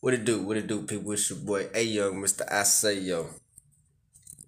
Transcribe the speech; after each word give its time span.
What 0.00 0.14
it 0.14 0.24
do? 0.24 0.42
What 0.42 0.56
it 0.56 0.66
do, 0.66 0.82
people? 0.82 1.12
It's 1.12 1.28
your 1.30 1.38
boy 1.40 1.68
A 1.74 1.82
Young, 1.82 2.14
Mr. 2.14 2.50
I 2.50 2.62
Say 2.62 3.00
Yo. 3.00 3.28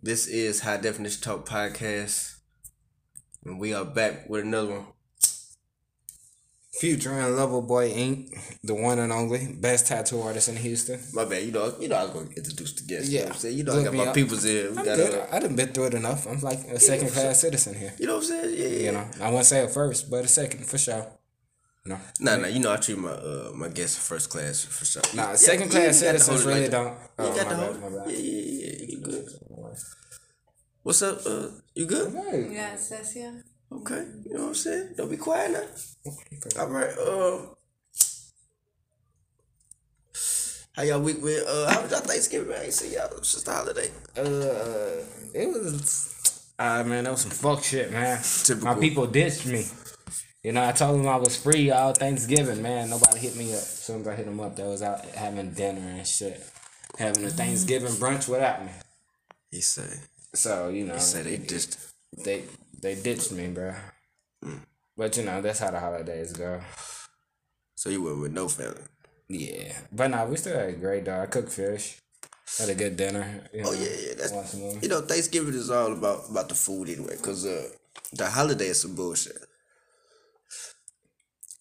This 0.02 0.26
is 0.26 0.60
High 0.60 0.78
Definition 0.78 1.22
Talk 1.22 1.46
Podcast. 1.48 2.36
And 3.44 3.60
we 3.60 3.74
are 3.74 3.84
back 3.84 4.28
with 4.28 4.42
another 4.42 4.70
one. 4.72 4.86
Future 6.80 7.12
and 7.12 7.36
Lover 7.36 7.60
Boy 7.60 7.90
Inc., 7.92 8.30
the 8.64 8.74
one 8.74 8.98
and 8.98 9.12
only 9.12 9.52
best 9.60 9.86
tattoo 9.88 10.22
artist 10.22 10.48
in 10.48 10.56
Houston. 10.56 10.98
My 11.12 11.26
bad, 11.26 11.42
you 11.44 11.52
know, 11.52 11.72
you 11.78 11.86
know 11.86 11.96
I 11.96 12.04
was 12.04 12.12
gonna 12.12 12.30
introduce 12.34 12.72
the 12.72 12.82
guests. 12.84 13.10
You 13.10 13.18
know 13.18 13.20
Yeah. 13.20 13.26
what 13.28 13.34
I'm 13.34 13.40
saying? 13.40 13.58
You 13.58 13.64
know 13.64 13.78
I 13.78 13.84
got 13.84 13.94
my 13.94 14.06
up. 14.06 14.14
people's 14.14 14.42
here. 14.42 14.70
We 14.72 14.78
I'm 14.78 14.84
got 14.86 14.96
good. 14.96 15.14
uh, 15.14 15.26
I 15.30 15.38
done 15.38 15.54
been 15.54 15.68
through 15.68 15.86
it 15.88 15.94
enough. 15.94 16.26
I'm 16.26 16.40
like 16.40 16.60
a 16.60 16.80
second 16.80 17.10
class 17.10 17.40
citizen 17.42 17.74
here. 17.74 17.92
you 17.98 18.06
know 18.06 18.14
what 18.16 18.22
I'm 18.24 18.28
saying? 18.28 18.54
Yeah, 18.58 18.66
yeah. 18.66 18.84
You 18.86 18.92
know, 18.92 19.06
I 19.20 19.26
wouldn't 19.28 19.46
say 19.46 19.62
a 19.62 19.68
first, 19.68 20.10
but 20.10 20.24
a 20.24 20.28
second 20.28 20.64
for 20.66 20.78
sure. 20.78 21.06
No, 21.84 21.98
Nah, 22.20 22.36
nah, 22.36 22.46
you 22.46 22.60
know 22.60 22.72
I 22.72 22.76
treat 22.76 22.96
my 22.96 23.10
uh 23.10 23.50
my 23.54 23.68
guests 23.68 23.98
first 24.08 24.30
class 24.30 24.64
for 24.64 24.84
sure. 24.84 25.02
nah, 25.14 25.30
Yeah, 25.30 25.34
second 25.36 25.66
yeah, 25.66 25.80
class 25.80 26.00
you 26.02 26.06
got 26.12 26.20
citizens 26.20 26.44
really 26.46 26.60
like 26.62 26.70
don't. 26.70 26.86
You 26.92 26.94
Oh, 27.18 27.34
got 27.34 27.46
my 27.46 27.50
to 27.50 27.56
bad, 27.56 27.76
hold 27.80 27.80
my 27.92 27.98
bad. 28.04 28.10
Yeah, 28.10 28.18
yeah, 28.18 28.72
yeah. 28.78 28.86
You 28.88 28.98
good? 29.00 29.28
What's 30.84 31.02
up? 31.02 31.26
Uh, 31.26 31.46
you 31.74 31.86
good? 31.86 32.12
Hey. 32.12 32.48
Yeah, 32.54 32.74
Cecia. 32.76 33.42
Okay. 33.72 34.04
You 34.26 34.34
know 34.34 34.40
what 34.42 34.48
I'm 34.48 34.54
saying? 34.54 34.94
Don't 34.96 35.10
be 35.10 35.16
quiet 35.16 35.50
now. 35.52 36.60
All 36.60 36.68
right. 36.68 36.90
Uh, 36.98 37.54
how 40.76 40.82
y'all 40.82 41.00
week 41.00 41.20
with? 41.22 41.44
Uh, 41.48 41.70
how 41.70 41.82
was 41.82 41.90
y'all 41.90 42.00
Thanksgiving? 42.00 42.48
Man? 42.48 42.60
I 42.60 42.64
ain't 42.64 42.72
see 42.74 42.94
y'all. 42.94 43.10
It's 43.18 43.32
just 43.32 43.48
a 43.48 43.52
holiday. 43.52 43.90
Uh, 44.16 45.02
it 45.34 45.48
was. 45.48 46.08
Ah 46.58 46.82
man, 46.84 47.04
that 47.04 47.10
was 47.10 47.22
some 47.22 47.30
fuck 47.32 47.62
shit, 47.64 47.90
man. 47.90 48.20
Typical. 48.44 48.72
My 48.74 48.80
people 48.80 49.06
ditched 49.06 49.46
me. 49.46 49.64
You 50.42 50.50
know, 50.52 50.64
I 50.66 50.72
told 50.72 50.98
them 50.98 51.06
I 51.08 51.16
was 51.16 51.36
free 51.36 51.70
all 51.70 51.92
Thanksgiving, 51.92 52.62
man. 52.62 52.90
Nobody 52.90 53.18
hit 53.20 53.36
me 53.36 53.52
up. 53.52 53.58
As 53.60 53.68
soon 53.68 54.00
as 54.00 54.08
I 54.08 54.16
hit 54.16 54.26
them 54.26 54.40
up, 54.40 54.56
they 54.56 54.64
was 54.64 54.82
out 54.82 55.04
having 55.06 55.52
dinner 55.52 55.80
and 55.80 56.06
shit, 56.06 56.44
having 56.98 57.24
a 57.24 57.30
Thanksgiving 57.30 57.92
brunch 57.92 58.28
without 58.28 58.64
me. 58.64 58.72
He 59.50 59.60
said. 59.60 60.00
So 60.34 60.68
you 60.68 60.84
know, 60.86 60.94
He 60.94 61.00
said 61.00 61.26
they 61.26 61.38
just. 61.38 61.78
they 62.24 62.44
they 62.80 62.96
ditched 62.96 63.30
me, 63.32 63.48
bro. 63.48 63.74
But 64.96 65.16
you 65.16 65.24
know, 65.24 65.40
that's 65.40 65.60
how 65.60 65.70
the 65.70 65.78
holidays 65.78 66.32
go. 66.32 66.60
So 67.76 67.88
you 67.90 68.02
went 68.02 68.18
with 68.20 68.32
no 68.32 68.48
family. 68.48 68.82
Yeah, 69.28 69.72
but 69.92 70.08
nah, 70.08 70.24
we 70.26 70.36
still 70.36 70.58
had 70.58 70.68
a 70.70 70.72
great 70.72 71.04
day. 71.04 71.18
I 71.20 71.26
cooked 71.26 71.52
fish, 71.52 71.98
had 72.58 72.68
a 72.68 72.74
good 72.74 72.96
dinner. 72.96 73.42
You 73.54 73.62
know, 73.62 73.68
Oh 73.70 73.72
yeah, 73.72 73.96
yeah. 74.08 74.14
That's 74.18 74.54
you 74.82 74.88
know 74.88 75.00
Thanksgiving 75.02 75.54
is 75.54 75.70
all 75.70 75.92
about 75.92 76.28
about 76.30 76.48
the 76.48 76.54
food 76.56 76.88
anyway. 76.88 77.16
Cause 77.22 77.46
uh, 77.46 77.68
the 78.12 78.28
holiday 78.28 78.66
is 78.66 78.80
some 78.80 78.96
bullshit. 78.96 79.38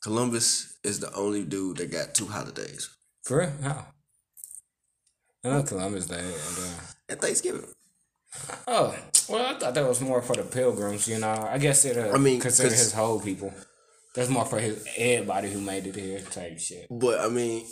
Columbus 0.01 0.77
is 0.83 0.99
the 0.99 1.13
only 1.13 1.43
dude 1.43 1.77
that 1.77 1.91
got 1.91 2.15
two 2.15 2.25
holidays 2.25 2.89
For 3.23 3.39
real? 3.39 3.51
How? 3.61 3.85
I 5.43 5.49
know 5.49 5.63
Columbus 5.63 6.07
Day. 6.07 6.19
And, 6.19 6.57
uh, 6.59 6.81
and 7.09 7.21
Thanksgiving. 7.21 7.65
oh, 8.67 8.95
well, 9.29 9.55
I 9.55 9.59
thought 9.59 9.73
that 9.73 9.87
was 9.87 10.01
more 10.01 10.21
for 10.21 10.35
the 10.35 10.43
pilgrims. 10.43 11.07
You 11.07 11.19
know, 11.19 11.47
I 11.49 11.57
guess 11.57 11.85
it. 11.85 11.97
Uh, 11.97 12.13
I 12.13 12.17
mean, 12.17 12.39
consider 12.39 12.69
his 12.69 12.93
whole 12.93 13.19
people. 13.19 13.53
That's 14.15 14.29
more 14.29 14.45
for 14.45 14.59
his 14.59 14.85
everybody 14.97 15.49
who 15.51 15.61
made 15.61 15.87
it 15.87 15.95
here 15.95 16.19
type 16.19 16.59
shit. 16.59 16.87
But 16.89 17.19
I 17.19 17.29
mean, 17.29 17.65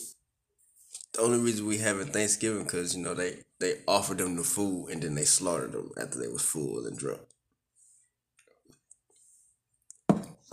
the 1.14 1.22
only 1.22 1.40
reason 1.40 1.66
we 1.66 1.78
having 1.78 2.08
Thanksgiving 2.08 2.64
because 2.64 2.96
you 2.96 3.04
know 3.04 3.14
they 3.14 3.40
they 3.60 3.76
offered 3.88 4.20
them 4.20 4.36
the 4.36 4.44
food 4.44 4.90
and 4.90 5.02
then 5.02 5.16
they 5.16 5.26
slaughtered 5.26 5.74
them 5.74 5.92
after 6.02 6.20
they 6.20 6.28
was 6.28 6.44
full 6.44 6.86
and 6.86 6.98
drunk. 6.98 7.22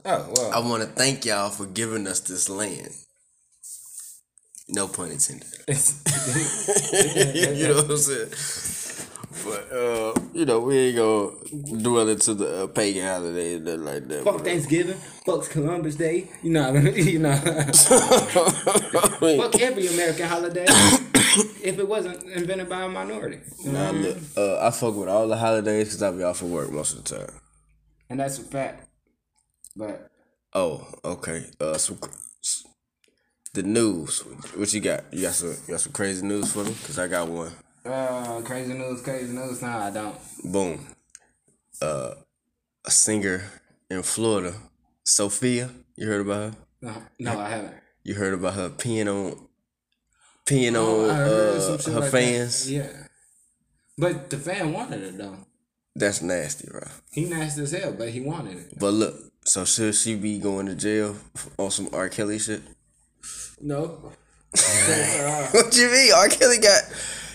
Oh 0.08 0.32
well. 0.36 0.52
I 0.52 0.60
want 0.60 0.84
to 0.84 0.88
thank 0.88 1.24
y'all 1.24 1.50
for 1.50 1.66
giving 1.66 2.06
us 2.06 2.20
this 2.20 2.48
land. 2.48 2.90
No 4.68 4.86
pun 4.86 5.10
intended. 5.10 5.48
you 5.66 5.74
know 7.68 7.82
what 7.82 7.90
I'm 7.90 7.96
saying? 7.96 8.30
But 9.44 9.72
uh, 9.72 10.14
you 10.32 10.44
know 10.44 10.60
we 10.60 10.76
ain't 10.76 10.96
gonna 10.96 11.82
dwell 11.82 12.08
into 12.08 12.34
the 12.34 12.64
uh, 12.64 12.66
pagan 12.68 13.04
holiday 13.04 13.56
and 13.56 13.64
nothing 13.64 13.84
like 13.84 14.08
that. 14.08 14.24
Fuck 14.24 14.36
but, 14.36 14.44
Thanksgiving. 14.44 14.96
Fuck 15.24 15.50
Columbus 15.50 15.96
Day. 15.96 16.30
You 16.42 16.50
know, 16.50 16.72
you 16.72 17.18
know. 17.18 17.30
I 17.30 19.18
mean, 19.20 19.40
fuck 19.40 19.60
every 19.60 19.88
American 19.88 20.28
holiday. 20.28 20.66
if 20.68 21.78
it 21.78 21.88
wasn't 21.88 22.22
invented 22.30 22.68
by 22.68 22.82
a 22.82 22.88
minority. 22.88 23.40
You 23.64 23.72
know? 23.72 23.92
nah, 23.92 23.98
look, 23.98 24.18
uh, 24.36 24.66
I 24.66 24.70
fuck 24.70 24.94
with 24.94 25.08
all 25.08 25.26
the 25.26 25.36
holidays 25.36 25.88
because 25.88 26.02
I 26.02 26.12
be 26.12 26.22
off 26.22 26.42
of 26.42 26.50
work 26.50 26.70
most 26.70 26.96
of 26.96 27.04
the 27.04 27.18
time. 27.18 27.40
And 28.08 28.20
that's 28.20 28.38
a 28.38 28.42
fact. 28.42 28.85
But 29.76 30.10
Oh, 30.54 30.86
okay. 31.04 31.44
Uh, 31.60 31.76
some 31.76 31.98
the 33.52 33.62
news. 33.62 34.20
What 34.54 34.72
you 34.72 34.80
got? 34.80 35.04
You 35.12 35.22
got 35.22 35.34
some 35.34 35.50
you 35.50 35.72
got 35.74 35.80
some 35.80 35.92
crazy 35.92 36.24
news 36.26 36.52
for 36.52 36.64
me? 36.64 36.74
Cause 36.86 36.98
I 36.98 37.08
got 37.08 37.28
one. 37.28 37.52
uh, 37.84 38.40
crazy 38.44 38.72
news, 38.74 39.02
crazy 39.02 39.32
news. 39.34 39.62
Nah, 39.62 39.86
I 39.86 39.90
don't. 39.90 40.16
Boom. 40.44 40.86
Uh, 41.80 42.14
a 42.84 42.90
singer 42.90 43.44
in 43.90 44.02
Florida, 44.02 44.54
Sophia. 45.04 45.70
You 45.96 46.06
heard 46.06 46.20
about 46.22 46.36
her? 46.52 46.56
No, 46.82 46.92
no, 47.18 47.38
I 47.40 47.48
haven't. 47.48 47.74
You 48.04 48.14
heard 48.14 48.34
about 48.34 48.54
her 48.54 48.70
peeing 48.70 49.08
on 49.08 49.48
peeing 50.46 50.74
Oh, 50.76 51.04
on 51.04 51.10
uh, 51.10 51.78
her 51.78 52.00
like 52.00 52.02
that. 52.02 52.10
fans? 52.10 52.70
Yeah. 52.70 52.88
But 53.98 54.30
the 54.30 54.36
fan 54.38 54.72
wanted 54.72 55.02
it 55.02 55.18
though. 55.18 55.36
That's 55.94 56.20
nasty, 56.20 56.68
bro. 56.70 56.82
He 57.10 57.24
nasty 57.24 57.62
as 57.62 57.72
hell, 57.72 57.92
but 57.92 58.10
he 58.10 58.20
wanted 58.20 58.58
it. 58.58 58.78
But 58.78 58.92
look, 58.92 59.16
so 59.46 59.64
should 59.64 59.94
she 59.94 60.14
be 60.16 60.38
going 60.38 60.66
to 60.66 60.74
jail 60.74 61.16
on 61.58 61.70
some 61.70 61.88
R. 61.92 62.08
Kelly 62.08 62.38
shit? 62.38 62.62
No. 63.60 64.12
What 65.52 65.76
you 65.76 65.90
mean? 65.90 66.12
R. 66.12 66.28
Kelly 66.28 66.58
got 66.58 66.82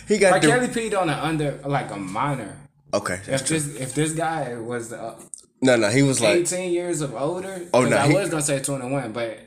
he 0.07 0.17
got 0.17 0.33
R. 0.33 0.39
the- 0.39 0.47
Kelly 0.47 0.67
peed 0.67 0.99
on 0.99 1.09
an 1.09 1.19
under 1.19 1.59
like 1.65 1.91
a 1.91 1.97
minor. 1.97 2.57
Okay, 2.93 3.19
that's 3.25 3.41
If 3.43 3.47
true. 3.47 3.59
this 3.59 3.75
if 3.81 3.93
this 3.95 4.13
guy 4.13 4.55
was 4.57 4.91
uh, 4.91 5.15
No, 5.61 5.75
no, 5.77 5.89
he 5.89 6.03
was 6.03 6.19
like 6.21 6.37
18 6.37 6.73
years 6.73 7.01
of 7.01 7.15
older, 7.15 7.65
Oh 7.73 7.85
no, 7.85 7.97
I 7.97 8.07
he- 8.07 8.13
was 8.13 8.29
gonna 8.29 8.41
say 8.41 8.59
21, 8.59 9.11
but 9.13 9.39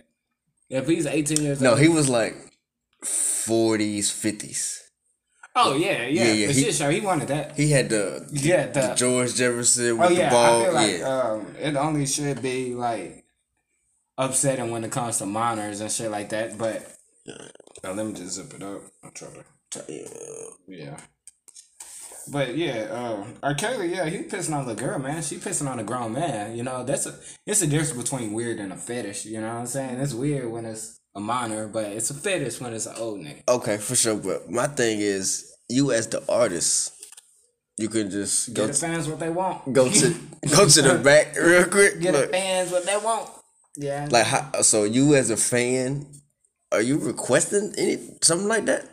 if 0.70 0.86
he's 0.86 1.06
18 1.06 1.42
years 1.42 1.60
No, 1.60 1.70
old, 1.72 1.80
he 1.80 1.88
was 1.88 2.08
like 2.08 2.34
forties, 3.04 4.10
fifties. 4.10 4.73
Oh 5.56 5.74
yeah, 5.76 6.06
yeah, 6.06 6.24
Yeah, 6.24 6.32
yeah, 6.32 6.46
he- 6.48 6.62
shit 6.64 6.74
show, 6.74 6.90
he 6.90 7.00
wanted 7.00 7.28
that. 7.28 7.56
He 7.56 7.70
had 7.70 7.88
the, 7.88 8.26
Yeah, 8.32 8.66
the 8.66 8.80
the, 8.88 8.94
George 8.94 9.34
Jefferson 9.34 9.98
with 9.98 10.10
oh 10.10 10.14
the 10.14 10.28
ball. 10.30 10.60
I 10.60 10.64
feel 10.64 10.72
like 10.74 10.98
yeah, 10.98 11.06
um, 11.20 11.54
it 11.60 11.76
only 11.76 12.06
should 12.06 12.42
be 12.42 12.74
like 12.74 13.24
upsetting 14.18 14.70
when 14.70 14.84
it 14.84 14.92
comes 14.92 15.18
to 15.18 15.26
minors 15.26 15.80
and 15.80 15.90
shit 15.90 16.10
like 16.10 16.28
that. 16.30 16.56
But 16.58 16.86
Now, 17.82 17.92
let 17.92 18.06
me 18.06 18.12
just 18.12 18.34
zip 18.34 18.52
it 18.54 18.62
up. 18.62 18.82
I'm 19.02 19.10
trying 19.12 19.32
to. 19.70 20.08
Yeah. 20.68 20.96
But 22.32 22.56
yeah, 22.56 22.86
uh, 22.90 23.26
R. 23.42 23.54
Kelly, 23.54 23.88
yeah, 23.94 24.06
he 24.06 24.18
pissing 24.22 24.54
on 24.54 24.66
the 24.66 24.74
girl, 24.74 24.98
man. 24.98 25.22
She 25.22 25.36
pissing 25.36 25.68
on 25.68 25.78
a 25.78 25.84
grown 25.84 26.14
man. 26.14 26.56
You 26.56 26.62
know, 26.62 26.82
that's 26.82 27.04
a 27.06 27.14
it's 27.46 27.60
a 27.60 27.66
difference 27.66 27.92
between 27.92 28.32
weird 28.32 28.60
and 28.60 28.72
a 28.72 28.76
fetish. 28.76 29.26
You 29.26 29.40
know 29.42 29.48
what 29.48 29.60
I'm 29.60 29.66
saying? 29.66 30.00
It's 30.00 30.14
weird 30.14 30.50
when 30.50 30.64
it's 30.64 31.00
a 31.14 31.20
minor, 31.20 31.68
but 31.68 31.84
it's 31.86 32.10
a 32.10 32.14
fetish 32.14 32.60
when 32.60 32.72
it's 32.74 32.86
an 32.86 32.96
old 32.96 33.20
nigga. 33.20 33.42
okay, 33.48 33.78
for 33.78 33.94
sure. 33.96 34.16
But 34.16 34.50
my 34.50 34.66
thing 34.66 35.00
is, 35.00 35.52
you 35.68 35.92
as 35.92 36.08
the 36.08 36.22
artist, 36.28 36.92
you 37.78 37.88
can 37.88 38.10
just 38.10 38.52
go 38.54 38.66
Get 38.66 38.74
the 38.74 38.78
fans 38.80 39.08
what 39.08 39.18
they 39.20 39.30
want. 39.30 39.72
go 39.72 39.88
to 39.90 40.08
go 40.56 40.68
to 40.68 40.82
the 40.82 41.00
back 41.02 41.36
real 41.36 41.66
quick. 41.66 42.00
Get 42.00 42.12
the 42.12 42.26
fans 42.28 42.70
what 42.72 42.84
they 42.86 42.96
want. 42.96 43.30
Yeah. 43.76 44.06
like, 44.10 44.26
how, 44.26 44.62
so 44.62 44.84
you 44.84 45.14
as 45.16 45.30
a 45.30 45.36
fan, 45.36 46.06
are 46.70 46.80
you 46.82 46.98
requesting 46.98 47.74
any 47.76 47.98
something 48.22 48.46
like 48.48 48.66
that? 48.66 48.84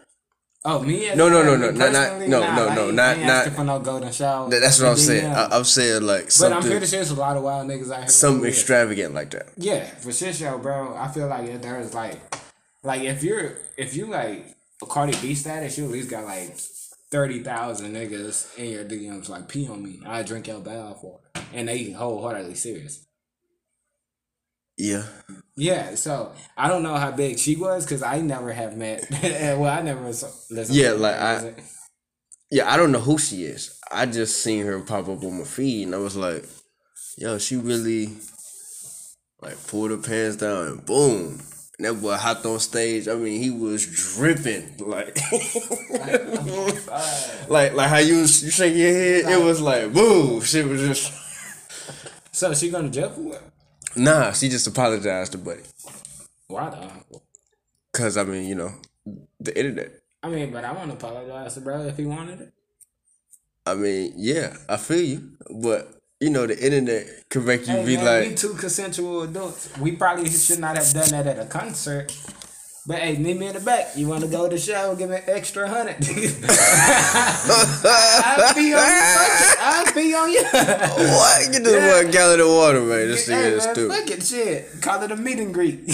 Oh, 0.65 0.81
me? 0.81 1.07
as 1.09 1.17
No, 1.17 1.29
no, 1.29 1.43
no, 1.43 1.55
no, 1.55 1.71
not- 1.71 1.91
not- 1.91 2.19
no, 2.21 2.39
Nah, 2.39 2.55
no, 2.55 2.67
I 2.69 2.75
no, 2.75 2.91
not- 2.91 3.19
not- 3.19 3.47
for 3.53 3.63
no 3.63 3.79
golden 3.79 4.11
shower. 4.11 4.49
That- 4.49 4.59
That's 4.61 4.79
what 4.79 4.89
I'm 4.89 4.97
saying. 4.97 5.25
I, 5.25 5.47
I'm 5.51 5.63
saying 5.63 6.03
like 6.03 6.31
something. 6.31 6.51
but 6.59 6.63
I'm 6.65 6.69
pretty 6.69 6.85
sure 6.85 6.97
there's 6.99 7.11
a 7.11 7.15
lot 7.15 7.37
of 7.37 7.43
wild 7.43 7.67
niggas 7.67 7.91
out 7.91 7.99
here. 8.01 8.07
something 8.09 8.47
extravagant 8.49 9.13
like 9.13 9.31
that. 9.31 9.47
Yeah, 9.57 9.85
for 9.85 10.11
shit 10.11 10.35
show, 10.35 10.57
bro. 10.57 10.95
I 10.95 11.07
feel 11.09 11.27
like 11.27 11.47
if 11.49 11.61
there's 11.61 11.93
like, 11.93 12.19
like 12.83 13.01
if 13.01 13.23
you're 13.23 13.57
if 13.77 13.95
you 13.95 14.05
like 14.07 14.55
a 14.81 14.85
Cardi 14.85 15.17
B 15.21 15.35
status, 15.35 15.77
you 15.77 15.85
at 15.85 15.91
least 15.91 16.09
got 16.09 16.25
like 16.25 16.55
thirty 17.11 17.43
thousand 17.43 17.93
niggas 17.93 18.57
in 18.57 18.65
your 18.71 18.85
DMs 18.85 19.29
like 19.29 19.47
pee 19.47 19.67
on 19.67 19.83
me. 19.83 19.99
I 20.05 20.23
drink 20.23 20.47
your 20.47 20.59
bath 20.59 21.01
for, 21.01 21.19
and 21.53 21.67
they 21.67 21.91
wholeheartedly 21.91 22.55
serious. 22.55 23.05
Yeah. 24.81 25.03
Yeah, 25.55 25.93
so 25.93 26.31
I 26.57 26.67
don't 26.67 26.81
know 26.81 26.95
how 26.95 27.11
big 27.11 27.37
she 27.37 27.55
was 27.55 27.85
because 27.85 28.01
I 28.01 28.19
never 28.21 28.51
have 28.51 28.75
met. 28.75 29.05
well, 29.59 29.65
I 29.65 29.83
never 29.83 30.03
listened. 30.03 30.75
Yeah, 30.75 30.93
like, 30.93 31.15
I- 31.15 31.53
Yeah, 32.49 32.71
I 32.71 32.77
don't 32.77 32.91
know 32.91 32.99
who 32.99 33.19
she 33.19 33.43
is. 33.43 33.77
I 33.91 34.07
just 34.07 34.41
seen 34.41 34.65
her 34.65 34.79
pop 34.79 35.07
up 35.07 35.23
on 35.23 35.37
my 35.37 35.43
feed, 35.43 35.83
and 35.83 35.93
I 35.93 35.99
was 35.99 36.15
like, 36.15 36.45
"Yo, 37.17 37.37
she 37.37 37.57
really 37.57 38.09
like 39.41 39.57
pulled 39.67 39.91
her 39.91 39.97
pants 39.97 40.37
down 40.37 40.67
and 40.67 40.85
boom." 40.85 41.41
And 41.77 41.85
that 41.85 42.01
boy 42.01 42.15
hopped 42.15 42.45
on 42.45 42.59
stage. 42.59 43.07
I 43.07 43.13
mean, 43.15 43.39
he 43.41 43.51
was 43.51 43.85
dripping 43.85 44.77
like, 44.79 45.15
like, 47.49 47.73
like 47.73 47.89
how 47.89 47.97
you 47.97 48.21
was, 48.21 48.43
you 48.43 48.51
shake 48.51 48.75
your 48.75 48.91
head. 48.93 49.25
It 49.31 49.43
was 49.43 49.61
like 49.61 49.93
boom. 49.93 50.41
Shit 50.41 50.65
was 50.67 50.81
just 50.81 51.11
So 52.31 52.53
she 52.53 52.69
going 52.71 52.85
to 52.85 52.91
jail 52.91 53.09
for 53.11 53.21
what? 53.21 53.43
Nah. 53.95 54.31
She 54.31 54.49
just 54.49 54.67
apologized 54.67 55.33
to 55.33 55.37
Buddy, 55.37 55.61
Why 56.47 56.69
though? 56.69 57.21
cause 57.93 58.17
I 58.17 58.23
mean, 58.23 58.47
you 58.47 58.55
know, 58.55 58.71
the 59.39 59.57
internet. 59.57 59.91
I 60.23 60.29
mean, 60.29 60.51
but 60.51 60.63
I 60.63 60.71
want 60.71 60.91
to 60.91 60.97
apologize 60.97 61.55
to 61.55 61.61
bro 61.61 61.81
if 61.83 61.97
he 61.97 62.05
wanted 62.05 62.41
it. 62.41 62.53
I 63.65 63.75
mean, 63.75 64.13
yeah, 64.15 64.55
I 64.69 64.77
feel 64.77 65.01
you, 65.01 65.31
but 65.49 66.01
you 66.19 66.29
know, 66.29 66.45
the 66.45 66.63
internet 66.63 67.07
can 67.29 67.45
make 67.45 67.61
you 67.67 67.73
Hey, 67.73 67.85
be 67.85 67.95
man, 67.97 68.05
like, 68.05 68.29
we 68.29 68.35
two 68.35 68.53
consensual 68.53 69.23
adults. 69.23 69.75
We 69.79 69.93
probably 69.93 70.29
should 70.29 70.59
not 70.59 70.77
have 70.77 70.91
done 70.93 71.09
that 71.09 71.27
at 71.27 71.39
a 71.39 71.45
concert. 71.45 72.15
But 72.87 72.97
hey, 72.97 73.15
meet 73.17 73.37
me 73.37 73.45
in 73.45 73.53
the 73.53 73.59
back. 73.59 73.95
You 73.95 74.07
want 74.07 74.23
to 74.23 74.27
go 74.27 74.49
to 74.49 74.55
the 74.55 74.59
show? 74.61 74.95
Give 74.95 75.07
me 75.07 75.17
an 75.17 75.21
extra 75.27 75.69
hundred. 75.69 75.97
I'll 77.85 78.55
be 78.55 78.73
on 78.73 78.81
you. 78.81 79.53
I'll 79.59 79.93
be 79.93 80.15
on 80.15 80.31
you. 80.31 80.41
"What? 80.51 81.51
Get 81.51 81.63
this 81.63 81.73
Yeah. 81.73 82.01
one 82.01 82.09
gallon 82.11 82.39
of 82.39 82.47
water, 82.47 82.81
man. 82.81 83.07
This 83.07 83.27
thing 83.27 83.37
is 83.37 83.61
stupid." 83.61 83.91
fuck 83.91 84.09
it, 84.09 84.23
shit. 84.23 84.81
Call 84.81 85.03
it 85.03 85.11
a 85.11 85.15
meet 85.15 85.37
and 85.37 85.53
greet. 85.53 85.81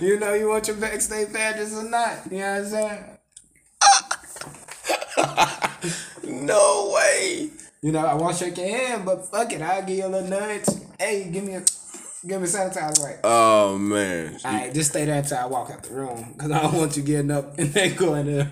you 0.00 0.20
know 0.20 0.34
you 0.34 0.48
want 0.48 0.68
your 0.68 0.76
backstage 0.76 1.32
badges 1.32 1.74
or 1.76 1.82
not? 1.90 2.18
You 2.30 2.38
know 2.38 2.62
what 2.62 2.64
I'm 2.64 2.66
saying? 2.70 3.04
No 6.46 6.92
way. 6.94 7.50
You 7.82 7.90
know 7.90 8.06
I 8.06 8.14
want 8.14 8.36
to 8.36 8.44
shake 8.44 8.56
your 8.56 8.68
hand, 8.68 9.04
but 9.04 9.26
fuck 9.28 9.52
it, 9.52 9.60
I'll 9.60 9.82
give 9.82 9.96
you 9.98 10.06
a 10.06 10.08
little 10.08 10.28
nudge. 10.28 10.64
Hey, 10.98 11.28
give 11.32 11.42
me 11.42 11.54
a, 11.56 11.64
give 12.26 12.40
me 12.40 12.46
sanitizer 12.46 13.02
right. 13.04 13.18
Oh 13.24 13.78
man, 13.78 14.38
All 14.44 14.52
right, 14.52 14.72
just 14.74 14.90
stay 14.90 15.04
there 15.04 15.18
until 15.18 15.38
I 15.38 15.46
walk 15.46 15.70
out 15.70 15.82
the 15.82 15.94
room, 15.94 16.34
cause 16.38 16.50
I 16.50 16.62
don't 16.62 16.74
want 16.74 16.96
you 16.96 17.02
getting 17.02 17.30
up 17.30 17.58
and 17.58 17.72
then 17.72 17.94
going 17.96 18.26
there. 18.26 18.50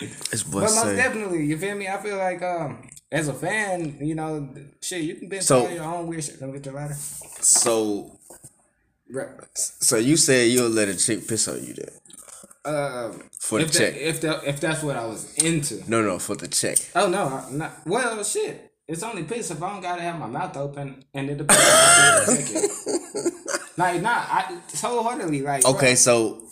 It's 0.00 0.42
But 0.42 0.60
most 0.62 0.84
definitely, 0.96 1.44
you 1.46 1.56
feel 1.56 1.76
me? 1.76 1.86
I 1.88 1.96
feel 2.02 2.16
like 2.16 2.42
um, 2.42 2.88
as 3.12 3.28
a 3.28 3.32
fan, 3.34 3.96
you 4.00 4.14
know, 4.16 4.52
shit, 4.80 5.02
you 5.02 5.14
can 5.14 5.28
be 5.28 5.40
So- 5.40 5.68
your 5.68 5.84
own 5.84 6.06
weird 6.08 6.24
shit. 6.24 6.38
Come 6.40 6.52
get 6.52 6.64
your 6.66 6.74
ladder. 6.74 6.94
So, 7.40 8.18
so 9.54 9.96
you 9.96 10.16
said 10.16 10.50
you'll 10.50 10.70
let 10.70 10.88
a 10.88 10.96
chick 10.96 11.26
piss 11.28 11.46
on 11.48 11.62
you 11.64 11.74
then 11.74 11.90
Um, 12.74 13.22
for 13.38 13.58
the 13.60 13.66
if 13.66 13.72
check? 13.72 13.94
if 13.96 14.20
that 14.22 14.44
if 14.44 14.60
that's 14.60 14.82
what 14.82 14.96
I 14.96 15.06
was 15.06 15.32
into. 15.36 15.82
no, 15.88 16.02
no, 16.02 16.18
for 16.18 16.34
the 16.34 16.48
check. 16.48 16.78
Oh 16.96 17.08
no, 17.08 17.28
I'm 17.46 17.58
not. 17.58 17.86
Well, 17.86 18.24
shit. 18.24 18.72
It's 18.86 19.02
only 19.02 19.24
piss 19.24 19.50
if 19.50 19.62
I 19.62 19.72
don't 19.72 19.80
gotta 19.80 20.02
have 20.02 20.18
my 20.18 20.26
mouth 20.26 20.56
open 20.56 21.04
and 21.14 21.30
it 21.30 21.38
depends. 21.38 21.62
on 21.62 22.26
the 22.26 22.42
second. 22.42 23.32
like, 23.78 24.02
nah, 24.02 24.10
I 24.10 24.60
wholeheartedly 24.82 25.40
like. 25.42 25.64
Okay, 25.64 25.94
so 25.94 26.42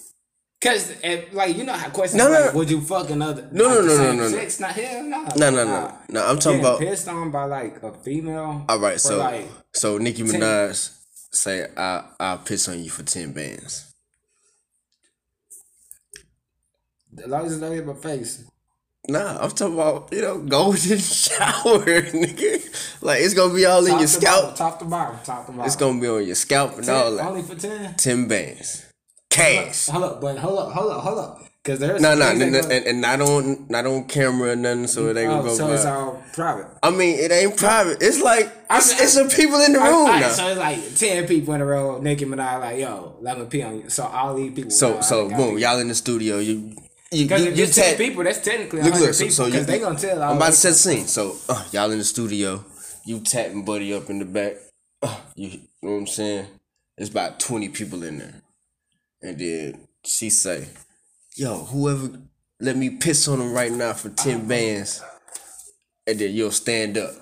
Cause 0.62 0.94
if, 1.02 1.34
like 1.34 1.56
you 1.56 1.64
know 1.64 1.72
how 1.72 1.90
questions 1.90 2.22
No, 2.22 2.28
no, 2.30 2.40
like 2.40 2.52
no. 2.52 2.58
would 2.58 2.70
you 2.70 2.80
fuck 2.80 3.10
another 3.10 3.48
No, 3.50 3.64
like, 3.66 3.74
no, 3.74 3.80
no, 3.84 3.96
no, 3.96 4.12
no, 4.12 4.12
no. 4.22 4.28
sex? 4.28 4.60
Not 4.60 4.70
hell 4.70 5.02
no. 5.02 5.22
no, 5.36 5.50
no, 5.50 5.64
no, 5.64 5.98
no. 6.08 6.24
I'm 6.24 6.38
talking 6.38 6.60
about. 6.60 6.78
pissed 6.78 7.08
on 7.08 7.32
by 7.32 7.44
like 7.46 7.82
a 7.82 7.92
female. 7.92 8.64
All 8.68 8.78
right, 8.78 8.92
for, 8.94 8.98
so 9.00 9.18
like 9.18 9.48
so 9.74 9.98
Nicki 9.98 10.22
Minaj 10.22 10.96
say 11.32 11.66
I 11.76 12.04
I'll 12.20 12.38
piss 12.38 12.68
on 12.68 12.82
you 12.82 12.90
for 12.90 13.02
ten 13.02 13.32
bands. 13.32 13.92
as 17.18 17.26
long 17.26 17.44
as 17.46 17.52
it's 17.54 17.60
not 17.60 17.72
in 17.72 17.84
my 17.84 17.94
face. 17.94 18.44
Nah, 19.08 19.38
I'm 19.42 19.50
talking 19.50 19.74
about 19.74 20.08
you 20.12 20.22
know 20.22 20.38
golden 20.38 20.98
shower, 20.98 21.80
nigga. 21.82 23.02
Like 23.02 23.20
it's 23.22 23.34
gonna 23.34 23.52
be 23.52 23.66
all 23.66 23.84
in 23.84 23.92
your 23.92 24.00
to 24.02 24.08
scalp. 24.08 24.42
bottom, 24.42 24.56
top 24.56 24.78
to 24.78 24.84
bottom, 24.84 25.18
top 25.24 25.46
to 25.46 25.52
bottom. 25.52 25.66
It's 25.66 25.74
gonna 25.76 26.00
be 26.00 26.08
on 26.08 26.24
your 26.24 26.36
scalp 26.36 26.76
and 26.76 26.84
Ten- 26.84 26.94
all 26.94 27.16
that. 27.16 27.26
only 27.26 27.42
for 27.42 27.56
ten. 27.56 27.94
Ten 27.96 28.28
bands, 28.28 28.86
cash. 29.28 29.86
Hold 29.88 30.04
up, 30.04 30.20
but 30.20 30.38
hold 30.38 30.58
up, 30.58 30.72
hold 30.72 30.92
up, 30.92 31.00
hold 31.02 31.18
up. 31.18 31.38
Cause 31.64 31.78
there's 31.78 32.02
No, 32.02 32.16
no, 32.16 32.26
things 32.36 32.42
and, 32.42 32.72
and, 32.72 32.86
and 32.86 33.00
not 33.00 33.20
on 33.20 33.66
not 33.68 33.86
on 33.86 34.04
camera 34.04 34.50
or 34.50 34.56
nothing, 34.56 34.86
so 34.88 35.08
it 35.08 35.16
ain't 35.16 35.30
oh, 35.30 35.36
gonna 35.38 35.40
Oh, 35.40 35.42
go. 35.44 35.54
so 35.56 35.72
it's 35.72 35.84
all 35.84 36.22
private. 36.32 36.66
I 36.82 36.90
mean, 36.90 37.18
it 37.20 37.30
ain't 37.30 37.56
private. 37.56 37.98
It's 38.02 38.20
like 38.20 38.46
it's, 38.70 38.92
I- 39.00 39.02
it's 39.02 39.12
some 39.14 39.28
people 39.28 39.60
in 39.60 39.72
the 39.72 39.80
All 39.80 39.86
room 39.88 40.06
right, 40.10 40.30
so 40.32 40.46
it's 40.48 40.58
like 40.58 40.94
ten 40.96 41.26
people 41.26 41.54
in 41.54 41.60
a 41.60 41.66
row. 41.66 42.00
Nicki 42.00 42.24
Minaj 42.24 42.60
like, 42.60 42.78
yo, 42.78 43.16
let 43.20 43.38
me 43.38 43.46
pee 43.46 43.62
on 43.62 43.80
you. 43.80 43.90
So 43.90 44.04
all 44.04 44.34
these 44.34 44.52
people. 44.52 44.70
So 44.72 44.94
uh, 44.98 45.02
so 45.02 45.28
boom, 45.28 45.58
y'all 45.58 45.78
in 45.80 45.86
the 45.88 45.94
studio. 45.94 46.38
You 46.38 46.76
you 47.12 47.24
Because 47.24 47.44
you, 47.44 47.50
if 47.52 47.58
you 47.58 47.66
ten 47.66 47.96
people, 47.96 48.24
that's 48.24 48.40
technically 48.40 48.82
Look, 48.82 48.94
look. 48.94 49.14
So, 49.14 49.24
people. 49.24 49.34
so 49.34 49.46
you, 49.46 49.64
they 49.64 49.78
gonna 49.78 49.98
tell. 49.98 50.22
I'm 50.22 50.36
about 50.36 50.46
to 50.46 50.52
set 50.52 50.70
the 50.70 50.74
scene. 50.74 51.06
So 51.06 51.36
uh, 51.48 51.64
y'all 51.72 51.90
in 51.90 51.98
the 51.98 52.04
studio. 52.04 52.64
You 53.04 53.20
tapping 53.20 53.64
buddy 53.64 53.92
up 53.92 54.08
in 54.10 54.18
the 54.20 54.24
back. 54.24 54.54
Uh, 55.02 55.18
you, 55.34 55.48
you 55.48 55.58
know 55.82 55.92
what 55.92 55.98
I'm 55.98 56.06
saying? 56.06 56.46
It's 56.96 57.10
about 57.10 57.40
twenty 57.40 57.68
people 57.68 58.02
in 58.02 58.18
there, 58.18 58.34
and 59.20 59.38
then 59.38 59.88
she 60.04 60.30
say, 60.30 60.68
"Yo, 61.36 61.64
whoever 61.64 62.10
let 62.60 62.76
me 62.76 62.90
piss 62.90 63.26
on 63.28 63.40
him 63.40 63.52
right 63.52 63.72
now 63.72 63.92
for 63.92 64.08
ten 64.10 64.46
bands," 64.46 65.02
and 66.06 66.18
then 66.18 66.32
you'll 66.32 66.50
stand 66.50 66.96
up. 66.96 67.12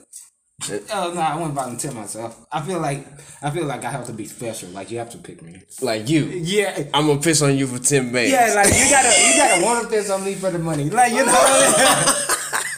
Oh 0.93 1.13
no, 1.15 1.21
I 1.21 1.35
wouldn't 1.37 1.55
volunteer 1.55 1.93
myself. 1.93 2.45
I 2.53 2.61
feel 2.61 2.81
like 2.81 3.07
I 3.43 3.51
feel 3.51 3.65
like 3.65 3.85
I 3.85 3.91
have 3.91 4.07
to 4.07 4.13
be 4.13 4.27
special. 4.27 4.69
Like 4.71 4.91
you 4.91 4.99
have 4.99 5.11
to 5.11 5.19
pick 5.19 5.43
me. 5.43 5.63
Like 5.81 6.09
you, 6.09 6.25
Yeah. 6.27 6.85
I'm 6.93 7.07
gonna 7.07 7.21
piss 7.21 7.41
on 7.43 7.57
you 7.57 7.67
for 7.67 7.79
ten 7.79 8.13
bands. 8.13 8.31
Yeah, 8.33 8.53
like 8.55 8.67
you 8.69 8.91
gotta 8.91 9.09
you 9.09 9.37
gotta 9.37 9.65
want 9.65 9.83
to 9.85 9.89
piss 9.89 10.11
on 10.11 10.25
me 10.25 10.35
for 10.35 10.51
the 10.51 10.59
money. 10.59 10.91
Like 10.91 11.13
you 11.13 11.25
know 11.25 11.33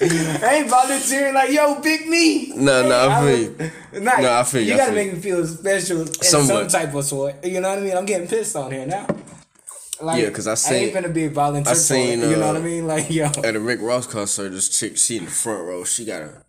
I 0.05 0.55
ain't 0.61 0.69
volunteering 0.71 1.35
like 1.35 1.51
yo, 1.51 1.77
pick 1.81 2.07
me. 2.09 2.53
No, 2.57 2.89
no, 2.89 3.09
I 3.09 3.37
feel 3.37 4.03
Nah, 4.03 4.21
No, 4.21 4.33
I 4.33 4.43
feel 4.45 4.63
you, 4.63 4.73
You 4.73 4.77
gotta 4.77 4.93
feel 4.93 5.05
make 5.05 5.15
me 5.15 5.21
feel 5.21 5.47
special 5.47 6.01
in 6.03 6.13
Somewhat. 6.23 6.71
some 6.71 6.81
type 6.83 6.95
of 6.95 7.05
sort. 7.05 7.45
You 7.45 7.61
know 7.61 7.69
what 7.71 7.79
I 7.79 7.83
mean? 7.83 7.97
I'm 7.97 8.07
getting 8.07 8.27
pissed 8.29 8.57
on 8.57 8.71
here 8.73 8.87
now. 8.87 9.07
Like, 10.01 10.21
Yeah, 10.23 10.31
'cause 10.31 10.49
I 10.49 10.53
I 10.53 10.55
seen- 10.55 10.75
ain't 10.85 10.95
gonna 10.95 11.09
be 11.09 11.25
a 11.27 11.31
volunteer. 11.31 11.73
I 11.73 11.77
seen, 11.77 12.21
for 12.21 12.27
it, 12.27 12.31
you 12.31 12.37
know 12.37 12.45
uh, 12.51 12.53
what 12.55 12.57
I 12.63 12.65
mean? 12.65 12.87
Like 12.89 13.11
yo, 13.11 13.27
at 13.45 13.55
a 13.55 13.61
Rick 13.61 13.81
Ross 13.83 14.07
concert, 14.09 14.51
this 14.51 14.69
chick, 14.69 14.97
she 14.97 15.19
in 15.19 15.27
the 15.27 15.31
front 15.31 15.63
row. 15.65 15.85
She 15.85 16.05
got 16.05 16.23
a, 16.23 16.43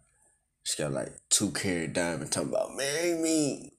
she 0.63 0.81
got 0.81 0.91
like 0.93 1.13
two 1.29 1.51
carat 1.51 1.93
diamond 1.93 2.31
talking 2.31 2.49
about 2.49 2.75
marry 2.75 3.15
me. 3.15 3.71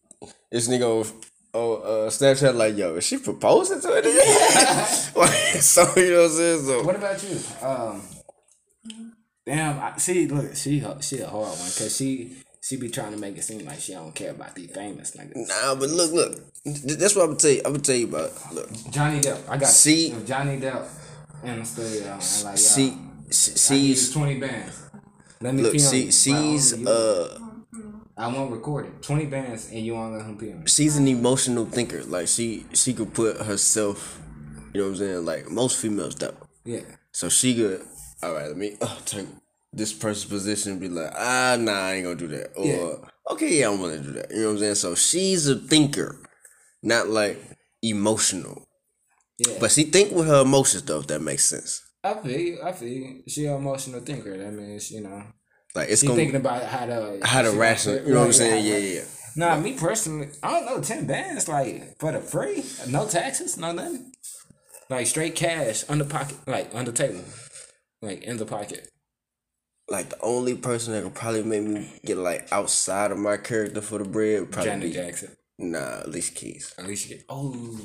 This 0.50 0.68
nigga 0.68 0.82
on, 0.82 1.60
on 1.60 1.82
uh, 1.82 2.10
Snapchat 2.10 2.54
like, 2.54 2.76
yo, 2.76 2.94
is 2.96 3.04
she 3.04 3.18
proposing 3.18 3.80
to 3.80 3.88
it? 3.96 4.04
so 5.62 5.82
you 5.96 6.10
know 6.10 6.22
what 6.22 6.24
I'm 6.30 6.36
saying? 6.36 6.64
So 6.64 6.82
what 6.84 6.96
about 6.96 7.22
you? 7.22 7.38
Um, 7.66 8.02
damn, 9.46 9.80
I, 9.80 9.96
see, 9.98 10.26
look, 10.26 10.54
she 10.54 10.84
she 11.00 11.18
a 11.20 11.26
hard 11.28 11.48
one 11.48 11.68
because 11.68 11.96
she 11.96 12.36
she 12.62 12.76
be 12.76 12.88
trying 12.88 13.12
to 13.12 13.18
make 13.18 13.36
it 13.36 13.42
seem 13.44 13.64
like 13.66 13.80
she 13.80 13.92
don't 13.92 14.14
care 14.14 14.30
about 14.30 14.54
these 14.54 14.70
famous 14.70 15.14
niggas. 15.16 15.48
nah, 15.48 15.74
but 15.74 15.90
look, 15.90 16.12
look, 16.12 16.40
that's 16.64 17.14
what 17.14 17.22
I'm 17.22 17.28
gonna 17.30 17.38
tell 17.38 17.50
you. 17.50 17.62
I'm 17.64 17.72
gonna 17.72 17.78
tell 17.82 17.96
you 17.96 18.08
about. 18.08 18.54
Look, 18.54 18.70
Johnny 18.90 19.20
Depp, 19.20 19.48
I 19.48 19.56
got 19.58 19.68
See- 19.68 20.14
Johnny 20.24 20.58
Depp 20.58 20.86
in 21.42 21.58
the 21.60 21.64
studio 21.66 22.12
and 22.12 22.44
like, 22.44 22.56
she, 22.58 22.86
yo, 22.86 22.98
she 23.30 23.74
I 23.74 23.78
need 23.78 23.86
she's 23.88 24.12
twenty 24.12 24.38
bands. 24.40 24.83
Let 25.44 25.54
me 25.54 25.62
look, 25.62 25.72
she 25.78 26.10
she's 26.10 26.86
uh 26.86 27.38
I 28.16 28.28
won't 28.28 28.50
record 28.50 28.86
it. 28.86 29.02
Twenty 29.02 29.26
bands 29.26 29.68
and 29.70 29.80
you 29.84 29.92
won't 29.92 30.14
let 30.14 30.24
him 30.24 30.38
pee 30.38 30.52
on 30.52 30.60
me. 30.60 30.66
she's 30.66 30.96
an 30.96 31.06
emotional 31.06 31.66
thinker. 31.66 32.02
Like 32.04 32.28
she 32.28 32.64
she 32.72 32.94
could 32.94 33.12
put 33.12 33.36
herself, 33.42 34.20
you 34.72 34.80
know 34.80 34.86
what 34.86 34.92
I'm 34.92 34.96
saying? 34.96 35.24
Like 35.26 35.50
most 35.50 35.78
females 35.82 36.14
don't. 36.14 36.34
Yeah. 36.64 36.80
So 37.12 37.28
she 37.28 37.54
could, 37.54 37.82
all 38.22 38.32
right, 38.32 38.48
let 38.48 38.56
me 38.56 38.76
uh, 38.80 38.96
take 39.04 39.26
this 39.72 39.92
person's 39.92 40.30
position 40.30 40.72
and 40.72 40.80
be 40.80 40.88
like, 40.88 41.12
ah, 41.14 41.56
nah, 41.60 41.72
I 41.88 41.92
ain't 41.94 42.04
gonna 42.04 42.16
do 42.16 42.28
that. 42.28 42.52
Or, 42.56 42.64
Yeah. 42.66 43.32
okay, 43.32 43.58
yeah, 43.60 43.68
I'm 43.68 43.78
gonna 43.80 43.98
do 43.98 44.12
that. 44.12 44.30
You 44.30 44.40
know 44.40 44.46
what 44.46 44.52
I'm 44.54 44.58
saying? 44.60 44.74
So 44.76 44.94
she's 44.94 45.46
a 45.46 45.56
thinker, 45.56 46.22
not 46.82 47.08
like 47.10 47.38
emotional. 47.82 48.66
Yeah. 49.38 49.58
But 49.60 49.72
she 49.72 49.84
think 49.84 50.12
with 50.12 50.26
her 50.26 50.40
emotions 50.42 50.84
though, 50.84 51.00
if 51.00 51.08
that 51.08 51.20
makes 51.20 51.44
sense. 51.44 51.82
I 52.04 52.14
feel 52.14 52.38
you. 52.38 52.58
I 52.62 52.72
feel 52.72 52.88
you. 52.88 53.22
She 53.26 53.46
an 53.46 53.54
emotional 53.56 54.00
thinker. 54.00 54.36
That 54.36 54.52
means, 54.52 54.90
you 54.90 55.00
know, 55.00 55.22
Like 55.74 55.88
it's 55.88 56.02
she 56.02 56.06
gonna 56.06 56.18
thinking 56.18 56.36
about 56.36 56.62
how 56.64 56.84
to 56.84 57.20
how 57.22 57.40
to 57.42 57.48
she 57.48 57.90
You 57.90 58.12
know 58.12 58.20
what 58.20 58.26
I'm 58.26 58.32
saying? 58.34 58.54
right, 58.54 58.64
Yeah, 58.64 59.00
yeah. 59.00 59.04
Nah, 59.36 59.58
me 59.58 59.72
personally, 59.72 60.28
I 60.42 60.50
don't 60.50 60.66
know. 60.66 60.80
Ten 60.82 61.06
bands 61.06 61.48
like 61.48 61.98
for 61.98 62.12
the 62.12 62.20
free, 62.20 62.62
no 62.88 63.08
taxes, 63.08 63.56
no 63.56 63.72
nothing. 63.72 64.12
Like 64.90 65.06
straight 65.06 65.34
cash 65.34 65.82
under 65.88 66.04
pocket, 66.04 66.36
like 66.46 66.74
under 66.74 66.92
table, 66.92 67.24
like 68.02 68.22
in 68.22 68.36
the 68.36 68.44
pocket. 68.46 68.88
Like 69.88 70.10
the 70.10 70.20
only 70.20 70.54
person 70.54 70.92
that 70.92 71.02
could 71.02 71.14
probably 71.14 71.42
make 71.42 71.62
me 71.62 71.90
get 72.04 72.18
like 72.18 72.52
outside 72.52 73.10
of 73.12 73.18
my 73.18 73.38
character 73.38 73.80
for 73.80 73.98
the 73.98 74.04
bread 74.04 74.40
would 74.40 74.52
probably 74.52 74.70
Janet 74.70 74.88
be 74.88 74.92
Jackson. 74.92 75.36
nah, 75.58 76.04
Alicia 76.04 76.34
Keys. 76.34 76.74
At 76.78 76.86
least 76.86 77.08
you 77.08 77.16
get. 77.16 77.24
Oh, 77.28 77.78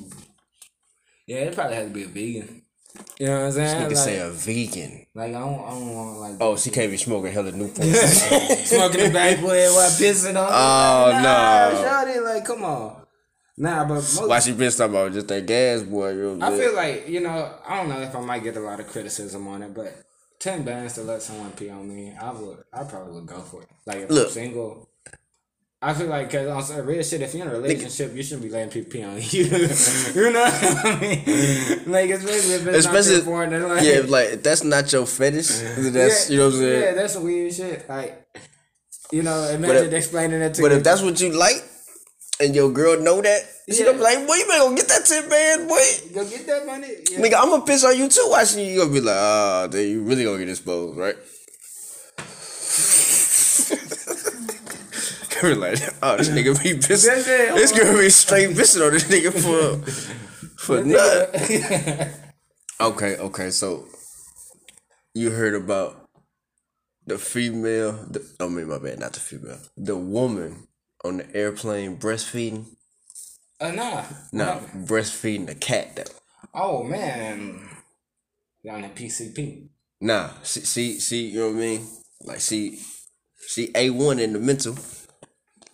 yeah, 1.26 1.38
it 1.38 1.56
probably 1.56 1.76
had 1.76 1.88
to 1.88 1.94
be 1.94 2.04
a 2.04 2.08
vegan. 2.08 2.64
You 3.20 3.28
know 3.28 3.40
what 3.40 3.46
I'm 3.46 3.52
saying? 3.52 3.82
Nigga 3.84 3.88
Like, 3.90 3.98
say 3.98 4.18
a 4.20 4.30
vegan. 4.30 5.06
like 5.14 5.30
I 5.30 5.40
don't, 5.40 5.60
I 5.60 5.70
don't 5.72 5.96
want 5.96 6.20
like 6.20 6.36
Oh, 6.40 6.58
she 6.58 6.70
can't 6.72 6.90
be 6.90 6.98
smoking 6.98 7.32
hella 7.32 7.52
Newport. 7.52 7.88
smoking 7.88 9.04
the 9.04 9.10
backwood 9.14 9.72
while 9.74 9.90
pissing 9.92 10.36
on. 10.36 10.50
Oh, 10.50 11.16
me. 11.16 11.22
no. 11.24 11.84
Shawty, 11.86 12.24
like 12.24 12.46
come 12.46 12.64
on. 12.64 13.06
Nah, 13.58 13.84
but 13.84 13.96
most, 13.96 14.28
Why 14.28 14.40
she 14.40 14.54
been 14.54 14.72
talking 14.72 14.96
about 14.96 15.12
just 15.14 15.28
that 15.28 15.46
gas 15.46 15.82
boy? 15.82 16.12
You 16.14 16.36
know 16.38 16.46
I 16.48 16.58
feel 16.58 16.74
like 16.74 17.08
you 17.10 17.20
know 17.20 17.54
I 17.68 17.78
don't 17.78 17.90
know 17.90 18.02
if 18.02 18.16
I 18.16 18.22
might 18.22 18.44
get 18.44 18.56
a 18.58 18.62
lot 18.62 18.80
of 18.80 18.88
criticism 18.88 19.48
on 19.50 19.62
it, 19.64 19.74
but 19.74 19.94
ten 20.40 20.64
bands 20.64 20.94
to 20.94 21.02
let 21.04 21.22
someone 21.22 21.52
pee 21.52 21.70
on 21.70 21.88
me, 21.88 22.16
I 22.20 22.32
would, 22.32 22.64
I 22.74 22.84
probably 22.86 23.16
would 23.16 23.26
go 23.28 23.40
for 23.42 23.62
it. 23.64 23.70
Like 23.86 23.98
if 24.00 24.10
Look. 24.10 24.28
I'm 24.28 24.34
single. 24.34 24.90
I 25.82 25.94
feel 25.94 26.08
like, 26.08 26.30
cause 26.30 26.46
on 26.46 26.62
some 26.62 26.86
real 26.86 27.02
shit, 27.04 27.22
if 27.22 27.34
you're 27.34 27.46
in 27.46 27.52
a 27.54 27.58
relationship, 27.58 28.14
you 28.14 28.22
shouldn't 28.22 28.44
be 28.44 28.50
letting 28.50 28.70
people 28.70 28.92
pee 28.92 29.04
on 29.04 29.16
you. 29.22 29.46
you 29.46 30.32
know 30.34 30.42
what 30.42 30.86
I 30.86 31.00
mean? 31.00 31.84
Like, 31.90 32.10
especially 32.10 32.56
if 32.56 32.68
it's 32.68 32.86
Especially, 32.86 33.18
not 33.18 33.26
partner. 33.26 33.66
Like, 33.66 33.84
yeah, 33.84 34.02
like 34.06 34.30
if 34.30 34.44
that's 34.44 34.64
not 34.66 34.92
your 34.92 35.06
fetish. 35.06 35.48
That's 35.48 36.30
yeah, 36.30 36.34
you 36.34 36.40
know 36.40 36.48
what 36.48 36.54
I'm 36.56 36.60
saying. 36.60 36.82
Yeah, 36.82 36.94
that's 36.96 37.14
some 37.14 37.24
weird 37.24 37.54
shit. 37.54 37.88
Like, 37.88 38.28
you 39.14 39.24
know, 39.24 39.50
imagine 39.50 39.88
if- 39.88 39.94
explaining 39.94 40.42
it 40.42 40.54
to 40.56 40.62
but 40.62 40.72
you. 40.72 40.78
if 40.78 40.84
that's 40.84 41.02
what 41.02 41.20
you 41.22 41.30
like, 41.32 41.64
and 42.42 42.54
your 42.54 42.72
girl 42.72 43.00
know 43.00 43.22
that, 43.22 43.42
yeah. 43.68 43.76
she 43.76 43.84
gonna 43.86 43.98
be 43.98 44.04
like, 44.04 44.28
boy, 44.28 44.36
you 44.36 44.48
better 44.48 44.70
go 44.70 44.76
get 44.76 44.88
that 44.90 45.06
tip 45.06 45.30
man, 45.30 45.68
boy. 45.68 45.80
Go 46.14 46.30
get 46.30 46.46
that 46.48 46.66
money. 46.66 46.88
Yeah. 47.10 47.20
Nigga, 47.20 47.36
I'm 47.40 47.50
gonna 47.52 47.64
piss 47.66 47.86
on 47.86 47.98
you 47.98 48.10
too 48.10 48.28
watching 48.30 48.66
you. 48.66 48.72
You 48.74 48.80
gonna 48.80 48.94
be 48.94 49.00
like, 49.00 49.16
ah, 49.18 49.70
oh, 49.72 49.78
you 49.78 50.04
really 50.04 50.26
gonna 50.26 50.40
get 50.40 50.50
exposed, 50.50 50.98
right? 50.98 51.16
Like, 55.44 55.80
oh, 56.04 56.18
this 56.18 56.30
nigga 56.30 56.62
be 56.62 56.74
pissing. 56.74 57.24
This 57.56 57.72
girl 57.72 57.98
be 57.98 58.10
straight 58.10 58.50
pissing 58.50 58.86
on 58.86 58.94
this 58.94 59.06
nigga 59.06 59.32
for 59.34 59.92
for 60.60 60.84
nut. 60.84 61.34
okay, 62.82 63.18
okay, 63.18 63.50
so 63.50 63.88
you 65.14 65.32
heard 65.32 65.56
about 65.56 66.10
the 67.06 67.18
female? 67.18 67.94
The, 68.10 68.26
I 68.40 68.48
mean, 68.48 68.68
my 68.68 68.78
bad, 68.78 69.00
not 69.00 69.14
the 69.14 69.20
female. 69.20 69.60
The 69.78 69.96
woman 69.98 70.68
on 71.04 71.18
the 71.18 71.36
airplane 71.36 71.98
breastfeeding. 71.98 72.66
Uh, 73.60 73.72
nah. 73.72 74.04
Nah, 74.32 74.60
breastfeeding 74.60 75.48
the 75.48 75.56
cat 75.56 75.96
though. 75.96 76.04
Oh 76.54 76.84
man, 76.84 77.60
down 78.66 78.84
at 78.84 78.96
PCP. 78.96 79.70
Nah, 80.02 80.30
see, 80.44 80.62
see, 80.62 81.00
see, 81.00 81.28
you 81.28 81.40
know 81.40 81.48
what 81.48 81.58
I 81.58 81.60
mean? 81.60 81.88
Like, 82.24 82.40
see, 82.40 82.80
she 83.48 83.72
a 83.76 83.90
one 83.90 84.20
in 84.20 84.34
the 84.34 84.40
mental. 84.40 84.78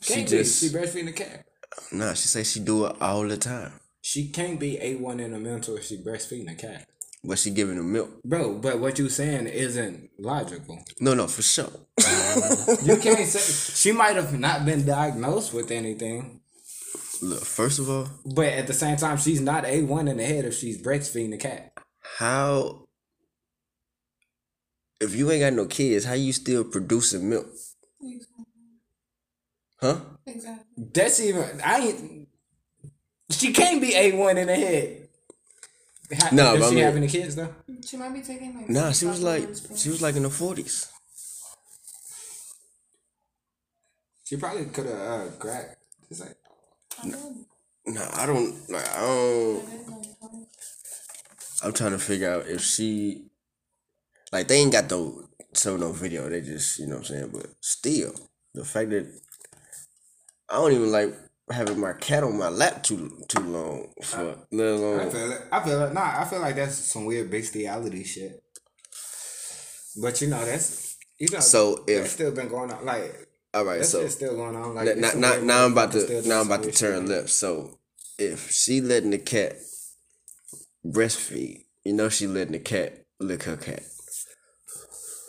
Can't 0.05 0.29
she 0.29 0.37
just 0.37 0.61
she 0.61 0.69
breastfeeding 0.69 1.05
the 1.05 1.13
cat. 1.13 1.45
Nah, 1.91 2.13
she 2.13 2.27
say 2.27 2.43
she 2.43 2.59
do 2.59 2.85
it 2.85 2.95
all 3.01 3.27
the 3.27 3.37
time. 3.37 3.73
She 4.01 4.29
can't 4.29 4.59
be 4.59 4.79
a 4.81 4.95
one 4.95 5.19
in 5.19 5.31
the 5.31 5.39
mental 5.39 5.77
if 5.77 5.85
she 5.85 5.97
breastfeeding 5.97 6.51
a 6.51 6.55
cat. 6.55 6.87
But 7.23 7.39
she 7.39 7.49
giving 7.49 7.77
him 7.77 7.91
milk, 7.91 8.21
bro. 8.23 8.59
But 8.59 8.79
what 8.79 8.99
you 8.99 9.09
saying 9.09 9.47
isn't 9.47 10.11
logical. 10.19 10.83
No, 10.99 11.15
no, 11.15 11.25
for 11.27 11.41
sure. 11.41 11.71
you 12.83 12.97
can't 12.97 13.27
say 13.27 13.73
she 13.73 13.91
might 13.91 14.15
have 14.15 14.37
not 14.37 14.63
been 14.63 14.85
diagnosed 14.85 15.53
with 15.53 15.71
anything. 15.71 16.41
Look, 17.23 17.43
first 17.43 17.79
of 17.79 17.89
all, 17.89 18.07
but 18.35 18.47
at 18.47 18.67
the 18.67 18.73
same 18.73 18.97
time, 18.97 19.17
she's 19.17 19.41
not 19.41 19.65
a 19.65 19.81
one 19.81 20.07
in 20.07 20.17
the 20.17 20.25
head 20.25 20.45
if 20.45 20.53
she's 20.53 20.79
breastfeeding 20.79 21.31
the 21.31 21.37
cat. 21.37 21.73
How? 22.19 22.85
If 25.01 25.15
you 25.15 25.31
ain't 25.31 25.41
got 25.41 25.53
no 25.53 25.65
kids, 25.65 26.05
how 26.05 26.13
you 26.13 26.31
still 26.31 26.63
producing 26.63 27.27
milk? 27.27 27.47
Huh? 29.85 29.99
Exactly. 30.25 30.83
That's 30.93 31.19
even 31.19 31.61
I 31.63 31.77
ain't. 31.77 32.27
She 33.29 33.53
can't 33.53 33.79
be 33.79 33.93
a 33.95 34.11
one 34.17 34.37
in 34.37 34.47
the 34.47 34.55
head. 34.55 35.07
How, 36.19 36.29
no, 36.31 36.57
does 36.57 36.69
she 36.69 36.71
I 36.71 36.75
mean, 36.75 36.83
have 36.85 36.95
any 36.95 37.07
kids 37.07 37.35
though? 37.35 37.53
She 37.85 37.97
might 37.97 38.13
be 38.13 38.21
taking 38.21 38.55
like. 38.55 38.69
Nah, 38.69 38.91
she 38.91 39.05
was 39.05 39.21
like 39.21 39.47
she 39.75 39.89
was 39.89 40.01
like 40.01 40.15
in 40.15 40.23
the 40.23 40.29
forties. 40.31 40.91
She 44.23 44.37
probably 44.37 44.65
could 44.65 44.87
have 44.87 44.95
uh, 44.95 45.25
cracked. 45.37 45.77
It's 46.09 46.19
like. 46.19 46.35
No, 47.85 48.07
I 48.13 48.25
don't 48.25 48.69
like. 48.69 48.89
I 48.89 49.01
don't. 49.01 49.63
I'm 51.63 51.73
trying 51.73 51.91
to 51.91 51.99
figure 51.99 52.31
out 52.31 52.47
if 52.47 52.61
she, 52.61 53.27
like, 54.31 54.47
they 54.47 54.57
ain't 54.57 54.71
got 54.71 54.89
no 54.89 55.27
so 55.53 55.77
no 55.77 55.91
video. 55.91 56.27
They 56.29 56.41
just, 56.41 56.79
you 56.79 56.87
know 56.87 56.95
what 56.95 57.09
I'm 57.09 57.15
saying. 57.15 57.29
But 57.33 57.47
still, 57.61 58.13
the 58.53 58.65
fact 58.65 58.89
that 58.89 59.07
I 60.49 60.55
don't 60.55 60.73
even 60.73 60.91
like 60.91 61.13
having 61.51 61.79
my 61.79 61.93
cat 61.93 62.23
on 62.23 62.37
my 62.37 62.49
lap 62.49 62.83
too 62.83 63.23
too 63.27 63.41
long 63.41 63.87
for 64.01 64.37
let 64.51 64.67
alone. 64.67 64.99
I 64.99 65.09
feel 65.09 65.31
it. 65.31 65.41
I 65.51 65.63
feel 65.63 65.81
it. 65.83 65.93
Nah, 65.93 66.21
I 66.21 66.25
feel 66.25 66.39
like 66.39 66.55
that's 66.55 66.75
some 66.75 67.05
weird 67.05 67.29
bestiality 67.29 68.03
shit. 68.03 68.43
But 70.01 70.21
you 70.21 70.27
know 70.27 70.43
that's 70.43 70.97
you 71.19 71.27
know 71.31 71.39
so 71.39 71.83
if 71.87 72.07
still 72.07 72.31
been 72.31 72.47
going 72.47 72.71
on 72.71 72.85
like. 72.85 73.29
All 73.53 73.63
right, 73.63 73.85
so 73.85 74.05
still 74.09 74.35
going 74.35 74.53
on. 74.57 74.75
Like 74.75 74.97
now, 74.97 75.11
now, 75.15 75.39
now 75.39 75.65
I'm 75.65 75.71
about 75.71 75.93
to 75.93 76.27
now 76.27 76.41
I'm 76.41 76.47
about 76.47 76.63
to 76.63 76.73
turn 76.73 77.07
left. 77.07 77.29
So 77.29 77.79
if 78.19 78.51
she 78.51 78.81
letting 78.81 79.11
the 79.11 79.17
cat 79.17 79.55
breastfeed, 80.85 81.63
you 81.85 81.93
know 81.93 82.09
she 82.09 82.27
letting 82.27 82.51
the 82.51 82.59
cat 82.59 83.05
lick 83.21 83.43
her 83.43 83.55
cat. 83.55 83.83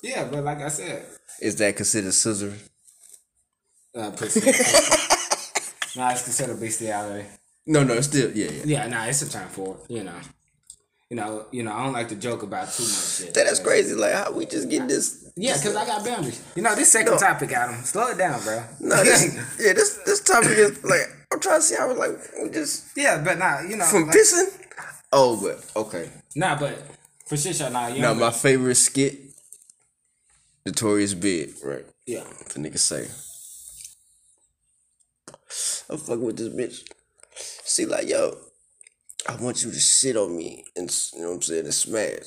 Yeah, 0.02 0.24
but 0.24 0.42
like 0.42 0.60
I 0.60 0.68
said, 0.68 1.06
is 1.40 1.54
that 1.56 1.76
considered 1.76 2.14
scissor? 2.14 2.54
Uh, 3.94 4.10
nah, 5.96 6.10
it's 6.10 6.22
considered 6.22 6.56
a 6.56 6.60
bestiality. 6.60 7.26
No, 7.66 7.82
no, 7.82 7.94
it's 7.94 8.06
still 8.06 8.30
yeah, 8.32 8.50
yeah. 8.50 8.62
Yeah, 8.64 8.86
nah, 8.86 9.04
it's 9.06 9.22
a 9.22 9.30
time 9.30 9.48
for 9.48 9.76
it. 9.76 9.92
You 9.92 10.04
know, 10.04 10.14
you 11.10 11.16
know, 11.16 11.46
you 11.50 11.62
know. 11.62 11.72
I 11.72 11.82
don't 11.84 11.92
like 11.92 12.08
to 12.08 12.16
joke 12.16 12.42
about 12.42 12.72
too 12.72 12.84
much 12.84 13.16
shit. 13.18 13.34
That's 13.34 13.60
crazy. 13.60 13.94
Like 13.94 14.12
how 14.12 14.32
we 14.32 14.46
just 14.46 14.68
get 14.68 14.86
this. 14.86 15.30
Yeah, 15.36 15.54
because 15.54 15.74
I 15.74 15.84
got 15.86 16.04
boundaries. 16.04 16.42
You 16.54 16.62
know, 16.62 16.74
this 16.74 16.92
second 16.92 17.14
no. 17.14 17.18
topic, 17.18 17.52
Adam. 17.52 17.82
Slow 17.82 18.08
it 18.08 18.18
down, 18.18 18.40
bro. 18.42 18.62
No, 18.80 19.02
this, 19.02 19.34
yeah, 19.60 19.72
this 19.72 19.98
this 20.06 20.20
topic 20.22 20.52
is 20.52 20.84
like 20.84 21.10
I'm 21.32 21.40
trying 21.40 21.58
to 21.58 21.62
see 21.62 21.76
how 21.76 21.92
like 21.94 22.18
we 22.42 22.50
just. 22.50 22.96
Yeah, 22.96 23.22
but 23.22 23.38
nah, 23.38 23.60
you 23.60 23.76
know, 23.76 23.84
from 23.84 24.06
like, 24.06 24.16
pissing. 24.16 24.62
Oh, 25.12 25.40
but 25.42 25.64
okay. 25.86 26.10
Nah, 26.34 26.58
but 26.58 26.78
for 27.26 27.36
sure, 27.36 27.70
nah. 27.70 27.88
You 27.88 28.02
now, 28.02 28.14
my 28.14 28.30
favorite 28.30 28.76
skit, 28.76 29.18
Notorious 30.64 31.14
B.I.G., 31.14 31.54
right? 31.64 31.84
Yeah. 32.06 32.24
The 32.54 32.60
nigga 32.60 32.78
say. 32.78 33.08
I'm 35.88 35.98
fucking 35.98 36.24
with 36.24 36.36
this 36.36 36.48
bitch. 36.48 36.82
She 37.64 37.86
like, 37.86 38.08
yo, 38.08 38.36
I 39.28 39.36
want 39.36 39.62
you 39.64 39.70
to 39.70 39.80
sit 39.80 40.16
on 40.16 40.36
me 40.36 40.64
and 40.74 40.90
you 41.12 41.20
know 41.20 41.28
what 41.28 41.34
I'm 41.34 41.42
saying 41.42 41.64
and 41.64 41.74
smash. 41.74 42.26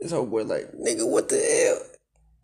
This 0.00 0.12
whole 0.12 0.26
boy 0.26 0.44
like, 0.44 0.72
nigga, 0.72 1.08
what 1.08 1.28
the 1.28 1.36
hell? 1.36 1.80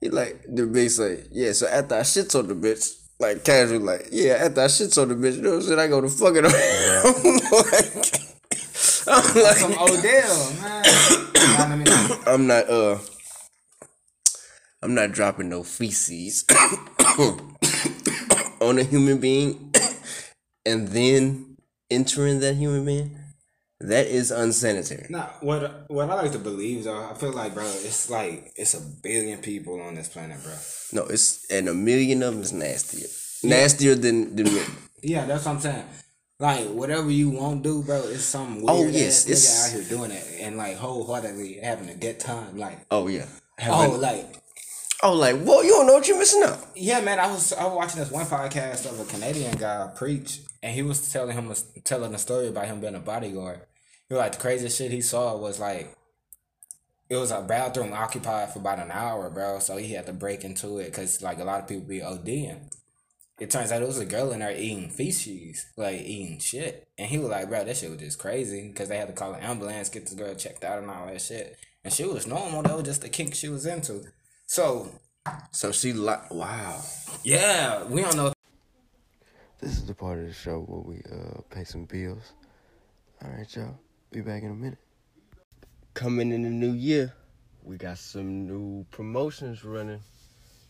He 0.01 0.09
like 0.11 0.43
the 0.43 0.63
bitch 0.63 0.99
like, 0.99 1.29
yeah. 1.31 1.53
So 1.53 1.67
after 1.69 1.95
I 1.95 2.01
shits 2.01 2.39
on 2.39 2.49
the 2.49 2.55
bitch, 2.55 2.95
like 3.21 3.45
casual, 3.45 3.81
like, 3.81 4.09
yeah. 4.11 4.35
After 4.41 4.63
I 4.63 4.67
shits 4.67 5.01
on 5.01 5.09
the 5.09 5.15
bitch, 5.15 5.37
you 5.37 5.43
know 5.43 5.51
what 5.51 5.57
I'm 5.57 5.63
saying? 5.63 5.79
I 5.79 5.87
go 5.87 6.01
to 6.01 6.09
fuck 6.09 6.35
it. 6.37 6.45
I'm 9.07 9.43
like, 9.43 9.57
some 9.57 9.73
Odell, 9.79 10.53
man. 10.61 10.85
I'm 12.27 12.47
not 12.47 12.69
uh. 12.69 12.99
I'm 14.83 14.95
not 14.95 15.13
dropping 15.13 15.49
no 15.49 15.63
feces 15.63 16.45
on 18.65 18.79
a 18.79 18.85
human 18.85 19.19
being 19.19 19.73
and 20.67 20.89
then 20.89 21.57
entering 21.91 22.41
that 22.41 22.55
human 22.55 22.85
being, 22.85 23.19
that 23.81 24.07
is 24.07 24.31
unsanitary. 24.31 25.07
Nah, 25.11 25.29
what 25.41 25.85
what 25.91 26.11
I 26.11 26.15
like 26.15 26.33
to 26.33 26.39
believe 26.39 26.85
though, 26.85 27.09
I 27.11 27.15
feel 27.15 27.33
like, 27.33 27.55
bro, 27.55 27.65
it's 27.65 28.11
like 28.11 28.53
it's 28.57 28.75
a 28.75 28.81
billion 28.81 29.41
people 29.41 29.81
on 29.81 29.95
this 29.95 30.09
planet, 30.09 30.43
bro. 30.43 30.55
No, 30.93 31.07
it's 31.07 31.51
and 31.51 31.69
a 31.69 31.75
million 31.75 32.23
of 32.23 32.35
them 32.35 32.43
is 32.43 32.53
nastier, 32.53 33.09
yeah. 33.43 33.51
nastier 33.61 33.95
than 33.95 34.37
than 34.37 34.47
men. 34.47 34.67
Yeah, 35.03 35.27
that's 35.27 35.45
what 35.45 35.57
I'm 35.57 35.61
saying. 35.61 35.85
Like 36.41 36.67
whatever 36.69 37.11
you 37.11 37.31
won't 37.31 37.63
do, 37.63 37.83
bro, 37.83 38.03
it's 38.07 38.25
some 38.25 38.57
weird 38.57 38.69
oh, 38.69 38.87
yes, 38.87 39.25
ass 39.25 39.31
it's, 39.31 39.47
nigga 39.47 39.65
out 39.65 39.81
here 39.81 39.99
doing 39.99 40.11
it 40.11 40.25
and 40.41 40.57
like 40.57 40.77
wholeheartedly 40.77 41.61
having 41.63 41.89
a 41.89 41.95
good 41.95 42.19
time. 42.19 42.57
Like 42.57 42.79
oh 42.91 43.09
yeah, 43.09 43.27
oh, 43.29 43.39
having, 43.59 43.97
oh 43.97 43.99
like 43.99 44.44
Was 45.03 45.19
like, 45.19 45.43
"Whoa, 45.43 45.61
you 45.61 45.71
don't 45.71 45.87
know 45.87 45.95
what 45.95 46.09
you're 46.09 46.19
missing 46.19 46.43
out." 46.45 46.59
Yeah, 46.75 47.01
man. 47.01 47.21
I 47.21 47.27
was 47.27 47.53
I 47.53 47.65
was 47.65 47.75
watching 47.75 48.01
this 48.01 48.11
one 48.11 48.27
podcast 48.27 48.87
of 48.87 48.99
a 48.99 49.05
Canadian 49.05 49.57
guy 49.57 49.91
preach, 49.95 50.41
and 50.63 50.75
he 50.75 50.83
was 50.83 51.13
telling 51.13 51.37
him 51.37 51.53
telling 51.85 52.15
a 52.15 52.19
story 52.19 52.49
about 52.49 52.67
him 52.67 52.81
being 52.81 52.95
a 52.95 53.01
bodyguard. 53.01 53.61
He 54.09 54.15
was 54.15 54.21
like 54.21 54.33
the 54.33 54.39
craziest 54.39 54.79
shit 54.79 54.91
he 54.91 55.01
saw 55.01 55.37
was 55.37 55.61
like 55.61 55.95
it 57.09 57.17
was 57.17 57.31
a 57.31 57.43
bathroom 57.43 57.93
occupied 57.93 58.53
for 58.53 58.61
about 58.61 58.79
an 58.79 58.91
hour, 58.91 59.29
bro. 59.31 59.59
So 59.59 59.77
he 59.77 59.93
had 59.93 60.07
to 60.07 60.13
break 60.13 60.45
into 60.45 60.79
it 60.79 60.87
because 60.87 61.23
like 61.23 61.39
a 61.39 61.45
lot 61.45 61.61
of 61.61 61.69
people 61.69 61.85
be 61.85 62.01
ODing. 62.01 62.71
It 63.39 63.51
turns 63.51 63.73
out 63.73 63.83
it 63.83 63.89
was 63.89 63.99
a 63.99 64.07
girl 64.07 64.33
in 64.33 64.39
there 64.39 64.57
eating 64.57 64.91
feces, 64.91 65.67
like 65.77 66.01
eating 66.01 66.39
shit, 66.39 66.87
and 66.97 67.09
he 67.09 67.19
was 67.19 67.29
like, 67.29 67.49
"Bro, 67.49 67.65
that 67.65 67.77
shit 67.77 67.91
was 67.91 67.99
just 67.99 68.19
crazy," 68.19 68.69
because 68.69 68.89
they 68.89 68.97
had 68.97 69.09
to 69.09 69.13
call 69.13 69.35
an 69.35 69.43
ambulance, 69.43 69.89
get 69.89 70.05
this 70.05 70.15
girl 70.15 70.35
checked 70.35 70.63
out, 70.65 70.79
and 70.79 70.91
all 70.91 71.07
that 71.07 71.21
shit. 71.21 71.57
And 71.83 71.93
she 71.93 72.05
was 72.05 72.27
normal. 72.27 72.63
That 72.63 72.77
was 72.77 72.85
just 72.85 73.03
the 73.03 73.09
kink 73.09 73.35
she 73.35 73.49
was 73.49 73.67
into. 73.67 74.05
So, 74.47 74.89
so 75.53 75.73
she 75.73 75.93
like 75.93 76.31
wow. 76.31 76.83
Yeah, 77.23 77.85
we 77.85 78.03
don't 78.03 78.17
know. 78.17 78.33
This 79.59 79.73
is 79.73 79.87
the 79.87 79.95
part 79.95 80.19
of 80.19 80.27
the 80.27 80.35
show 80.35 80.61
where 80.61 80.81
we 80.81 81.03
uh 81.11 81.41
pay 81.51 81.65
some 81.65 81.87
bills. 81.87 82.33
All 83.23 83.31
right, 83.31 83.57
y'all. 83.57 83.79
Be 84.13 84.21
back 84.21 84.43
in 84.43 84.51
a 84.51 84.55
minute. 84.55 84.79
Coming 85.95 86.31
in 86.31 86.43
the 86.43 86.51
new 86.51 86.73
year, 86.73 87.15
we 87.63 87.79
got 87.79 87.99
some 87.99 88.47
new 88.47 88.85
promotions 88.91 89.65
running. 89.65 90.01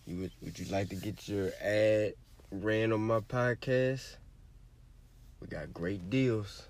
You 0.07 0.19
would, 0.21 0.33
would 0.43 0.59
you 0.59 0.67
like 0.67 0.91
to 0.91 0.97
get 0.97 1.29
your 1.29 1.51
ad 1.61 2.15
ran 2.53 2.93
on 2.93 3.01
my 3.01 3.21
podcast? 3.21 4.17
We 5.41 5.49
got 5.49 5.75
great 5.75 6.11
deals. 6.11 6.69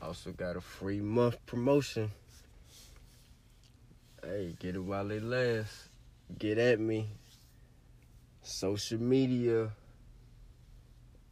Also 0.00 0.30
got 0.32 0.56
a 0.56 0.60
free 0.60 1.00
month 1.00 1.44
promotion. 1.46 2.10
Hey, 4.22 4.54
get 4.60 4.76
it 4.76 4.84
while 4.84 5.10
it 5.10 5.22
lasts 5.22 5.88
get 6.38 6.58
at 6.58 6.80
me. 6.80 7.08
Social 8.42 9.00
media 9.00 9.70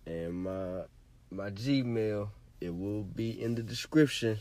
and 0.07 0.45
my 0.45 0.83
my 1.31 1.51
Gmail. 1.51 2.29
It 2.61 2.75
will 2.75 3.05
be 3.05 3.43
in 3.43 3.55
the 3.55 3.63
description. 3.63 4.39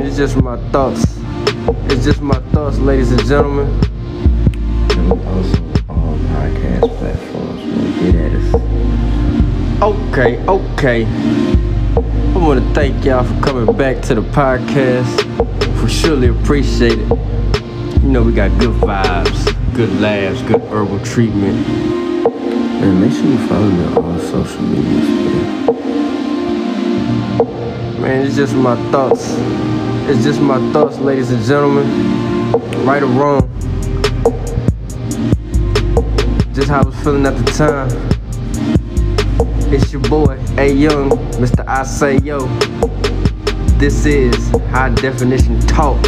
Just 0.00 0.36
my 0.36 0.56
thoughts. 0.70 1.02
It's 1.90 2.04
just 2.04 2.20
my 2.22 2.38
thoughts, 2.52 2.78
ladies 2.78 3.10
and 3.10 3.24
gentlemen. 3.26 3.66
And 4.98 5.12
also 5.12 5.62
on 5.88 6.18
podcast 6.30 6.98
platforms. 6.98 8.00
Get 8.00 8.14
at 8.14 8.32
us. 8.32 9.82
Okay, 9.82 10.38
okay. 10.46 11.04
I 11.04 12.38
want 12.38 12.60
to 12.60 12.74
thank 12.74 13.04
y'all 13.04 13.24
for 13.24 13.40
coming 13.42 13.76
back 13.76 14.00
to 14.02 14.14
the 14.14 14.22
podcast. 14.22 15.82
We 15.82 15.90
surely 15.90 16.28
appreciate 16.28 16.98
it. 16.98 18.02
You 18.02 18.08
know, 18.08 18.22
we 18.22 18.32
got 18.32 18.56
good 18.60 18.74
vibes, 18.80 19.74
good 19.74 19.92
laughs, 20.00 20.42
good 20.42 20.62
herbal 20.70 21.00
treatment. 21.00 21.66
And 21.66 23.00
make 23.00 23.12
sure 23.12 23.24
you 23.24 23.48
follow 23.48 23.68
me 23.68 23.84
on 23.86 23.96
all 23.98 24.18
social 24.20 24.62
medias, 24.62 25.08
man. 28.02 28.26
It's 28.26 28.34
just 28.34 28.54
my 28.54 28.74
thoughts. 28.90 29.36
It's 30.10 30.24
just 30.24 30.40
my 30.40 30.58
thoughts, 30.72 30.98
ladies 30.98 31.30
and 31.30 31.42
gentlemen. 31.44 31.86
Right 32.84 33.02
or 33.02 33.06
wrong. 33.06 33.48
Just 36.52 36.68
how 36.68 36.82
I 36.82 36.84
was 36.84 36.96
feeling 36.96 37.24
at 37.24 37.36
the 37.36 37.44
time. 37.52 37.90
It's 39.72 39.92
your 39.92 40.02
boy, 40.02 40.38
A 40.58 40.70
Young, 40.70 41.10
Mr. 41.40 41.66
I 41.66 41.84
Say 41.84 42.18
Yo. 42.18 42.46
This 43.78 44.04
is 44.04 44.50
High 44.70 44.90
Definition 44.90 45.60
Talk. 45.60 46.02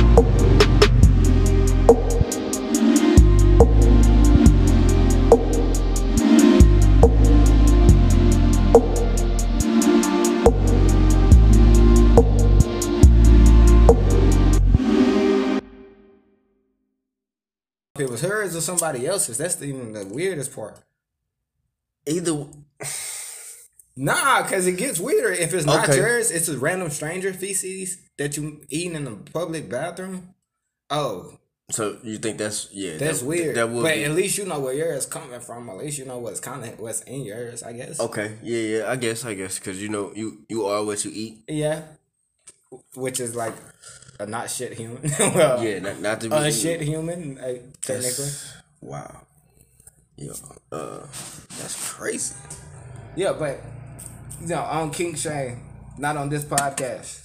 Or 18.55 18.61
somebody 18.61 19.07
else's, 19.07 19.39
that's 19.39 19.57
the, 19.57 19.67
even 19.67 19.93
the 19.93 20.05
weirdest 20.07 20.55
part. 20.55 20.79
Either 22.07 22.47
Nah, 23.97 24.43
because 24.43 24.67
it 24.67 24.77
gets 24.77 24.99
weirder. 24.99 25.31
If 25.33 25.55
it's 25.55 25.67
not 25.67 25.89
Okay. 25.89 25.99
yours, 25.99 26.31
it's 26.33 26.49
a 26.49 26.59
random 26.59 26.91
stranger 26.91 27.33
feces 27.33 27.99
that 28.19 28.37
you 28.37 28.63
eating 28.69 28.97
in 28.97 29.07
a 29.07 29.13
public 29.33 29.69
bathroom. 29.71 30.35
Oh, 30.91 31.39
so 31.71 31.97
you 32.03 32.19
think 32.19 32.37
that's 32.39 32.69
yeah 32.73 32.99
that's 32.99 33.21
that, 33.21 33.27
weird. 33.27 33.57
That 33.57 33.71
would 33.71 33.83
but 33.83 33.95
be, 33.95 34.05
at 34.05 34.11
least 34.11 34.37
you 34.37 34.45
know 34.47 34.59
where 34.61 34.75
yours 34.75 35.07
coming 35.07 35.39
from. 35.41 35.71
At 35.71 35.77
least 35.79 35.99
you 35.99 36.05
know 36.05 36.19
what's 36.19 36.41
kind 36.41 36.65
of 36.65 36.79
what's 36.81 37.03
in 37.03 37.23
yours. 37.25 37.63
I 37.63 37.73
guess. 37.73 38.01
okay 38.01 38.35
yeah 38.43 38.59
yeah 38.79 38.91
I 38.91 38.97
guess 38.97 39.25
I 39.25 39.35
guess 39.35 39.59
because 39.61 39.81
you 39.81 39.89
know 39.89 40.13
you 40.15 40.45
you 40.49 40.67
are 40.67 40.85
what 40.85 41.05
you 41.05 41.13
eat 41.15 41.39
Yeah. 41.49 41.83
Which 42.97 43.21
is 43.21 43.35
like 43.37 43.55
a 44.21 44.27
not 44.27 44.51
shit 44.51 44.73
human. 44.75 45.01
well, 45.19 45.63
yeah 45.65 45.79
not, 45.81 46.01
not 46.01 46.21
to 46.21 46.29
be 46.29 46.37
a 46.37 46.53
shit 46.53 46.81
human, 46.81 47.39
uh, 47.39 47.55
technically. 47.83 48.29
wow 48.81 49.23
yeah 50.17 50.33
uh 50.73 51.01
that's 51.59 51.93
crazy 51.95 52.35
Yeah, 53.17 53.33
but 53.33 53.61
you 54.41 54.49
know, 54.49 54.61
on 54.63 54.91
King 54.91 55.15
Shane, 55.15 55.61
not 55.99 56.17
on 56.17 56.29
this 56.29 56.45
podcast. 56.45 57.21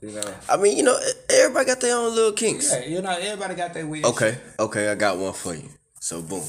You 0.00 0.10
know. 0.12 0.34
I 0.48 0.56
mean 0.56 0.76
you 0.76 0.82
know 0.82 0.98
everybody 1.30 1.66
got 1.66 1.80
their 1.80 1.96
own 1.96 2.14
little 2.14 2.32
kinks 2.32 2.72
Yeah, 2.72 2.84
you 2.86 3.02
know, 3.02 3.10
everybody 3.18 3.54
got 3.54 3.72
their 3.74 3.86
weird. 3.86 4.04
okay 4.06 4.36
okay 4.58 4.88
I 4.90 4.94
got 4.96 5.16
one 5.18 5.32
for 5.32 5.54
you 5.54 5.68
so 6.00 6.20
boom 6.22 6.42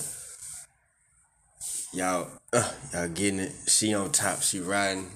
y'all 1.93 2.27
uh, 2.53 2.71
y'all 2.93 3.07
getting 3.09 3.39
it 3.39 3.51
she 3.67 3.93
on 3.93 4.11
top 4.11 4.41
she 4.41 4.59
riding 4.59 5.07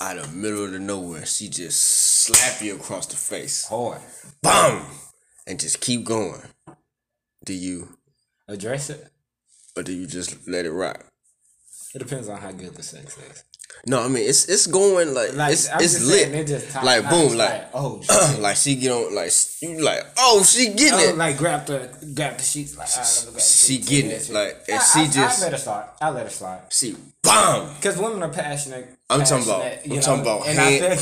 out 0.00 0.18
of 0.18 0.30
the 0.30 0.36
middle 0.36 0.64
of 0.64 0.72
the 0.72 0.78
nowhere 0.78 1.24
she 1.26 1.48
just 1.48 1.80
slap 1.82 2.60
you 2.62 2.76
across 2.76 3.06
the 3.06 3.16
face 3.16 3.66
Hard. 3.66 4.00
Boom! 4.42 4.82
And 5.46 5.58
just 5.60 5.80
keep 5.80 6.04
going. 6.04 6.40
Do 7.44 7.52
you 7.54 7.96
Address 8.48 8.90
it. 8.90 9.08
or 9.76 9.82
do 9.82 9.92
you 9.92 10.06
just 10.06 10.46
let 10.48 10.66
it 10.66 10.72
rock? 10.72 11.04
It 11.94 11.98
depends 12.00 12.28
on 12.28 12.40
how 12.40 12.52
good 12.52 12.74
the 12.74 12.82
sex 12.82 13.16
is. 13.18 13.44
No, 13.86 14.02
I 14.02 14.08
mean 14.08 14.28
it's 14.28 14.48
it's 14.48 14.66
going 14.66 15.14
like, 15.14 15.34
Like 15.34 15.52
it's 15.52 15.70
I'm 15.70 15.80
it's 15.80 16.04
lit. 16.04 16.48
saying, 16.48 16.84
like 16.84 17.08
boom, 17.08 17.36
like, 17.36 17.68
oh 17.74 18.00
shit. 18.30 18.40
like 18.40 18.56
she 18.56 18.74
get 18.76 18.90
on 18.90 19.14
like 19.14 19.30
you 19.62 19.80
like 19.82 20.00
oh 20.18 20.42
she 20.44 20.68
getting 20.70 20.94
Oh, 20.94 21.08
it. 21.10 21.16
like 21.16 21.36
grab 21.38 21.66
the 21.66 21.90
grab 22.14 22.36
the 22.38 22.42
sheets 22.42 22.76
like 22.76 22.88
right, 22.88 22.98
ah, 22.98 23.24
me 23.26 23.32
grab 23.32 23.42
She 23.42 23.78
getting 23.78 24.10
it, 24.10 24.28
like, 24.30 24.56
and 24.68 24.78
I, 24.78 24.82
she 24.84 25.00
I, 25.00 25.06
just- 25.06 25.40
I 25.40 25.42
let 25.44 25.52
her 25.52 25.58
slide. 25.58 25.88
I 26.00 26.10
let 26.10 26.24
her 26.24 26.30
slide. 26.30 26.60
she 26.70 26.96
bomb. 27.22 27.74
Because 27.74 27.96
women 27.98 28.22
are 28.22 28.30
passionate. 28.32 28.95
I'm 29.10 29.24
talking 29.24 29.44
about- 29.44 29.62
I'm 29.84 30.00
talking 30.00 30.22
about 30.22 30.46
and 30.48 30.58
hand- 30.58 30.98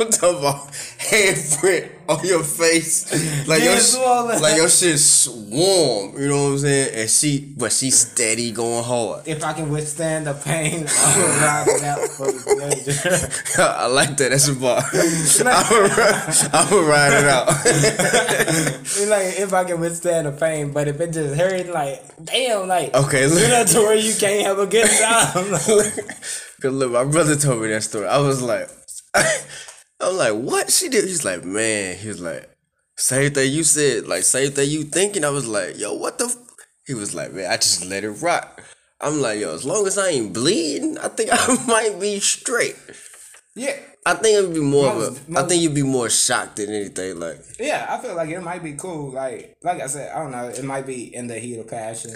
I'm 0.00 0.10
talking 0.10 0.38
about 0.38 0.68
handprint 0.98 1.90
on 2.12 2.24
your 2.24 2.42
face, 2.42 3.04
like 3.46 3.62
your 3.62 3.74
it's 3.74 3.94
all 3.94 4.26
that. 4.28 4.40
like 4.40 4.56
your 4.56 4.68
shit's 4.70 5.28
warm. 5.28 6.18
You 6.18 6.28
know 6.28 6.44
what 6.44 6.52
I'm 6.52 6.58
saying? 6.58 6.94
And 6.94 7.10
she, 7.10 7.40
but 7.56 7.70
she 7.70 7.90
steady 7.90 8.50
going 8.50 8.82
hard. 8.82 9.28
if 9.28 9.44
I 9.44 9.52
can 9.52 9.68
withstand 9.68 10.26
the 10.26 10.32
pain, 10.32 10.86
I 10.88 11.18
will 11.18 11.28
ride 11.28 11.68
it 11.68 11.84
out 11.84 12.08
for 12.16 12.32
the 12.32 12.40
pleasure. 12.42 13.62
I 13.62 13.86
like 13.88 14.16
that. 14.16 14.30
That's 14.30 14.48
a 14.48 14.54
bar. 14.54 14.80
I'm 16.54 16.70
gonna 16.70 16.88
ride 16.88 17.12
it 17.12 17.28
out. 17.28 17.48
Like 19.08 19.38
if 19.38 19.52
I 19.52 19.64
can 19.64 19.80
withstand 19.80 20.26
the 20.26 20.32
pain, 20.32 20.72
but 20.72 20.88
if 20.88 20.98
it 21.00 21.12
just 21.12 21.34
hurts, 21.38 21.68
like 21.68 22.02
damn, 22.24 22.68
like 22.68 22.94
Okay, 22.94 23.26
look. 23.26 23.48
know 23.48 23.64
to 23.64 23.78
where 23.80 23.96
you 23.96 24.14
can't 24.18 24.46
have 24.46 24.58
a 24.58 24.66
good 24.66 24.88
time. 24.88 25.50
Cause 26.60 26.72
look, 26.72 26.90
my 26.92 27.04
brother 27.04 27.36
told 27.36 27.60
me 27.62 27.68
that 27.68 27.82
story. 27.82 28.06
I 28.08 28.18
was 28.18 28.40
like, 28.42 28.68
I'm 30.00 30.16
like, 30.16 30.34
what 30.34 30.70
she 30.70 30.88
did? 30.88 31.04
He's 31.04 31.24
like, 31.24 31.44
man. 31.44 31.96
He 31.96 32.08
was 32.08 32.20
like, 32.20 32.48
same 32.96 33.32
thing 33.32 33.52
you 33.52 33.64
said, 33.64 34.06
like 34.08 34.22
same 34.24 34.52
thing 34.52 34.68
you 34.70 34.84
thinking. 34.84 35.24
I 35.24 35.30
was 35.30 35.46
like, 35.46 35.78
yo, 35.78 35.92
what 35.94 36.18
the? 36.18 36.26
F-? 36.26 36.36
He 36.86 36.94
was 36.94 37.14
like, 37.14 37.32
man, 37.32 37.50
I 37.50 37.56
just 37.56 37.84
let 37.86 38.04
it 38.04 38.10
rock. 38.10 38.62
I'm 39.00 39.20
like, 39.20 39.38
yo, 39.40 39.54
as 39.54 39.64
long 39.64 39.86
as 39.86 39.96
I 39.98 40.08
ain't 40.08 40.32
bleeding, 40.34 40.98
I 40.98 41.08
think 41.08 41.30
I 41.32 41.64
might 41.66 42.00
be 42.00 42.18
straight. 42.20 42.76
yeah, 43.54 43.76
I 44.06 44.14
think 44.14 44.38
it'd 44.38 44.54
be 44.54 44.60
more 44.60 44.88
of 44.90 45.28
Most- 45.28 45.38
a. 45.40 45.44
I 45.44 45.48
think 45.48 45.62
you'd 45.62 45.74
be 45.74 45.82
more 45.82 46.08
shocked 46.10 46.56
than 46.56 46.70
anything. 46.70 47.20
Like, 47.20 47.38
yeah, 47.60 47.86
I 47.88 47.98
feel 48.02 48.14
like 48.16 48.30
it 48.30 48.40
might 48.40 48.62
be 48.64 48.72
cool. 48.74 49.12
Like, 49.12 49.56
like 49.62 49.80
I 49.80 49.86
said, 49.86 50.10
I 50.12 50.18
don't 50.20 50.32
know. 50.32 50.48
It 50.48 50.64
might 50.64 50.86
be 50.86 51.14
in 51.14 51.26
the 51.28 51.38
heat 51.38 51.58
of 51.58 51.68
passion. 51.68 52.12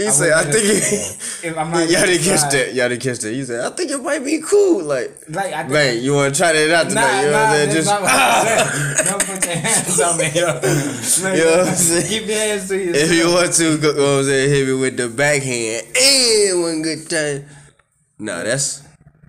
He 0.00 0.06
I 0.08 0.10
said, 0.10 0.32
I 0.32 0.42
think. 0.44 0.64
If 1.42 1.56
I 1.56 1.64
might 1.64 1.88
Y'all 1.90 2.04
didn't 2.06 2.24
catch 2.24 2.52
that. 2.52 2.74
Y'all 2.74 2.88
didn't 2.88 3.02
catch 3.02 3.18
that. 3.20 3.32
He 3.32 3.44
said, 3.44 3.60
I 3.64 3.70
think 3.74 3.90
it 3.90 4.02
might 4.02 4.24
be 4.24 4.40
cool. 4.40 4.82
Like, 4.84 5.10
Like 5.28 5.52
I 5.52 5.60
think, 5.62 5.72
man, 5.72 6.02
you 6.02 6.14
want 6.14 6.34
to 6.34 6.40
try 6.40 6.52
that 6.52 6.70
out 6.70 6.84
Nah, 6.84 7.00
tonight? 7.00 7.20
you 7.22 7.30
know 7.30 7.32
what 7.32 7.46
I'm 7.46 7.54
saying? 7.56 7.70
Just, 7.70 7.88
not 7.88 8.02
what 8.02 8.10
I'm. 8.12 9.04
Don't 9.06 9.26
put 9.26 9.44
your 9.46 9.56
hands 9.56 10.00
on 10.00 10.18
me, 10.18 10.28
yo. 10.34 10.46
Like, 11.24 11.38
You 11.38 11.44
know 11.44 11.56
what 11.58 11.68
I'm 11.68 11.74
saying? 11.74 12.08
Keep 12.08 12.28
your 12.28 12.38
hands 12.38 12.68
to 12.68 12.76
yourself. 12.76 13.10
If 13.10 13.16
you 13.16 13.26
want 13.32 13.52
to, 13.54 13.78
go, 13.78 13.88
you 13.90 13.96
know 13.96 14.02
what 14.02 14.18
I'm 14.18 14.24
saying, 14.24 14.50
hit 14.50 14.66
me 14.68 14.74
with 14.74 14.96
the 14.96 15.08
backhand 15.08 15.86
and 15.96 16.60
one 16.62 16.82
good 16.82 17.08
time. 17.08 17.46
Nah, 18.18 18.42
that's 18.44 18.82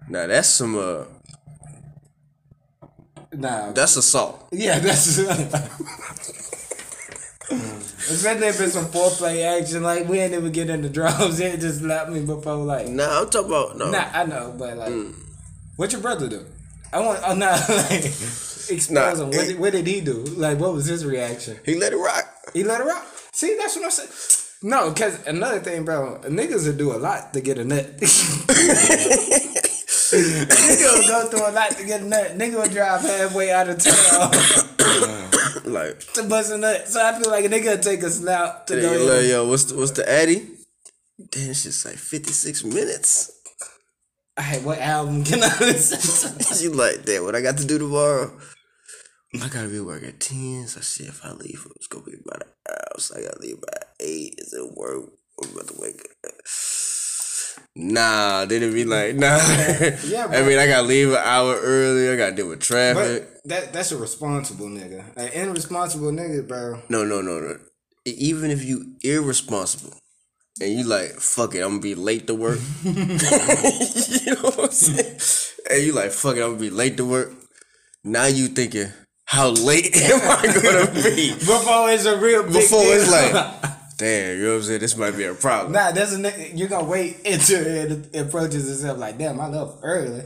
nah, 0.10 0.27
that's 0.27 0.49
some 0.49 0.75
uh, 0.77 1.03
Nah, 3.34 3.71
that's 3.71 3.95
assault. 3.95 4.49
yeah, 4.51 4.79
that's. 4.79 5.17
Especially 8.12 8.47
if 8.47 8.60
it's 8.62 8.74
some 8.74 8.86
foreplay 8.88 9.43
action, 9.60 9.84
like 9.84 10.08
we 10.08 10.19
ain't 10.19 10.34
even 10.34 10.52
get 10.52 10.69
in 10.69 10.82
the 10.82 10.89
drums. 10.89 11.39
It 11.41 11.60
just 11.60 11.80
slapped 11.80 12.12
me 12.12 12.21
before, 12.26 12.56
like. 12.56 12.88
Nah, 12.88 13.21
I'm 13.21 13.30
talking 13.30 13.50
about 13.50 13.78
no. 13.78 13.89
Nah, 13.91 14.06
I 14.13 14.26
know, 14.26 14.54
but 14.58 14.78
like, 14.78 14.89
Mm. 14.91 15.13
what 15.78 15.91
your 15.91 16.02
brother 16.02 16.28
do? 16.28 16.45
I 16.93 17.00
want. 17.00 17.19
Oh, 17.26 17.34
nah, 17.34 17.52
like, 17.89 18.04
expose 18.06 18.89
Nah, 18.91 19.13
him. 19.15 19.28
What 19.32 19.47
did, 19.47 19.60
what 19.60 19.71
did 19.74 19.88
he 19.88 20.02
do? 20.02 20.24
Like, 20.38 20.60
what 20.60 20.74
was 20.74 20.86
his 20.86 21.06
reaction? 21.06 21.58
He 21.65 21.76
let 21.80 21.93
it 21.93 21.97
rock. 21.97 22.26
He 22.54 22.63
let 22.63 22.82
it 22.82 22.86
rock. 22.86 23.06
See, 23.32 23.56
that's 23.58 23.76
what 23.76 23.86
I'm 23.86 23.91
saying. 23.91 24.10
No, 24.63 24.91
because 24.91 25.26
another 25.26 25.60
thing, 25.60 25.86
bro, 25.86 26.19
niggas 26.26 26.67
will 26.67 26.78
do 26.78 26.91
a 26.93 27.00
lot 27.00 27.34
to 27.34 27.41
get 27.41 27.58
a 27.58 27.63
nut. 27.65 27.97
nigga 30.12 31.00
will 31.00 31.08
go 31.08 31.30
through 31.30 31.47
a 31.50 31.52
lot 31.52 31.71
to 31.71 31.84
get 31.86 32.02
a 32.02 32.06
nut. 32.06 32.38
Nigga 32.38 32.62
will 32.62 32.69
drive 32.69 33.02
halfway 33.02 33.52
out 33.52 33.69
of 33.69 33.80
town 33.80 34.32
Like, 35.65 35.99
to 36.13 36.23
bust 36.23 36.51
a 36.51 36.58
nut. 36.58 36.88
So 36.88 37.06
I 37.06 37.19
feel 37.19 37.30
like 37.30 37.45
a 37.45 37.49
nigga 37.49 37.82
take 37.82 38.04
a 38.04 38.10
snap 38.10 38.65
to 38.67 38.75
hey, 38.75 38.82
go 38.82 39.06
like, 39.06 39.23
in. 39.23 39.30
yo, 39.30 39.47
what's 39.47 39.65
the, 39.65 39.75
what's 39.75 39.91
the 39.91 40.10
addy? 40.10 40.47
Damn, 41.30 41.51
it's 41.51 41.63
just 41.63 41.86
like 41.86 41.95
56 41.95 42.63
minutes. 42.63 43.32
Alright, 44.39 44.63
what 44.63 44.80
album 44.80 45.23
can 45.23 45.43
I 45.43 45.56
listen 45.60 46.32
to? 46.39 46.63
you 46.63 46.71
like 46.71 47.04
that? 47.04 47.23
What 47.23 47.36
I 47.36 47.41
got 47.41 47.58
to 47.58 47.65
do 47.65 47.77
tomorrow? 47.77 48.32
I 49.34 49.47
gotta 49.47 49.69
be 49.69 49.80
work 49.80 50.04
at 50.04 50.19
10, 50.19 50.67
so 50.67 50.82
shit, 50.82 51.08
if 51.08 51.23
I 51.23 51.32
leave, 51.32 51.65
it's 51.77 51.88
gonna 51.88 52.04
be 52.04 52.17
about 52.25 52.43
an 52.43 52.49
house. 52.67 53.12
I 53.15 53.21
gotta 53.21 53.39
leave 53.39 53.62
by 53.62 53.77
8. 53.99 54.36
Is 54.38 54.54
it 54.54 54.75
work? 54.75 55.10
I'm 55.41 55.51
about 55.51 55.67
to 55.67 55.75
wake 55.80 56.01
up. 56.25 56.34
Nah, 57.75 58.45
then 58.45 58.63
it 58.63 58.73
be 58.73 58.84
like, 58.84 59.15
nah. 59.15 59.38
Yeah, 60.05 60.27
I 60.27 60.43
mean, 60.43 60.60
I 60.60 60.67
gotta 60.67 60.88
leave 60.88 61.10
an 61.10 61.21
hour 61.23 61.55
early. 61.55 62.10
I 62.10 62.17
gotta 62.17 62.36
deal 62.36 62.49
with 62.49 62.60
traffic. 62.60 63.27
But 63.43 63.49
that 63.49 63.73
that's 63.73 63.91
a 63.91 63.97
responsible 63.97 64.67
nigga. 64.67 65.15
An 65.15 65.29
irresponsible 65.29 66.12
nigga, 66.12 66.47
bro. 66.47 66.81
No, 66.89 67.05
no, 67.05 67.21
no, 67.21 67.39
no. 67.39 67.57
Even 68.05 68.51
if 68.51 68.65
you 68.65 68.95
irresponsible 69.03 69.93
and 70.60 70.73
you 70.73 70.84
like, 70.84 71.12
fuck 71.12 71.55
it, 71.55 71.62
I'm 71.62 71.69
gonna 71.69 71.81
be 71.81 71.95
late 71.95 72.27
to 72.27 72.36
work. 72.36 72.60
you 72.84 72.93
know 72.93 74.41
what 74.41 74.60
I'm 74.60 74.71
saying? 74.71 75.19
And 75.69 75.84
you 75.84 75.93
like, 75.93 76.12
fuck 76.12 76.36
it, 76.36 76.41
I'm 76.41 76.51
gonna 76.51 76.60
be 76.60 76.69
late 76.69 76.97
to 76.97 77.05
work. 77.05 77.31
now 78.03 78.25
you 78.25 78.47
thinking, 78.47 78.91
how 79.25 79.49
late 79.51 79.95
am 79.95 80.19
I 80.23 80.45
gonna 80.45 80.91
be? 80.91 81.31
Before 81.36 81.89
it's 81.89 82.03
a 82.03 82.17
real 82.17 82.43
big 82.43 82.53
Before 82.53 82.84
it's 82.84 83.10
like, 83.10 83.70
damn, 84.01 84.37
you 84.37 84.43
know 84.43 84.49
what 84.49 84.57
I'm 84.57 84.63
saying? 84.63 84.79
This 84.79 84.97
might 84.97 85.15
be 85.15 85.25
a 85.25 85.33
problem. 85.35 85.73
Nah, 85.73 85.91
that's 85.91 86.13
a 86.15 86.55
you're 86.55 86.67
gonna 86.67 86.87
wait 86.87 87.17
until 87.25 87.63
it 87.65 88.15
approaches 88.15 88.69
itself 88.69 88.97
like, 88.97 89.17
damn, 89.17 89.39
I 89.39 89.47
left 89.47 89.77
early, 89.83 90.23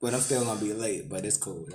but 0.00 0.14
I'm 0.14 0.20
still 0.20 0.44
gonna 0.44 0.60
be 0.60 0.72
late. 0.72 1.08
But 1.08 1.24
it's 1.24 1.36
cool. 1.36 1.66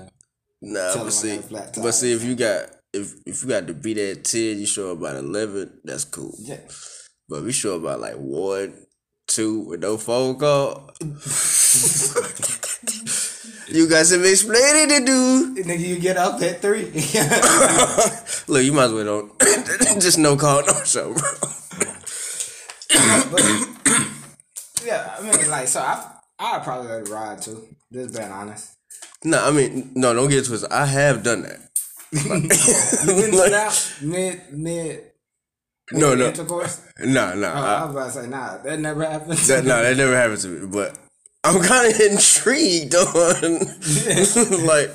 Nah, 0.62 0.94
Tell 0.94 1.06
but 1.06 1.14
see, 1.14 1.40
but 1.50 1.92
see, 1.94 2.12
if 2.12 2.24
you 2.24 2.36
got 2.36 2.70
if 2.92 3.14
if 3.26 3.42
you 3.42 3.50
got 3.50 3.68
to 3.68 3.74
be 3.74 3.94
there 3.94 4.12
at 4.12 4.26
ten, 4.26 4.60
you 4.60 4.66
show 4.66 4.92
up 4.92 4.98
about 5.00 5.16
eleven, 5.16 5.80
that's 5.84 6.04
cool. 6.04 6.36
Yeah. 6.40 6.60
But 7.30 7.44
we 7.44 7.54
show 7.54 7.76
up 7.76 7.84
about 7.84 8.02
like 8.02 8.16
one, 8.16 8.86
two 9.28 9.62
with 9.62 9.80
no 9.80 9.98
phone 9.98 10.38
call. 10.38 10.92
you 13.70 13.88
got 13.88 14.06
some 14.06 14.26
explaining 14.26 14.90
to 14.90 15.06
do. 15.06 15.56
Nigga, 15.64 15.80
you 15.80 16.00
get 16.00 16.18
up 16.18 16.42
at 16.42 16.62
three. 16.62 16.84
Look, 18.48 18.64
you 18.64 18.74
might 18.74 18.86
as 18.86 18.94
well 18.94 19.06
don't 19.06 19.40
just 20.00 20.18
no 20.18 20.36
call, 20.38 20.64
no 20.66 20.84
show, 20.84 21.14
bro. 21.14 21.30
yeah, 24.86 25.16
I 25.18 25.22
mean, 25.22 25.50
like, 25.50 25.68
so 25.68 25.80
I 25.82 26.12
I 26.40 26.60
probably 26.60 26.90
let 26.92 27.02
it 27.04 27.10
ride 27.10 27.42
too. 27.42 27.68
Just 27.92 28.16
being 28.18 28.32
honest. 28.32 28.72
No, 29.24 29.44
I 29.44 29.52
mean, 29.52 29.92
no, 29.96 30.14
don't 30.14 30.30
get 30.30 30.46
twisted. 30.46 30.72
I 30.72 30.86
have 30.86 31.24
done 31.24 31.44
that. 31.44 31.60
You 32.14 33.22
been 33.22 33.38
Like- 33.38 33.52
out 33.54 33.94
mid 34.02 34.42
mid 34.52 35.04
No, 35.92 36.14
no, 36.16 36.28
intercourse? 36.28 36.82
no, 37.00 37.34
no. 37.36 37.48
Oh, 37.48 37.56
I- 37.56 37.74
I 37.76 37.86
was 37.86 37.92
about 37.96 38.06
to 38.06 38.12
say, 38.24 38.28
nah, 38.28 38.58
that 38.58 38.80
never 38.80 39.06
happened. 39.06 39.38
That 39.40 39.64
no, 39.66 39.82
that 39.82 39.98
never 39.98 40.16
happened 40.16 40.42
to 40.42 40.48
me. 40.50 40.68
But 40.68 40.98
I'm 41.44 41.62
kind 41.64 41.94
of 41.94 42.00
intrigued 42.00 42.96
on 42.96 43.60
like, 44.66 44.92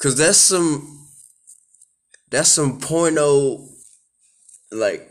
cause 0.00 0.16
that's 0.16 0.38
some 0.38 0.99
that's 2.30 2.48
some 2.48 2.78
porno 2.78 3.66
like 4.72 5.06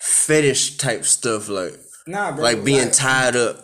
fetish 0.00 0.76
type 0.76 1.04
stuff, 1.04 1.48
like 1.48 1.78
nah, 2.06 2.32
bro. 2.32 2.42
like 2.44 2.64
being 2.64 2.90
tied 2.90 3.36
up 3.36 3.58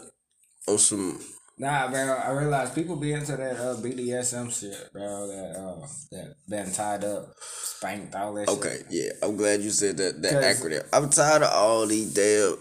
on 0.67 0.79
some. 0.79 1.21
Nah, 1.59 1.91
bro. 1.91 2.01
I 2.01 2.31
realize 2.31 2.71
people 2.71 2.97
be 2.97 3.13
into 3.13 3.37
that 3.37 3.57
uh, 3.57 3.77
BDSM 3.77 4.51
shit, 4.51 4.93
bro. 4.93 5.27
That 5.27 5.57
uh, 5.59 5.87
that 6.13 6.35
been 6.49 6.73
tied 6.73 7.05
up, 7.05 7.35
spanked, 7.39 8.15
all 8.15 8.33
that. 8.35 8.49
Okay, 8.49 8.81
yeah, 8.91 9.11
I'm 9.23 9.37
glad 9.37 9.61
you 9.61 9.71
said 9.71 9.99
that 9.99 10.23
that 10.23 10.43
acronym. 10.43 10.87
I'm 10.93 11.11
tired 11.11 11.43
of 11.43 11.53
all 11.53 11.87
these 11.87 12.15
damn. 12.15 12.57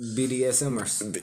BDSMers. 0.00 1.12
B- 1.12 1.20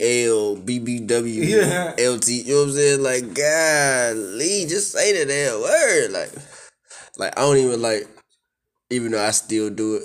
BBL, 0.00 0.64
BBW, 0.64 1.46
Yeah. 1.46 1.90
LT. 1.98 2.28
You 2.28 2.54
know 2.54 2.60
what 2.60 2.68
I'm 2.68 2.72
saying? 2.72 3.02
Like, 3.02 3.34
golly, 3.34 4.64
just 4.66 4.92
say 4.92 5.12
the 5.12 5.26
damn 5.26 5.60
word. 5.60 6.10
Like, 6.10 6.32
like 7.18 7.38
I 7.38 7.42
don't 7.42 7.56
even 7.56 7.80
like, 7.82 8.08
even 8.90 9.12
though 9.12 9.24
I 9.24 9.30
still 9.30 9.70
do 9.70 9.96
it. 9.96 10.02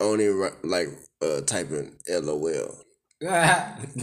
I 0.00 0.04
don't 0.04 0.20
even 0.20 0.50
like 0.64 0.88
uh 1.22 1.42
typing 1.42 1.92
LOL. 2.08 2.74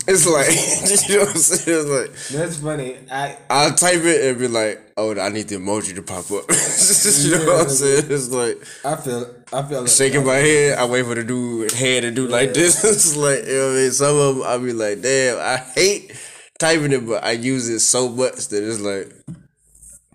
It's 0.07 0.27
like, 0.27 1.09
you 1.09 1.15
know 1.17 1.25
what 1.25 1.29
I'm 1.33 1.41
saying? 1.41 1.79
It's 1.79 1.89
like 1.89 2.39
That's 2.39 2.57
funny. 2.57 2.97
I 3.11 3.35
I'll 3.49 3.73
type 3.73 4.03
it 4.03 4.29
and 4.29 4.37
be 4.39 4.47
like, 4.47 4.79
oh, 4.95 5.19
I 5.19 5.29
need 5.29 5.47
the 5.47 5.55
emoji 5.55 5.95
to 5.95 6.03
pop 6.03 6.29
up. 6.29 6.45
you 7.23 7.31
know 7.31 7.53
what 7.53 7.61
I'm 7.63 7.69
saying? 7.69 8.05
It's 8.11 8.29
like 8.29 8.57
I 8.85 8.95
feel 8.95 9.33
I 9.51 9.63
feel 9.63 9.85
it. 9.85 9.89
shaking 9.89 10.23
my 10.23 10.35
head. 10.35 10.77
I 10.77 10.85
wait 10.85 11.03
for 11.05 11.15
the 11.15 11.23
dude 11.23 11.71
head 11.71 12.01
to 12.01 12.11
do 12.11 12.27
like 12.27 12.53
this. 12.53 12.83
it's 12.83 13.15
like 13.17 13.47
you 13.47 13.53
know 13.53 13.65
what 13.69 13.71
I 13.71 13.81
mean. 13.81 13.91
Some 13.91 14.15
of 14.17 14.35
them 14.35 14.43
I'll 14.45 14.59
be 14.59 14.73
like, 14.73 15.01
damn, 15.01 15.39
I 15.39 15.57
hate 15.57 16.15
typing 16.59 16.91
it, 16.91 17.07
but 17.07 17.23
I 17.23 17.31
use 17.31 17.69
it 17.69 17.79
so 17.79 18.09
much 18.09 18.49
that 18.49 18.63
it's 18.63 18.79
like, 18.81 19.11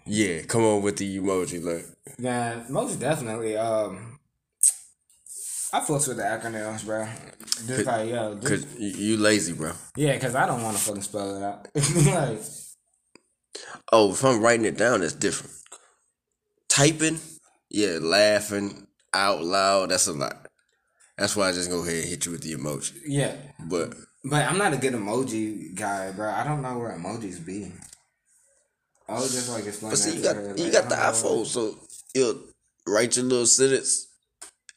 yeah, 0.06 0.42
come 0.42 0.62
on 0.62 0.82
with 0.82 0.96
the 0.96 1.18
emoji, 1.18 1.62
look. 1.62 1.84
Man, 2.18 2.66
most 2.70 2.98
definitely. 3.00 3.56
Um, 3.56 4.18
I 5.74 5.80
fucks 5.80 6.06
with 6.08 6.18
the 6.18 6.22
acronyms, 6.24 6.84
bro. 6.84 7.06
Just 7.66 7.86
like 7.86 8.08
yo, 8.10 8.34
just, 8.34 8.46
Cause 8.46 8.66
you, 8.78 8.88
you 8.88 9.16
lazy, 9.16 9.52
bro. 9.54 9.72
yeah, 9.96 10.18
cause 10.18 10.34
I 10.34 10.46
don't 10.46 10.62
want 10.62 10.76
to 10.76 10.82
fucking 10.82 11.02
spell 11.02 11.36
it 11.36 11.42
out. 11.42 11.68
like, 12.30 12.40
Oh, 13.90 14.12
if 14.12 14.24
I'm 14.24 14.42
writing 14.42 14.66
it 14.66 14.76
down, 14.76 15.02
it's 15.02 15.12
different. 15.14 15.54
Typing, 16.68 17.18
yeah, 17.70 17.98
laughing 18.00 18.86
out 19.14 19.42
loud, 19.42 19.90
that's 19.90 20.06
a 20.08 20.12
lot. 20.12 20.48
That's 21.18 21.36
why 21.36 21.48
I 21.48 21.52
just 21.52 21.70
go 21.70 21.82
ahead 21.82 21.96
and 22.00 22.08
hit 22.08 22.24
you 22.26 22.32
with 22.32 22.42
the 22.42 22.52
emoji. 22.54 22.94
yeah, 23.06 23.34
But 23.68 23.94
but 24.24 24.46
I'm 24.46 24.56
not 24.58 24.72
a 24.72 24.76
good 24.78 24.94
emoji 24.94 25.74
guy, 25.74 26.12
bro. 26.12 26.30
I 26.30 26.44
don't 26.44 26.62
know 26.62 26.78
where 26.78 26.96
emojis 26.96 27.44
be. 27.44 27.72
I 29.12 29.20
was 29.20 29.32
just 29.32 29.48
like 29.50 29.66
explain 29.66 29.90
but 29.92 29.96
see, 29.98 30.16
you 30.16 30.22
got 30.22 30.36
her, 30.36 30.54
you 30.56 30.64
like, 30.64 30.72
got 30.72 30.88
the 30.88 30.94
iPhone, 30.96 31.46
so 31.46 31.78
you'll 32.14 32.40
write 32.86 33.16
your 33.16 33.24
little 33.26 33.46
sentence 33.46 34.08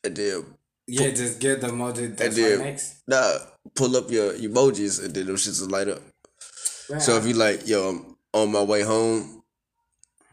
and 0.04 0.16
then 0.16 0.46
Yeah, 0.88 1.10
just 1.12 1.40
get 1.40 1.62
the 1.62 1.68
emoji 1.68 2.16
that's 2.16 2.36
then- 2.36 2.60
next. 2.60 2.96
nah, 3.08 3.38
pull 3.76 3.96
up 3.98 4.12
your 4.12 4.34
emojis 4.34 5.04
and 5.04 5.14
then 5.14 5.26
those 5.28 5.48
shits 5.48 5.62
will 5.62 5.70
light 5.70 5.88
up. 5.88 6.02
Man, 6.90 7.00
So 7.02 7.18
if 7.18 7.26
you 7.26 7.34
like, 7.34 7.68
yo, 7.68 7.90
I'm 7.90 8.16
on 8.34 8.52
my 8.52 8.62
way 8.62 8.82
home, 8.84 9.42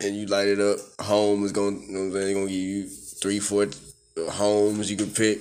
and 0.01 0.17
you 0.17 0.27
light 0.27 0.49
it 0.49 0.61
up, 0.61 0.79
home 1.01 1.45
is 1.45 1.53
going, 1.53 1.81
you 1.87 1.93
know 1.93 2.01
what 2.01 2.07
I'm 2.07 2.13
saying, 2.15 2.35
gonna 2.35 2.47
give 2.49 2.57
you 2.57 2.89
three, 3.23 3.39
four 3.41 3.69
uh, 4.19 4.31
homes 4.31 4.91
you 4.91 4.97
can 4.97 5.11
pick, 5.11 5.39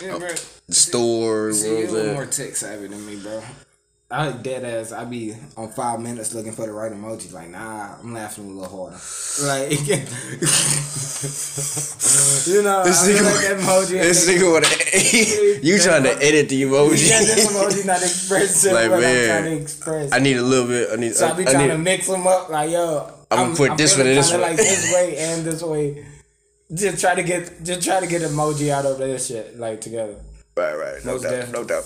yeah, 0.00 0.16
bro. 0.16 0.28
the 0.68 0.74
store, 0.74 1.52
See, 1.52 1.66
you 1.68 1.72
know 1.74 1.78
you're 1.80 1.88
what 1.88 1.96
a 1.96 1.98
I'm 2.00 2.06
little 2.06 2.14
more 2.14 2.26
tech 2.26 2.56
savvy 2.56 2.86
than 2.86 3.04
me, 3.04 3.16
bro. 3.16 3.42
I 4.10 4.32
dead 4.32 4.64
ass. 4.64 4.90
I 4.92 5.04
be 5.04 5.34
on 5.54 5.68
five 5.70 6.00
minutes 6.00 6.32
looking 6.34 6.52
for 6.52 6.64
the 6.66 6.72
right 6.72 6.90
emoji. 6.90 7.30
Like, 7.30 7.50
nah, 7.50 7.96
I'm 8.00 8.14
laughing 8.14 8.46
a 8.46 8.48
little 8.48 8.88
harder. 8.88 8.96
Like, 9.46 9.70
you 12.48 12.62
know, 12.62 12.84
This 12.84 13.04
I 13.04 13.08
nigga, 13.12 13.24
like 13.24 13.58
emoji. 13.60 14.00
this 14.00 14.26
nigga 14.30 14.50
wanna, 14.50 14.66
you 15.62 15.78
trying 15.78 16.04
to 16.04 16.16
edit 16.24 16.48
the 16.48 16.62
emoji. 16.62 17.06
Yeah, 17.10 17.20
this 17.20 17.52
emoji 17.52 17.84
not 17.84 18.00
expressing 18.02 18.72
Like, 18.72 18.90
man, 18.92 19.02
I'm 19.02 19.42
trying 19.42 19.56
to 19.56 19.62
express. 19.62 20.12
I 20.14 20.18
need 20.20 20.38
a 20.38 20.42
little 20.42 20.68
bit. 20.68 20.88
I 20.90 20.96
need. 20.96 21.14
so 21.14 21.26
I 21.26 21.32
I, 21.32 21.34
be 21.36 21.46
I 21.46 21.50
trying 21.52 21.66
need, 21.66 21.72
to 21.72 21.78
mix 21.78 22.06
them 22.06 22.26
up. 22.26 22.48
Like, 22.48 22.70
yo, 22.70 23.12
I'ma 23.30 23.54
put 23.54 23.76
this 23.76 23.94
one 23.98 24.06
and 24.06 24.16
this 24.16 24.32
one. 24.32 24.40
like 24.40 24.56
this 24.56 24.90
way 24.94 25.16
and 25.18 25.44
this 25.44 25.62
way. 25.62 26.06
Just 26.74 26.98
try 27.00 27.14
to 27.14 27.22
get, 27.22 27.62
just 27.62 27.82
try 27.82 28.00
to 28.00 28.06
get 28.06 28.22
emoji 28.22 28.70
out 28.70 28.86
of 28.86 28.96
this 28.96 29.26
shit 29.26 29.58
like 29.58 29.82
together. 29.82 30.16
right, 30.56 30.74
right, 30.74 31.04
no 31.04 31.12
Most 31.12 31.22
doubt, 31.24 31.30
definitely. 31.30 31.60
no 31.60 31.66
doubt. 31.68 31.84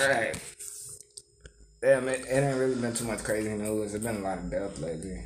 Alright. 0.00 0.53
Damn, 1.84 2.08
it, 2.08 2.20
it 2.20 2.32
ain't 2.32 2.56
really 2.56 2.76
been 2.76 2.94
too 2.94 3.04
much 3.04 3.22
crazy 3.22 3.50
news. 3.50 3.92
It's 3.92 4.02
been 4.02 4.16
a 4.16 4.20
lot 4.20 4.38
of 4.38 4.50
death 4.50 4.78
lately. 4.78 5.22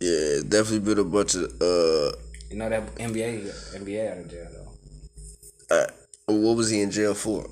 Yeah, 0.00 0.40
it's 0.40 0.42
definitely 0.42 0.80
been 0.80 0.98
a 0.98 1.04
bunch 1.04 1.36
of 1.36 1.44
uh, 1.62 2.10
You 2.50 2.56
know 2.56 2.68
that 2.68 2.92
NBA, 2.96 3.46
NBA 3.76 4.10
out 4.10 4.18
of 4.18 4.28
jail 4.28 4.48
though. 5.70 5.76
uh 5.76 5.86
what 6.26 6.56
was 6.56 6.70
he 6.70 6.80
in 6.80 6.90
jail 6.90 7.14
for? 7.14 7.46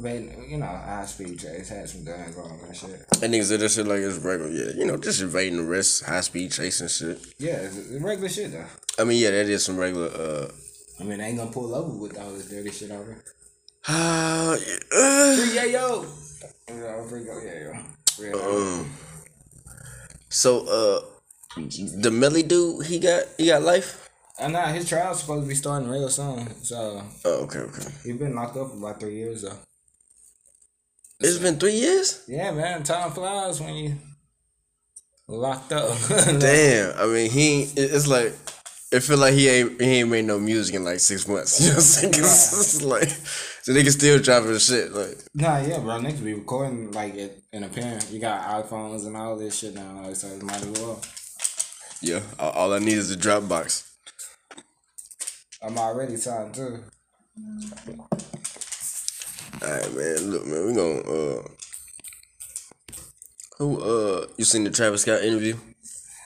But, 0.00 0.14
you 0.48 0.58
know, 0.58 0.66
high 0.66 1.04
speed 1.06 1.40
chase 1.40 1.68
had 1.68 1.88
some 1.88 2.04
guns 2.04 2.38
on 2.38 2.56
and 2.68 2.76
shit. 2.76 3.04
That 3.20 3.28
nigga 3.28 3.42
said 3.42 3.60
that 3.60 3.70
shit 3.72 3.86
like 3.88 3.98
it's 3.98 4.18
regular. 4.18 4.50
Yeah, 4.50 4.72
you 4.76 4.86
know, 4.86 4.96
just 4.96 5.20
invading 5.20 5.58
the 5.58 5.64
rest, 5.64 6.04
high 6.04 6.20
speed 6.20 6.52
chasing 6.52 6.86
shit. 6.86 7.18
Yeah, 7.38 7.56
it's, 7.56 7.76
it's 7.76 8.00
regular 8.00 8.28
shit 8.28 8.52
though. 8.52 8.64
I 8.96 9.02
mean, 9.04 9.20
yeah, 9.20 9.32
that 9.32 9.48
is 9.48 9.64
some 9.64 9.76
regular. 9.76 10.06
uh 10.06 10.52
I 11.00 11.04
mean, 11.04 11.18
they 11.18 11.24
ain't 11.24 11.38
gonna 11.38 11.50
pull 11.50 11.74
over 11.74 11.98
with 11.98 12.16
all 12.16 12.30
this 12.30 12.48
dirty 12.48 12.70
shit 12.70 12.92
over. 12.92 13.16
Uh, 13.88 14.56
uh 14.96 15.36
Free 15.36 15.54
yeah 15.54 15.64
yo. 15.64 16.06
Yeah, 16.68 17.02
free 17.08 17.24
go 17.24 17.40
yeah 17.42 17.74
yo. 18.20 18.38
Um, 18.38 18.90
So, 20.28 20.60
uh, 20.66 21.00
the 22.00 22.10
Melly 22.10 22.42
dude, 22.42 22.86
he 22.86 22.98
got 22.98 23.24
he 23.36 23.46
got 23.46 23.62
life. 23.62 24.08
And 24.38 24.54
nah, 24.54 24.66
his 24.72 24.88
trial's 24.88 25.20
supposed 25.20 25.44
to 25.44 25.48
be 25.48 25.54
starting 25.54 25.88
real 25.88 26.08
soon. 26.08 26.48
So 26.64 27.02
Oh, 27.24 27.44
okay, 27.44 27.58
okay. 27.60 27.88
He's 28.04 28.16
been 28.16 28.34
locked 28.34 28.56
up 28.56 28.70
for 28.70 28.76
about 28.78 29.00
three 29.00 29.16
years 29.16 29.42
though. 29.42 29.58
It's 31.20 31.38
been 31.38 31.58
three 31.58 31.74
years. 31.76 32.24
Yeah, 32.26 32.50
man, 32.50 32.82
time 32.82 33.12
flies 33.12 33.60
when 33.60 33.74
you 33.76 33.96
locked 35.28 35.72
up. 35.72 35.96
Damn. 36.08 36.98
I 36.98 37.06
mean, 37.06 37.30
he. 37.30 37.62
It's 37.76 38.08
like 38.08 38.34
it 38.90 39.00
feel 39.00 39.18
like 39.18 39.34
he 39.34 39.48
ain't 39.48 39.80
he 39.80 39.86
ain't 40.00 40.08
made 40.10 40.24
no 40.24 40.38
music 40.38 40.74
in 40.74 40.84
like 40.84 41.00
six 41.00 41.28
months. 41.28 41.60
You 41.60 41.68
know 41.68 41.74
what 41.74 41.76
I'm 41.76 41.82
saying? 41.82 42.12
'Cause 42.12 42.52
it's 42.60 42.82
like 42.82 43.10
so 43.62 43.72
they 43.72 43.82
can 43.82 43.92
still 43.92 44.18
dropping 44.20 44.58
shit. 44.58 44.92
Like 44.92 45.16
Nah, 45.34 45.58
yeah, 45.58 45.78
bro. 45.78 45.98
Niggas 45.98 46.22
be 46.24 46.34
recording 46.34 46.90
like 46.92 47.14
it 47.14 47.42
in 47.52 47.64
a 47.64 47.68
pen. 47.68 48.00
You 48.10 48.18
got 48.20 48.64
iPhones 48.64 49.06
and 49.06 49.16
all 49.16 49.36
this 49.36 49.58
shit 49.58 49.74
now, 49.74 50.02
like, 50.04 50.16
so 50.16 50.28
it 50.28 50.42
might 50.42 50.62
as 50.62 50.68
well. 50.80 51.00
yeah, 52.00 52.20
all, 52.38 52.50
all 52.50 52.72
I 52.74 52.78
need 52.78 52.98
is 52.98 53.10
a 53.10 53.16
Dropbox. 53.16 53.88
I'm 55.62 55.78
already 55.78 56.16
signed 56.16 56.54
too. 56.54 56.82
All 59.62 59.68
right, 59.70 59.94
man. 59.94 60.30
Look, 60.30 60.46
man, 60.46 60.66
we 60.66 60.74
gonna 60.74 61.00
uh. 61.00 61.42
Who 63.58 63.80
uh 63.80 64.26
you 64.36 64.44
seen 64.44 64.64
the 64.64 64.70
Travis 64.70 65.02
Scott 65.02 65.22
interview? 65.22 65.56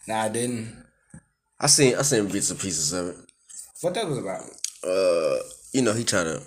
Nah, 0.09 0.23
I 0.23 0.29
didn't. 0.31 0.85
I 1.61 1.67
seen 1.67 1.97
I 1.97 2.03
seen 2.03 2.29
bits 2.29 2.51
and 2.51 2.59
pieces 2.59 2.93
of 2.95 3.09
it. 3.09 3.17
What 3.83 3.93
that 3.95 4.07
was 4.09 4.19
about? 4.19 4.43
Uh, 4.83 5.39
you 5.73 5.83
know 5.83 5.93
he 5.93 6.05
trying 6.05 6.27
to 6.27 6.43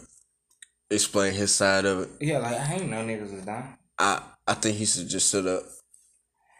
explain 0.90 1.34
his 1.34 1.54
side 1.54 1.86
of 1.86 2.02
it. 2.02 2.10
Yeah, 2.22 2.40
like 2.40 2.58
I 2.58 2.74
ain't 2.76 2.90
no 2.90 2.98
niggas 2.98 3.32
was 3.34 3.46
down. 3.46 3.78
I 3.98 4.22
I 4.48 4.54
think 4.54 4.78
he 4.78 4.86
should 4.86 5.10
just 5.10 5.30
sit 5.30 5.46
up. 5.46 5.64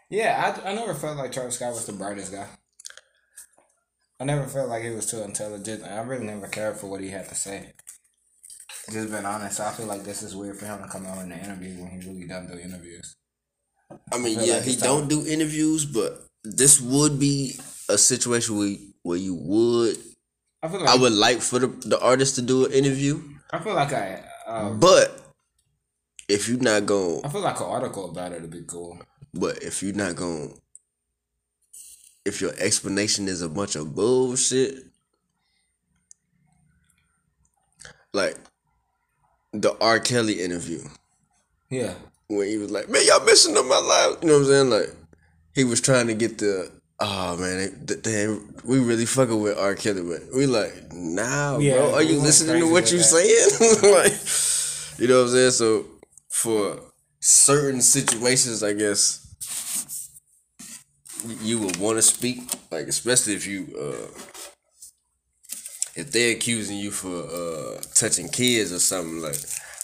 Yeah, 0.08 0.60
I, 0.64 0.70
I 0.70 0.74
never 0.74 0.94
felt 0.94 1.16
like 1.16 1.32
Travis 1.32 1.56
Scott 1.56 1.72
was 1.72 1.86
the 1.86 1.92
brightest 1.92 2.32
guy. 2.32 2.46
I 4.18 4.24
never 4.24 4.46
felt 4.46 4.68
like 4.68 4.82
he 4.82 4.90
was 4.90 5.06
too 5.06 5.22
intelligent. 5.22 5.84
I 5.84 6.00
really 6.00 6.26
never 6.26 6.46
cared 6.46 6.76
for 6.76 6.88
what 6.88 7.00
he 7.00 7.08
had 7.08 7.28
to 7.28 7.34
say. 7.34 7.72
Just 8.92 9.10
been 9.10 9.24
honest, 9.24 9.60
I 9.60 9.72
feel 9.72 9.86
like 9.86 10.02
this 10.02 10.22
is 10.22 10.34
weird 10.34 10.58
for 10.58 10.66
him 10.66 10.82
to 10.82 10.88
come 10.88 11.06
out 11.06 11.22
in 11.22 11.28
the 11.28 11.38
interview 11.38 11.80
when 11.80 11.90
he 11.90 12.08
really 12.08 12.26
doesn't 12.26 12.50
do 12.50 12.58
interviews. 12.58 13.16
I 14.12 14.18
mean, 14.18 14.38
feel 14.38 14.46
yeah, 14.46 14.54
like 14.54 14.64
he 14.64 14.76
don't 14.76 15.08
do 15.08 15.26
interviews, 15.26 15.84
but 15.84 16.26
this 16.44 16.80
would 16.80 17.18
be 17.18 17.58
a 17.88 17.96
situation 17.96 18.58
where 18.58 18.76
where 19.02 19.18
you 19.18 19.34
would. 19.34 19.96
I 20.62 20.68
feel 20.68 20.80
like 20.80 20.88
I 20.90 20.96
would 20.96 21.12
like 21.12 21.40
for 21.40 21.58
the 21.58 21.68
the 21.68 22.00
artist 22.00 22.34
to 22.36 22.42
do 22.42 22.66
an 22.66 22.72
interview, 22.72 23.22
I 23.52 23.58
feel 23.58 23.74
like 23.74 23.92
I 23.92 24.22
uh, 24.46 24.70
but 24.70 25.20
if 26.28 26.48
you're 26.48 26.58
not 26.58 26.86
going, 26.86 27.24
I 27.24 27.28
feel 27.28 27.40
like 27.40 27.60
an 27.60 27.66
article 27.66 28.10
about 28.10 28.32
it 28.32 28.40
would 28.42 28.50
be 28.50 28.62
cool. 28.62 28.98
but 29.34 29.62
if 29.62 29.82
you're 29.82 29.94
not 29.94 30.16
going, 30.16 30.60
if 32.24 32.40
your 32.40 32.52
explanation 32.58 33.28
is 33.28 33.42
a 33.42 33.48
bunch 33.48 33.74
of 33.76 33.94
bullshit, 33.94 34.84
like 38.12 38.36
the 39.52 39.76
R. 39.80 39.98
Kelly 40.00 40.40
interview. 40.42 40.82
Yeah. 41.70 41.94
when 42.28 42.48
he 42.48 42.58
was 42.58 42.70
like, 42.70 42.88
"Man, 42.88 43.02
y'all 43.06 43.24
missing 43.24 43.56
up 43.56 43.64
my 43.66 43.78
life." 43.78 44.18
You 44.22 44.28
know 44.28 44.34
what 44.34 44.40
I'm 44.40 44.46
saying? 44.46 44.70
Like 44.70 44.94
he 45.54 45.64
was 45.64 45.80
trying 45.80 46.06
to 46.08 46.14
get 46.14 46.38
the. 46.38 46.70
Oh 47.02 47.36
man, 47.38 47.86
they, 47.86 47.94
they, 47.94 48.38
we 48.62 48.78
really 48.78 49.06
fucking 49.06 49.40
with 49.40 49.56
R. 49.56 49.74
Kelly, 49.74 50.02
but 50.02 50.36
we 50.36 50.46
like, 50.46 50.92
nah, 50.92 51.56
Yeah, 51.56 51.76
bro. 51.76 51.94
Are 51.94 52.02
you 52.02 52.20
listening 52.20 52.60
to 52.60 52.70
what 52.70 52.92
you 52.92 52.98
saying? 52.98 53.48
like, 53.94 54.12
you 55.00 55.08
know 55.08 55.20
what 55.20 55.28
I'm 55.28 55.34
saying? 55.34 55.50
So 55.52 55.86
for 56.28 56.78
certain 57.20 57.80
situations, 57.80 58.62
I 58.62 58.74
guess 58.74 59.26
you 61.42 61.58
would 61.60 61.78
want 61.78 61.96
to 61.96 62.02
speak, 62.02 62.40
like 62.70 62.86
especially 62.86 63.34
if 63.34 63.46
you 63.46 63.68
uh 63.78 64.20
if 65.96 66.12
they're 66.12 66.32
accusing 66.32 66.76
you 66.76 66.90
for 66.90 67.08
uh 67.08 67.80
touching 67.94 68.28
kids 68.28 68.72
or 68.72 68.78
something 68.78 69.20
like. 69.20 69.36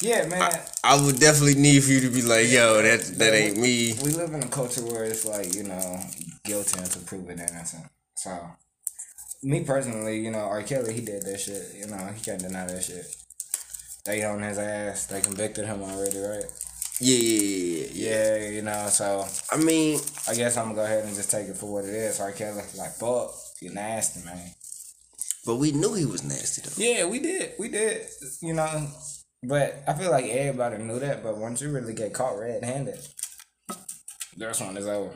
Yeah, 0.03 0.27
man. 0.27 0.53
I 0.85 1.03
would 1.03 1.19
definitely 1.19 1.55
need 1.55 1.83
for 1.83 1.91
you 1.91 2.01
to 2.01 2.11
be 2.11 2.21
like, 2.21 2.51
yo, 2.51 2.83
that 2.83 3.01
that 3.17 3.33
ain't 3.35 3.57
me. 3.57 3.95
we 4.05 4.11
live 4.11 4.35
in 4.35 4.43
a 4.43 4.49
culture 4.49 4.85
where 4.85 5.05
it's 5.05 5.25
like 5.25 5.55
you 5.55 5.63
know 5.63 6.01
guilty 6.47 6.79
until 6.79 7.03
proven 7.03 7.39
innocent. 7.39 7.87
So, 8.17 8.39
me 9.43 9.65
personally, 9.65 10.19
you 10.21 10.31
know, 10.31 10.39
R. 10.39 10.63
Kelly, 10.63 10.95
he 10.95 11.01
did 11.01 11.23
that 11.23 11.39
shit. 11.41 11.75
You 11.77 11.87
know, 11.87 12.11
he 12.15 12.23
can't 12.23 12.41
deny 12.41 12.67
that 12.67 12.85
shit. 12.85 13.05
They 14.05 14.25
on 14.25 14.41
his 14.43 14.59
ass. 14.59 15.07
They 15.07 15.21
convicted 15.21 15.67
him 15.67 15.83
already, 15.83 16.19
right? 16.19 16.45
Yeah, 17.01 17.19
yeah, 17.19 17.87
yeah, 17.93 18.37
yeah, 18.37 18.49
you 18.49 18.63
know. 18.63 18.87
So 18.89 19.27
I 19.51 19.59
mean, 19.59 20.01
I 20.29 20.35
guess 20.35 20.57
I'm 20.57 20.67
gonna 20.67 20.77
go 20.77 20.85
ahead 20.85 21.05
and 21.05 21.15
just 21.15 21.31
take 21.31 21.49
it 21.49 21.57
for 21.57 21.71
what 21.71 21.85
it 21.85 21.91
is. 21.91 22.21
R. 22.21 22.33
Kelly, 22.33 22.63
like 22.79 22.93
fuck, 22.93 23.33
you 23.61 23.71
nasty 23.71 24.25
man. 24.25 24.51
but 25.45 25.57
we 25.57 25.73
knew 25.73 25.93
he 25.95 26.07
was 26.07 26.25
nasty 26.25 26.63
though. 26.63 26.83
Yeah, 26.83 27.07
we 27.07 27.19
did, 27.19 27.53
we 27.59 27.69
did. 27.69 28.07
You 28.41 28.55
know, 28.55 28.89
but 29.43 29.83
I 29.87 29.93
feel 29.93 30.11
like 30.11 30.25
everybody 30.25 30.79
knew 30.79 30.99
that. 31.01 31.23
But 31.23 31.37
once 31.37 31.61
you 31.61 31.71
really 31.71 31.93
get 31.95 32.15
caught 32.15 32.39
red-handed, 32.39 33.01
that's 34.39 34.61
when 34.61 34.77
it's 34.77 34.87
over. 34.87 35.15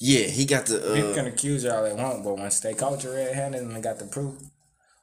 Yeah, 0.00 0.26
he 0.28 0.46
got 0.46 0.66
the. 0.66 0.78
People 0.94 1.10
Uh, 1.12 1.14
can 1.14 1.26
accuse 1.26 1.62
y'all 1.64 1.84
they 1.84 1.92
want, 1.92 2.24
but 2.24 2.38
once 2.38 2.60
they 2.60 2.72
caught 2.74 3.04
you 3.04 3.12
red-handed 3.12 3.60
and 3.62 3.76
they 3.76 3.80
got 3.82 3.98
the 3.98 4.06
proof, 4.06 4.34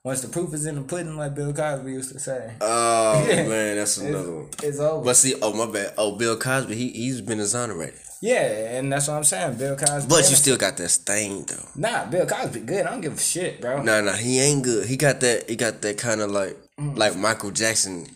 once 0.04 0.22
the 0.22 0.28
proof 0.28 0.54
is 0.54 0.66
in 0.66 0.76
the 0.76 0.82
pudding, 0.82 1.16
like 1.18 1.36
Bill 1.36 1.54
Cosby 1.54 1.92
used 1.92 2.12
to 2.14 2.20
say, 2.20 2.54
oh 2.62 3.26
Yeah. 3.30 3.48
man, 3.48 3.76
that's 3.76 3.98
another 3.98 4.34
one. 4.36 4.50
it's, 4.64 4.80
over. 4.80 5.04
But 5.06 5.16
see, 5.16 5.36
oh 5.42 5.54
my 5.54 5.72
bad. 5.72 5.94
Oh, 5.98 6.16
Bill 6.16 6.36
Cosby, 6.38 6.74
he 6.76 6.90
he's 6.90 7.22
been 7.22 7.40
exonerated. 7.40 8.00
yeah, 8.24 8.78
and 8.80 8.92
that's 8.92 9.08
what 9.08 9.16
I'm 9.18 9.24
saying. 9.24 9.58
Bill 9.58 9.76
Cosby. 9.76 10.10
But 10.10 10.30
you 10.32 10.36
still 10.36 10.58
got 10.58 10.78
that 10.78 10.90
stain 10.90 11.46
though. 11.46 11.64
nah, 11.76 12.06
Bill 12.06 12.26
Cosby 12.26 12.62
good. 12.62 12.86
I 12.88 12.90
don't 12.92 13.02
give 13.02 13.14
a 13.14 13.20
shit, 13.20 13.62
bro. 13.62 13.84
Nah, 13.84 14.02
nah, 14.02 14.14
he 14.14 14.40
ain't 14.40 14.64
good. 14.64 14.88
He 14.88 14.98
got 14.98 15.20
that. 15.20 15.48
He 15.50 15.56
got 15.56 15.82
that 15.84 15.98
kind 16.00 16.22
of 16.22 16.32
like 16.32 16.58
like 16.96 17.16
Michael 17.16 17.52
Jackson 17.52 18.08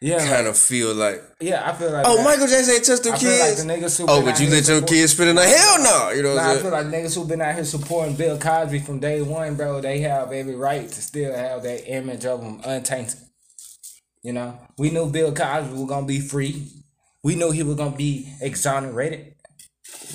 yeah, 0.00 0.26
kind 0.28 0.46
of 0.46 0.56
feel 0.56 0.94
like. 0.94 1.22
yeah. 1.40 1.68
I 1.68 1.72
feel 1.74 1.90
like 1.90 2.06
Oh, 2.06 2.16
that- 2.16 2.24
Michael 2.24 2.46
Jackson 2.46 2.74
ain't 2.74 2.84
touched 2.84 3.02
them 3.04 3.14
I 3.14 3.18
feel 3.18 3.30
like 3.30 3.40
kids. 3.40 3.64
the 3.64 3.72
niggas 3.72 3.98
who 3.98 4.04
oh, 4.08 4.22
but 4.24 4.38
you 4.40 4.48
let 4.48 4.68
your 4.68 4.82
kids 4.82 5.12
spit 5.12 5.28
in 5.28 5.36
the 5.36 5.44
hell 5.46 5.82
no. 5.82 6.10
You 6.10 6.22
know 6.22 6.34
Nah, 6.36 6.52
I 6.52 6.56
feel 6.58 6.70
like 6.70 6.86
niggas 6.86 7.14
who 7.14 7.24
been 7.24 7.40
out 7.40 7.54
here 7.54 7.64
supporting 7.64 8.14
Bill 8.16 8.38
Cosby 8.38 8.78
from 8.80 9.00
day 9.00 9.22
one, 9.22 9.56
bro, 9.56 9.80
they 9.80 10.00
have 10.00 10.30
every 10.32 10.54
right 10.54 10.88
to 10.88 11.02
still 11.02 11.34
have 11.34 11.62
that 11.64 11.88
image 11.92 12.24
of 12.26 12.42
him 12.42 12.60
untainted. 12.64 13.18
You 14.22 14.32
know, 14.32 14.58
we 14.78 14.90
knew 14.90 15.10
Bill 15.10 15.32
Cosby 15.32 15.72
was 15.74 15.88
gonna 15.88 16.06
be 16.06 16.20
free. 16.20 16.66
We 17.24 17.34
knew 17.34 17.50
he 17.50 17.62
was 17.62 17.76
gonna 17.76 17.96
be 17.96 18.32
exonerated. 18.40 19.34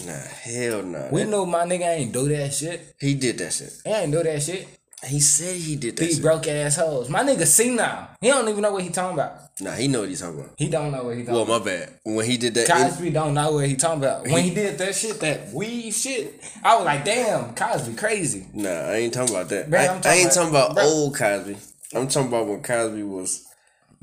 Nah, 0.05 0.13
hell 0.13 0.83
no. 0.83 1.09
We 1.11 1.23
knew 1.25 1.45
my 1.45 1.65
nigga 1.65 1.87
ain't 1.97 2.11
do 2.13 2.27
that 2.29 2.53
shit. 2.53 2.95
He 2.99 3.15
did 3.15 3.37
that 3.39 3.53
shit. 3.53 3.73
He 3.85 3.91
ain't 3.91 4.11
do 4.11 4.21
that 4.23 4.41
shit. 4.41 4.67
He 5.05 5.19
said 5.19 5.55
he 5.57 5.75
did 5.75 5.97
that 5.97 6.03
These 6.03 6.15
shit. 6.15 6.21
broke 6.23 6.47
assholes. 6.47 7.09
My 7.09 7.23
nigga 7.23 7.45
see 7.45 7.75
now. 7.75 8.09
He 8.21 8.29
don't 8.29 8.47
even 8.47 8.61
know 8.61 8.71
what 8.71 8.83
he 8.83 8.89
talking 8.89 9.15
about. 9.15 9.39
Nah, 9.59 9.71
he 9.73 9.87
know 9.87 9.99
what 10.01 10.09
he's 10.09 10.21
talking 10.21 10.39
about. 10.39 10.53
He 10.57 10.69
don't 10.69 10.91
know 10.91 11.03
what 11.03 11.15
he 11.17 11.23
talking 11.23 11.33
Well, 11.35 11.43
about. 11.43 11.59
my 11.65 11.65
bad. 11.71 11.93
When 12.05 12.25
he 12.25 12.37
did 12.37 12.53
that, 12.55 12.67
Cosby 12.67 13.09
don't 13.11 13.33
know 13.33 13.51
what 13.53 13.67
he 13.67 13.75
talking 13.75 13.99
about. 14.03 14.23
When 14.23 14.43
he 14.43 14.53
did 14.53 14.77
that 14.79 14.95
shit, 14.95 15.19
that 15.19 15.51
weed 15.53 15.91
shit, 15.91 16.41
I 16.63 16.75
was 16.77 16.85
like, 16.85 17.03
damn, 17.05 17.53
Cosby 17.53 17.95
crazy. 17.95 18.47
Nah, 18.53 18.69
I 18.69 18.95
ain't 18.95 19.13
talking 19.13 19.35
about 19.35 19.49
that. 19.49 19.69
Bro, 19.69 19.79
I, 19.79 19.83
I'm 19.87 19.97
I 19.97 20.01
talking 20.01 20.19
ain't 20.21 20.31
talking 20.31 20.49
about 20.49 20.71
about- 20.71 20.75
bro. 20.75 20.85
old 20.85 21.15
Cosby. 21.15 21.57
I'm 21.93 22.07
talking 22.07 22.29
about 22.29 22.47
when 22.47 22.63
Cosby 22.63 23.03
was 23.03 23.45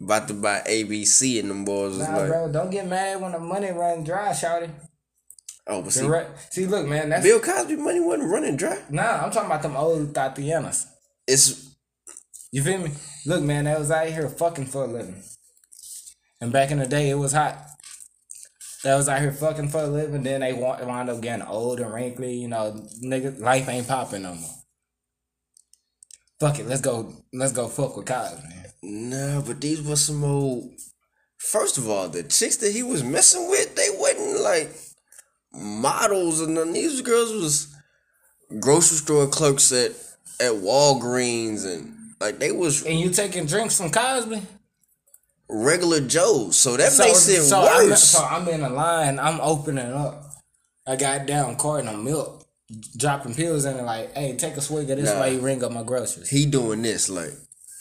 about 0.01 0.29
to 0.29 0.35
buy 0.35 0.63
ABC 0.67 1.41
and 1.41 1.51
them 1.51 1.65
boys 1.65 1.97
was 1.99 2.09
Nah, 2.09 2.17
like, 2.19 2.29
bro, 2.29 2.53
don't 2.53 2.71
get 2.71 2.87
mad 2.87 3.21
when 3.21 3.33
the 3.33 3.39
money 3.41 3.71
run 3.73 4.05
dry, 4.05 4.31
shouty. 4.31 4.71
Oh, 5.71 5.83
but 5.83 5.93
see, 5.93 6.09
See, 6.51 6.67
look, 6.67 6.87
man, 6.87 7.09
that's 7.11 7.25
Bill 7.25 7.41
Cosby 7.41 7.77
money 7.77 8.01
wasn't 8.01 8.31
running 8.31 8.57
dry. 8.57 8.79
nah. 8.91 9.23
I'm 9.25 9.31
talking 9.31 9.47
about 9.51 9.63
them 9.63 9.77
old 9.77 10.13
Tatianas. 10.13 10.87
It's 11.27 11.75
You 12.53 12.63
feel 12.63 12.79
me? 12.79 12.91
Look, 13.27 13.43
man, 13.43 13.65
that 13.65 13.79
was 13.79 13.91
out 13.91 14.09
here 14.09 14.29
fucking 14.29 14.67
for 14.67 14.85
a 14.85 14.87
living. 14.87 15.23
And 16.41 16.53
back 16.53 16.71
in 16.71 16.79
the 16.79 16.87
day, 16.87 17.11
it 17.11 17.15
was 17.15 17.33
hot. 17.33 17.57
They 18.83 18.95
was 18.95 19.09
out 19.09 19.21
here 19.21 19.33
fucking 19.33 19.69
for 19.69 19.83
a 19.83 19.87
living. 19.87 20.23
Then 20.23 20.41
they 20.41 20.53
wound 20.55 21.11
up 21.11 21.21
getting 21.21 21.45
old 21.47 21.81
and 21.81 21.93
wrinkly. 21.93 22.35
You 22.35 22.49
know, 22.49 22.83
nigga, 23.05 23.39
life 23.39 23.69
ain't 23.69 23.87
popping 23.87 24.23
no 24.23 24.35
more. 24.35 24.55
Fuck 26.41 26.59
it, 26.59 26.67
let's 26.67 26.81
go. 26.81 27.13
Let's 27.35 27.53
go 27.53 27.69
fuck 27.69 27.97
with 27.97 28.07
Cosby. 28.07 28.43
nah, 28.83 29.43
but 29.43 29.61
these 29.61 29.83
were 29.83 29.97
some 29.97 30.25
old. 30.25 30.73
First 31.37 31.77
of 31.79 31.89
all, 31.89 32.09
the 32.09 32.23
chicks 32.23 32.57
that 32.59 32.73
he 32.73 32.83
was 32.83 33.03
messing 33.03 33.49
with, 33.51 33.77
they 33.77 33.89
wasn't 33.93 34.41
like 34.43 34.71
models, 35.53 36.41
and 36.41 36.57
then 36.57 36.73
These 36.73 37.01
girls 37.03 37.33
was 37.33 37.75
grocery 38.61 38.99
store 38.99 39.27
clerks 39.27 39.73
at 39.73 39.93
at 40.41 40.53
Walgreens, 40.53 41.67
and 41.67 41.95
like 42.21 42.39
they 42.39 42.53
was 42.53 42.85
And 42.85 42.99
you 42.99 43.11
taking 43.11 43.47
drinks 43.47 43.77
from 43.77 43.91
Cosby? 43.91 44.43
regular 45.49 46.01
Joe, 46.01 46.51
So 46.51 46.77
that 46.77 46.97
makes 46.99 47.29
it 47.29 47.53
I'm, 47.53 47.89
worse. 47.89 48.05
so 48.05 48.25
I'm 48.25 48.47
in 48.49 48.63
a 48.63 48.69
line. 48.71 49.19
I'm 49.19 49.41
opening 49.41 49.93
up 49.93 50.25
a 50.87 50.97
goddamn 50.97 51.57
carton 51.57 51.89
of 51.89 51.99
milk, 52.01 52.47
dropping 52.97 53.35
pills 53.35 53.65
in 53.65 53.77
it. 53.77 53.83
Like, 53.83 54.15
hey, 54.15 54.37
take 54.37 54.57
a 54.57 54.61
swig 54.61 54.89
of 54.91 54.99
this 54.99 55.11
Nah. 55.11 55.19
while 55.21 55.33
you 55.33 55.41
ring 55.41 55.63
up 55.65 55.73
my 55.73 55.83
groceries. 55.83 56.29
he 56.29 56.47
doing 56.47 56.83
this 56.83 57.09
like 57.09 57.33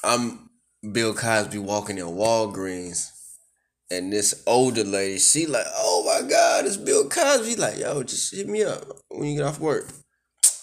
I'm 0.03 0.49
Bill 0.91 1.13
Cosby 1.13 1.59
walking 1.59 1.97
in 1.99 2.05
Walgreens 2.07 3.11
and 3.91 4.13
this 4.13 4.43
older 4.45 4.83
lady 4.83 5.17
she 5.17 5.45
like 5.45 5.65
oh 5.75 6.03
my 6.05 6.27
god 6.27 6.65
it's 6.65 6.77
Bill 6.77 7.09
Cosby. 7.09 7.55
Like 7.55 7.79
yo 7.79 8.03
just 8.03 8.35
hit 8.35 8.47
me 8.47 8.63
up 8.63 8.85
when 9.09 9.29
you 9.29 9.37
get 9.37 9.45
off 9.45 9.59
work 9.59 9.91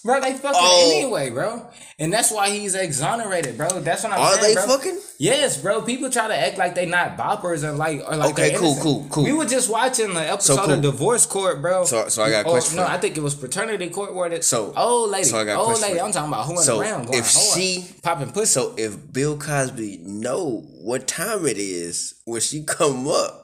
Bro, 0.06 0.20
they 0.20 0.32
fucking 0.34 0.52
Oh. 0.54 0.90
anyway, 0.94 1.30
bro. 1.30 1.66
And 1.98 2.12
that's 2.12 2.30
why 2.30 2.48
he's 2.50 2.74
exonerated, 2.74 3.56
bro. 3.58 3.68
That's 3.68 4.04
what 4.04 4.12
I'm 4.12 4.20
are 4.20 4.34
saying. 4.34 4.44
Are 4.44 4.48
they 4.48 4.54
bro. 4.54 4.66
fucking 4.76 5.00
Yes, 5.18 5.56
bro. 5.60 5.82
People 5.82 6.08
try 6.10 6.28
to 6.28 6.34
act 6.38 6.56
like 6.58 6.74
they 6.74 6.86
not 6.86 7.16
boppers 7.18 7.68
and 7.68 7.76
like 7.76 8.00
or 8.06 8.16
like 8.16 8.30
Okay, 8.30 8.50
cool, 8.54 8.66
innocent. 8.72 8.82
cool, 8.82 9.06
cool. 9.10 9.24
We 9.24 9.32
were 9.32 9.44
just 9.46 9.68
watching 9.68 10.14
the 10.14 10.20
episode 10.20 10.58
cool. 10.60 10.70
of 10.74 10.80
Divorce 10.82 11.26
Court, 11.26 11.60
bro. 11.60 11.84
So- 11.84 12.08
so 12.08 12.22
I 12.22 12.30
got 12.30 12.44
a 12.46 12.48
Or, 12.48 12.52
question 12.52 12.76
No, 12.76 12.84
for 12.84 12.90
you. 12.90 12.96
I 12.96 13.00
think 13.00 13.16
it 13.16 13.22
was 13.22 13.34
paternity 13.34 13.90
court 13.90 14.14
where 14.14 14.28
the 14.30 14.42
So- 14.42 14.72
old 14.76 15.10
lady, 15.10 15.24
so 15.24 15.38
I 15.40 15.44
got 15.44 15.58
old 15.58 15.76
oh, 15.76 15.80
lady. 15.80 16.00
I'm 16.00 16.12
talking 16.12 16.32
about 16.32 16.46
who 16.46 16.52
in 16.52 16.62
So, 16.62 16.76
the 16.76 16.82
round 16.82 17.06
going 17.08 17.18
if 17.18 17.28
she- 17.28 17.84
popping 18.02 18.30
pussy. 18.30 18.52
so 18.52 18.74
if 18.76 19.12
Bill 19.12 19.36
Cosby 19.36 19.98
know 20.04 20.62
what 20.82 21.08
time 21.08 21.46
it 21.46 21.58
is 21.58 22.14
when 22.24 22.40
she 22.40 22.62
come 22.62 23.08
up 23.08 23.42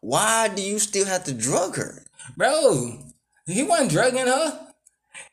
why 0.00 0.48
do 0.48 0.62
you 0.62 0.78
still 0.78 1.06
have 1.06 1.24
to 1.24 1.32
drug 1.32 1.76
her 1.76 2.04
Bro, 2.36 2.98
he 3.46 3.62
wasn't 3.62 3.90
drugging 3.90 4.26
her. 4.26 4.60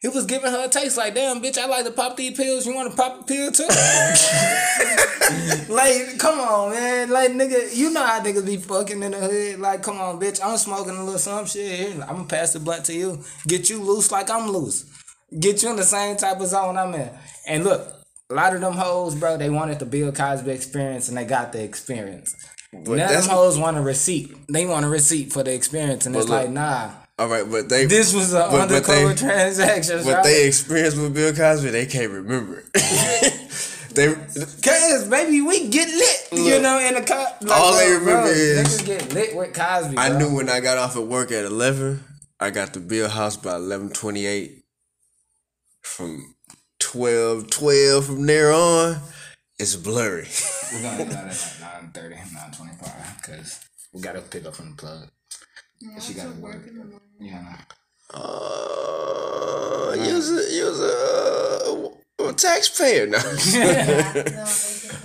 He 0.02 0.08
was 0.08 0.26
giving 0.26 0.52
her 0.52 0.66
a 0.66 0.68
taste 0.68 0.98
like, 0.98 1.16
damn, 1.16 1.42
bitch, 1.42 1.58
I 1.58 1.68
like 1.68 1.86
to 1.86 1.92
pop 1.92 2.18
these 2.18 2.36
pills. 2.36 2.66
You 2.66 2.74
want 2.74 2.92
to 2.92 2.98
pop 2.98 3.22
a 3.22 3.24
pill 3.24 3.52
too? 3.52 3.64
like, 5.74 6.18
come 6.18 6.40
on, 6.40 6.72
man. 6.72 7.10
Like, 7.10 7.32
nigga, 7.32 7.76
you 7.76 7.92
know 7.92 8.06
how 8.06 8.22
niggas 8.22 8.46
be 8.46 8.58
fucking 8.58 9.04
in 9.04 9.12
the 9.12 9.20
hood. 9.20 9.60
Like, 9.60 9.84
come 9.84 10.00
on, 10.00 10.20
bitch, 10.20 10.40
I'm 10.44 10.58
smoking 10.58 10.96
a 10.96 11.04
little 11.04 11.20
some 11.20 11.46
shit 11.46 11.94
here. 11.94 12.02
I'm 12.04 12.16
going 12.16 12.28
to 12.28 12.36
pass 12.36 12.54
the 12.54 12.60
blunt 12.60 12.86
to 12.86 12.94
you. 12.94 13.24
Get 13.48 13.70
you 13.70 13.82
loose 13.82 14.12
like 14.12 14.30
I'm 14.30 14.50
loose. 14.50 14.86
Get 15.40 15.64
you 15.64 15.70
in 15.70 15.76
the 15.76 15.84
same 15.84 16.18
type 16.18 16.40
of 16.40 16.48
zone 16.48 16.78
I'm 16.78 16.94
in. 16.94 17.10
And 17.48 17.64
look, 17.64 17.88
a 18.30 18.34
lot 18.34 18.56
of 18.56 18.62
them 18.62 18.74
hoes, 18.74 19.16
bro, 19.16 19.38
they 19.38 19.50
wanted 19.50 19.80
the 19.80 19.86
Bill 19.86 20.12
Cosby 20.12 20.52
experience 20.52 21.10
and 21.10 21.18
they 21.18 21.26
got 21.26 21.54
the 21.54 21.64
experience. 21.64 22.36
But 22.74 22.98
None 22.98 23.02
of 23.02 23.10
them 23.10 23.36
hoes 23.36 23.58
want 23.58 23.78
a 23.78 23.82
receipt. 23.82 24.34
They 24.48 24.66
want 24.66 24.86
a 24.86 24.90
receipt 24.90 25.34
for 25.34 25.44
the 25.44 25.54
experience. 25.54 26.06
And 26.06 26.16
it's 26.16 26.28
look, 26.28 26.44
like, 26.44 26.50
nah. 26.50 26.92
All 27.22 27.28
right, 27.28 27.50
but 27.50 27.70
they 27.70 27.86
This 27.86 28.14
was 28.14 28.34
an 28.34 28.40
but- 28.42 28.52
but 28.52 28.62
undercover 28.62 29.10
they- 29.10 29.16
transaction. 29.16 30.04
What 30.06 30.16
right? 30.16 30.24
they 30.24 30.48
experienced 30.48 30.98
with 30.98 31.14
Bill 31.14 31.34
Cosby, 31.34 31.70
they 31.70 31.86
can't 31.86 32.12
remember. 32.12 32.64
they 33.94 34.14
Cause 34.64 35.08
baby, 35.08 35.42
we 35.42 35.68
get 35.68 35.88
lit, 35.88 36.28
you 36.46 36.60
know, 36.62 36.80
in 36.80 36.96
the 36.96 37.02
car. 37.02 37.28
Like, 37.42 37.60
all 37.60 37.74
they 37.76 37.92
remember 37.92 38.24
bro, 38.24 38.32
is- 38.32 38.82
get 38.82 39.14
lit 39.14 39.36
with 39.36 39.54
Cosby. 39.54 39.98
I 39.98 40.10
bro. 40.10 40.18
knew 40.18 40.36
when 40.36 40.50
I 40.50 40.62
got 40.62 40.78
off 40.78 40.96
at 40.96 41.04
work 41.04 41.32
at 41.32 41.46
eleven, 41.46 42.04
I 42.40 42.50
got 42.50 42.74
to 42.74 42.80
Bill 42.80 43.08
House 43.10 43.38
by 43.38 43.56
eleven 43.56 43.90
twenty 43.90 44.26
eight. 44.26 44.58
From 45.84 46.36
12, 46.80 47.50
12 47.50 48.06
from 48.06 48.26
there 48.28 48.52
on, 48.52 48.98
it's 49.60 49.76
blurry. 49.76 50.28
We're 50.74 50.82
gonna 50.82 50.98
do 51.06 51.10
that 51.12 51.26
at 51.28 51.62
like 51.62 51.84
9 51.84 51.92
30, 51.94 52.16
9 52.16 52.52
25, 52.56 53.18
because 53.18 53.60
we 53.94 54.02
gotta 54.02 54.22
pick 54.22 54.46
up 54.46 54.56
from 54.56 54.72
the 54.72 54.76
plug. 54.78 55.08
Yeah, 55.82 56.00
She 56.00 56.14
gotta 56.14 56.30
work. 56.40 56.56
work 56.56 56.68
in 56.68 56.78
the 56.78 56.84
morning. 56.86 57.00
Yeah. 57.20 57.58
Uh, 58.14 59.94
you 59.98 60.14
was 60.16 60.30
a, 60.32 60.54
you 60.54 60.66
was 60.66 60.80
a, 60.82 62.24
a 62.30 62.34
taxpayer 62.34 63.08
now. 63.08 63.22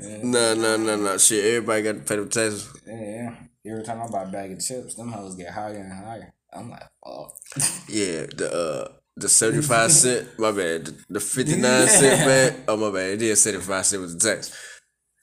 Yeah, 0.00 0.20
no, 0.22 0.38
yeah. 0.38 0.54
no, 0.54 0.54
no, 0.54 0.76
no, 0.76 0.96
no. 0.96 1.18
Shit, 1.18 1.44
everybody 1.44 1.82
got 1.82 1.92
to 1.92 2.00
pay 2.00 2.16
the 2.16 2.26
taxes. 2.26 2.68
Yeah, 2.86 3.00
yeah. 3.00 3.34
Every 3.72 3.84
time 3.84 4.02
I 4.02 4.08
buy 4.08 4.22
a 4.24 4.26
bag 4.26 4.52
of 4.52 4.60
chips, 4.60 4.94
them 4.96 5.10
hoes 5.12 5.34
get 5.36 5.50
higher 5.50 5.76
and 5.76 5.92
higher. 5.92 6.34
I'm 6.52 6.68
like, 6.70 6.82
oh. 7.06 7.28
Yeah, 7.88 8.26
the 8.26 8.50
uh 8.52 8.92
the 9.16 9.28
seventy 9.28 9.62
five 9.62 9.92
cent, 9.92 10.28
my 10.38 10.50
bad. 10.50 10.86
The, 10.86 11.04
the 11.10 11.20
fifty 11.20 11.56
nine 11.56 11.86
cent 11.88 12.26
bag. 12.26 12.54
Oh 12.68 12.76
my 12.76 12.90
bad, 12.90 13.10
it 13.14 13.22
is 13.22 13.40
seventy 13.42 13.64
five 13.64 13.86
cent 13.86 14.02
with 14.02 14.18
the 14.18 14.28
tax. 14.28 14.52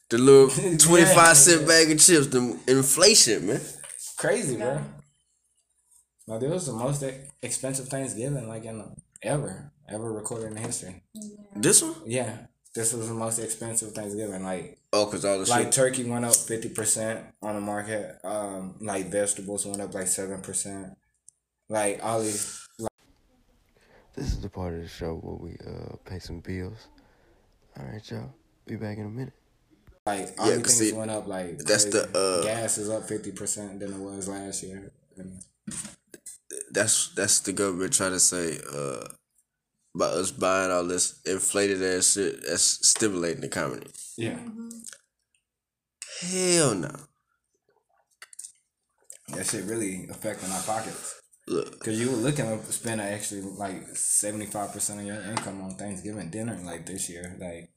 The 0.10 0.18
little 0.18 0.50
twenty 0.78 1.06
five 1.06 1.38
cent 1.38 1.68
bag 1.68 1.92
of 1.92 2.00
chips, 2.00 2.28
the 2.28 2.58
inflation, 2.68 3.48
man. 3.48 3.62
Crazy, 4.22 4.56
bro. 4.56 4.80
No, 6.28 6.38
this 6.38 6.52
was 6.52 6.68
the 6.68 6.74
most 6.74 7.02
e- 7.02 7.22
expensive 7.42 7.88
Thanksgiving 7.88 8.48
like 8.48 8.66
in 8.66 8.84
ever, 9.24 9.72
ever 9.90 10.14
recorded 10.14 10.52
in 10.52 10.58
history. 10.58 11.02
This 11.56 11.82
one? 11.82 11.96
Yeah, 12.06 12.38
this 12.76 12.94
was 12.94 13.08
the 13.08 13.16
most 13.16 13.40
expensive 13.40 13.94
Thanksgiving. 13.94 14.44
Like, 14.44 14.78
Oh, 14.94 15.08
cause 15.08 15.26
all 15.26 15.40
the 15.40 15.50
like 15.50 15.64
shit. 15.66 15.72
turkey 15.72 16.04
went 16.04 16.26
up 16.26 16.36
fifty 16.36 16.70
percent 16.70 17.26
on 17.42 17.56
the 17.56 17.62
market. 17.62 18.20
Um, 18.24 18.76
like 18.80 19.08
vegetables 19.08 19.66
went 19.66 19.82
up 19.82 19.92
like 19.96 20.06
seven 20.08 20.40
percent. 20.42 20.94
Like 21.68 22.00
all 22.04 22.22
these, 22.22 22.68
This 24.16 24.28
is 24.34 24.40
the 24.42 24.50
part 24.50 24.76
of 24.76 24.82
the 24.84 24.88
show 24.88 25.16
where 25.16 25.36
we 25.36 25.58
uh 25.66 25.96
pay 26.06 26.20
some 26.20 26.42
bills. 26.42 26.90
All 27.76 27.86
right, 27.88 28.12
y'all. 28.12 28.36
Be 28.68 28.76
back 28.76 29.00
in 29.00 29.06
a 29.08 29.10
minute. 29.10 29.34
Like 30.06 30.34
all 30.40 30.50
Yeah, 30.50 30.58
'cause 30.62 30.78
things 30.78 30.90
see, 30.92 30.94
went 30.94 31.12
up. 31.12 31.28
Like 31.28 31.60
that's 31.60 31.86
the, 31.86 32.10
uh, 32.18 32.44
gas 32.44 32.78
is 32.78 32.90
up 32.90 33.08
fifty 33.08 33.32
percent 33.32 33.80
than 33.80 33.94
it 33.94 34.00
was 34.00 34.28
last 34.28 34.64
year. 34.64 34.92
And 35.18 35.44
That's 36.72 37.10
that's 37.16 37.40
the 37.42 37.54
government 37.54 37.94
trying 37.94 38.12
to 38.14 38.20
say 38.20 38.60
uh 38.74 39.08
about 39.96 40.14
us 40.14 40.32
buying 40.32 40.72
all 40.72 40.86
this 40.86 41.20
inflated 41.26 41.84
ass 41.84 42.14
shit 42.14 42.42
that's 42.48 42.88
stimulating 42.88 43.42
the 43.42 43.48
economy. 43.48 43.88
yeah, 44.18 44.40
Hell 46.22 46.76
no. 46.76 46.96
that 49.36 49.46
shit 49.46 49.66
really 49.66 50.08
affecting 50.10 50.50
our 50.52 50.62
pockets. 50.64 51.16
Look, 51.48 51.84
Cause 51.84 52.00
you 52.00 52.10
were 52.12 52.18
looking 52.18 52.46
to 52.46 52.72
spend 52.72 53.02
actually 53.02 53.42
like 53.42 53.96
seventy 53.96 54.46
five 54.46 54.72
percent 54.72 55.00
of 55.02 55.06
your 55.06 55.22
income 55.22 55.62
on 55.62 55.76
Thanksgiving 55.76 56.30
dinner 56.30 56.58
like 56.64 56.86
this 56.86 57.10
year, 57.10 57.36
like 57.40 57.70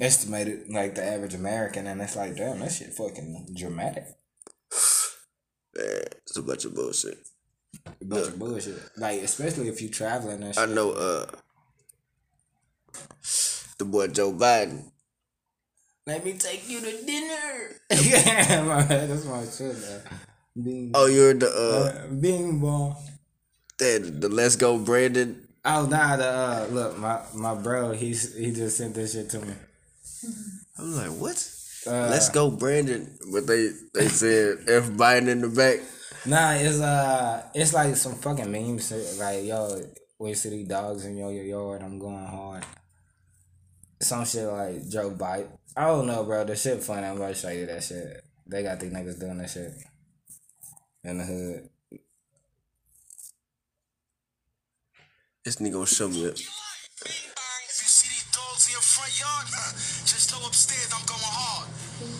estimated 0.00 0.68
like 0.70 0.94
the 0.94 1.04
average 1.04 1.34
American, 1.34 1.86
and 1.86 2.00
it's 2.00 2.16
like 2.16 2.36
damn, 2.36 2.60
that 2.60 2.72
shit 2.72 2.92
fucking 2.92 3.54
dramatic. 3.56 4.04
man, 5.76 6.02
it's 6.22 6.36
a 6.36 6.42
bunch 6.42 6.64
of 6.64 6.74
bullshit. 6.74 7.18
A 7.86 8.04
bunch 8.04 8.28
of 8.28 8.38
bullshit. 8.38 8.78
Like 8.96 9.22
especially 9.22 9.68
if 9.68 9.80
you 9.82 9.88
traveling 9.88 10.42
and 10.42 10.58
I 10.58 10.66
know 10.66 10.92
uh 10.92 11.26
the 13.78 13.84
boy 13.84 14.08
Joe 14.08 14.32
Biden. 14.32 14.90
Let 16.06 16.24
me 16.24 16.34
take 16.34 16.68
you 16.68 16.80
to 16.80 17.04
dinner. 17.06 17.80
yeah, 17.90 18.62
my, 18.62 18.82
that's 18.82 19.24
my 19.24 19.42
shit, 19.46 19.74
man. 19.80 20.00
Bing, 20.62 20.90
Oh, 20.94 21.06
you're 21.06 21.34
the 21.34 21.48
uh 21.48 22.04
uh, 22.04 22.08
bing 22.08 22.60
bong. 22.60 22.94
that 23.78 24.20
the 24.20 24.28
Let's 24.28 24.56
Go 24.56 24.78
Brandon. 24.78 25.48
Oh 25.64 25.86
nah, 25.86 26.16
the 26.16 26.28
uh, 26.28 26.66
look, 26.70 26.98
my 26.98 27.20
my 27.34 27.54
bro, 27.54 27.92
he's 27.92 28.36
he 28.36 28.52
just 28.52 28.76
sent 28.76 28.94
this 28.94 29.14
shit 29.14 29.30
to 29.30 29.40
me. 29.40 29.54
I'm 30.78 30.96
like, 30.96 31.10
what? 31.10 31.50
Uh, 31.86 32.08
Let's 32.10 32.30
go, 32.30 32.50
Brandon. 32.50 33.18
But 33.32 33.46
they 33.46 33.70
they 33.92 34.08
said 34.08 34.58
F 34.68 34.90
Biden 34.90 35.28
in 35.28 35.40
the 35.40 35.48
back. 35.48 35.80
Nah, 36.26 36.52
it's 36.52 36.80
uh, 36.80 37.42
it's 37.54 37.74
like 37.74 37.94
some 37.96 38.14
fucking 38.14 38.50
memes. 38.50 38.90
Like 39.18 39.44
yo, 39.44 39.82
see 40.32 40.48
these 40.50 40.68
dogs 40.68 41.04
in 41.04 41.16
your, 41.16 41.32
your 41.32 41.44
yard. 41.44 41.82
I'm 41.82 41.98
going 41.98 42.24
hard. 42.24 42.64
Some 44.00 44.24
shit 44.24 44.46
like 44.46 44.88
Joe 44.88 45.10
Bite. 45.10 45.48
I 45.76 45.86
don't 45.86 46.06
know, 46.06 46.24
bro. 46.24 46.44
The 46.44 46.56
shit 46.56 46.82
funny. 46.82 47.06
I'm 47.06 47.16
about 47.16 47.28
to 47.28 47.34
show 47.34 47.50
you 47.50 47.66
that 47.66 47.82
shit. 47.82 48.22
They 48.46 48.62
got 48.62 48.80
these 48.80 48.92
niggas 48.92 49.20
doing 49.20 49.38
that 49.38 49.50
shit 49.50 49.72
in 51.04 51.18
the 51.18 51.24
hood. 51.24 51.68
This 55.44 55.56
nigga 55.56 55.72
gonna 55.72 55.86
show 55.86 56.08
me 56.08 56.24
it. 56.24 56.40
If 58.54 58.70
you 58.70 58.70
see 58.70 58.70
these 58.70 58.70
dogs 58.70 58.70
in 58.70 58.72
your 58.72 58.86
front 58.86 59.14
yard, 59.18 59.46
just 60.06 60.30
know 60.30 60.46
upstairs 60.46 60.86
I'm 60.94 61.02
going 61.10 61.26
hard. 61.26 61.66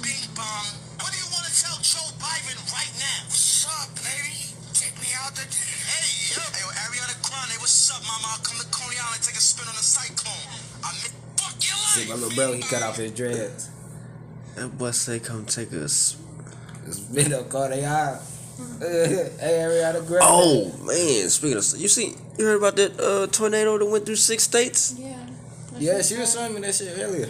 Bing 0.03 0.27
bong. 0.35 0.67
What 0.99 1.15
do 1.15 1.19
you 1.19 1.29
want 1.31 1.47
to 1.47 1.55
tell 1.55 1.79
Joe 1.79 2.11
Biden 2.19 2.59
right 2.75 2.91
now? 2.99 3.31
What's 3.31 3.63
up, 3.71 3.95
baby? 4.03 4.51
Take 4.75 4.99
me 4.99 5.15
out 5.15 5.31
to 5.39 5.45
dinner. 5.47 5.79
Hey, 5.87 6.35
yo. 6.35 6.43
Hey, 6.43 6.67
yo, 6.67 6.75
Ariana 6.75 7.15
Grande, 7.23 7.55
what's 7.63 7.91
up, 7.95 8.03
mama? 8.03 8.35
I'll 8.35 8.43
come 8.43 8.59
to 8.59 8.67
Coney 8.75 8.99
Island, 8.99 9.23
take 9.23 9.39
a 9.39 9.45
spin 9.45 9.69
on 9.69 9.79
the 9.79 9.87
cyclone. 9.87 10.59
I 10.83 10.91
mean, 10.99 11.15
fuck 11.39 11.55
your 11.63 11.79
See, 11.95 12.09
my 12.11 12.19
little 12.19 12.35
bro, 12.35 12.53
he 12.59 12.63
cut 12.63 12.83
off 12.83 12.99
his 12.99 13.13
dreads. 13.13 13.71
That 14.57 14.77
boy 14.77 14.91
say 14.91 15.21
come 15.21 15.47
take 15.47 15.73
us. 15.73 16.19
It's 16.87 16.99
been 16.99 17.33
up, 17.33 17.49
caught 17.49 17.71
they 17.71 17.83
hey, 18.79 19.63
Ariana 19.63 20.07
Grande. 20.07 20.27
Oh 20.27 20.71
man, 20.87 21.29
speaking 21.31 21.59
of 21.59 21.65
you 21.79 21.89
see 21.89 22.15
you 22.39 22.45
heard 22.45 22.59
about 22.59 22.77
that 22.77 22.99
uh 23.01 23.27
tornado 23.27 23.79
that 23.79 23.87
went 23.87 24.07
through 24.07 24.17
six 24.17 24.45
states? 24.45 24.95
Yeah. 24.99 25.24
Yeah, 25.79 26.03
she 26.03 26.17
was 26.19 26.33
showing 26.33 26.55
me 26.55 26.61
that 26.63 26.75
shit 26.75 26.97
earlier. 26.99 27.29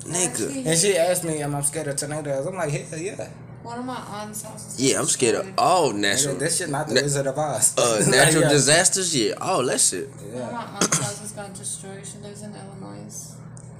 Nigga. 0.00 0.66
And 0.66 0.78
she 0.78 0.96
asked 0.96 1.24
me, 1.24 1.40
am 1.42 1.54
I 1.54 1.60
scared 1.62 1.88
of 1.88 1.96
tornadoes? 1.96 2.46
I'm 2.46 2.54
like, 2.54 2.70
hell 2.70 2.98
yeah. 2.98 3.28
One 3.62 3.78
of 3.78 3.84
my 3.86 3.96
aunt's 3.96 4.42
houses. 4.42 4.78
Yeah, 4.78 4.98
I'm 5.00 5.06
scared 5.06 5.36
of 5.36 5.54
all 5.56 5.92
natural 5.94 6.34
Nigga, 6.34 6.38
This 6.40 6.58
shit 6.58 6.68
not 6.68 6.86
the 6.88 6.94
Na- 6.94 7.00
Wizard 7.00 7.26
of 7.26 7.38
Oz. 7.38 7.74
uh 7.78 8.04
natural 8.10 8.42
yeah. 8.42 8.48
disasters, 8.50 9.16
yeah, 9.16 9.32
all 9.40 9.64
that 9.64 9.80
shit. 9.80 10.08
One 10.10 10.42
of 10.42 10.52
my 10.52 10.64
aunt's 10.64 10.98
houses 10.98 11.32
got 11.32 11.54
destroyed. 11.54 12.06
She 12.06 12.18
lives 12.18 12.42
in 12.42 12.52
Illinois. 12.54 13.32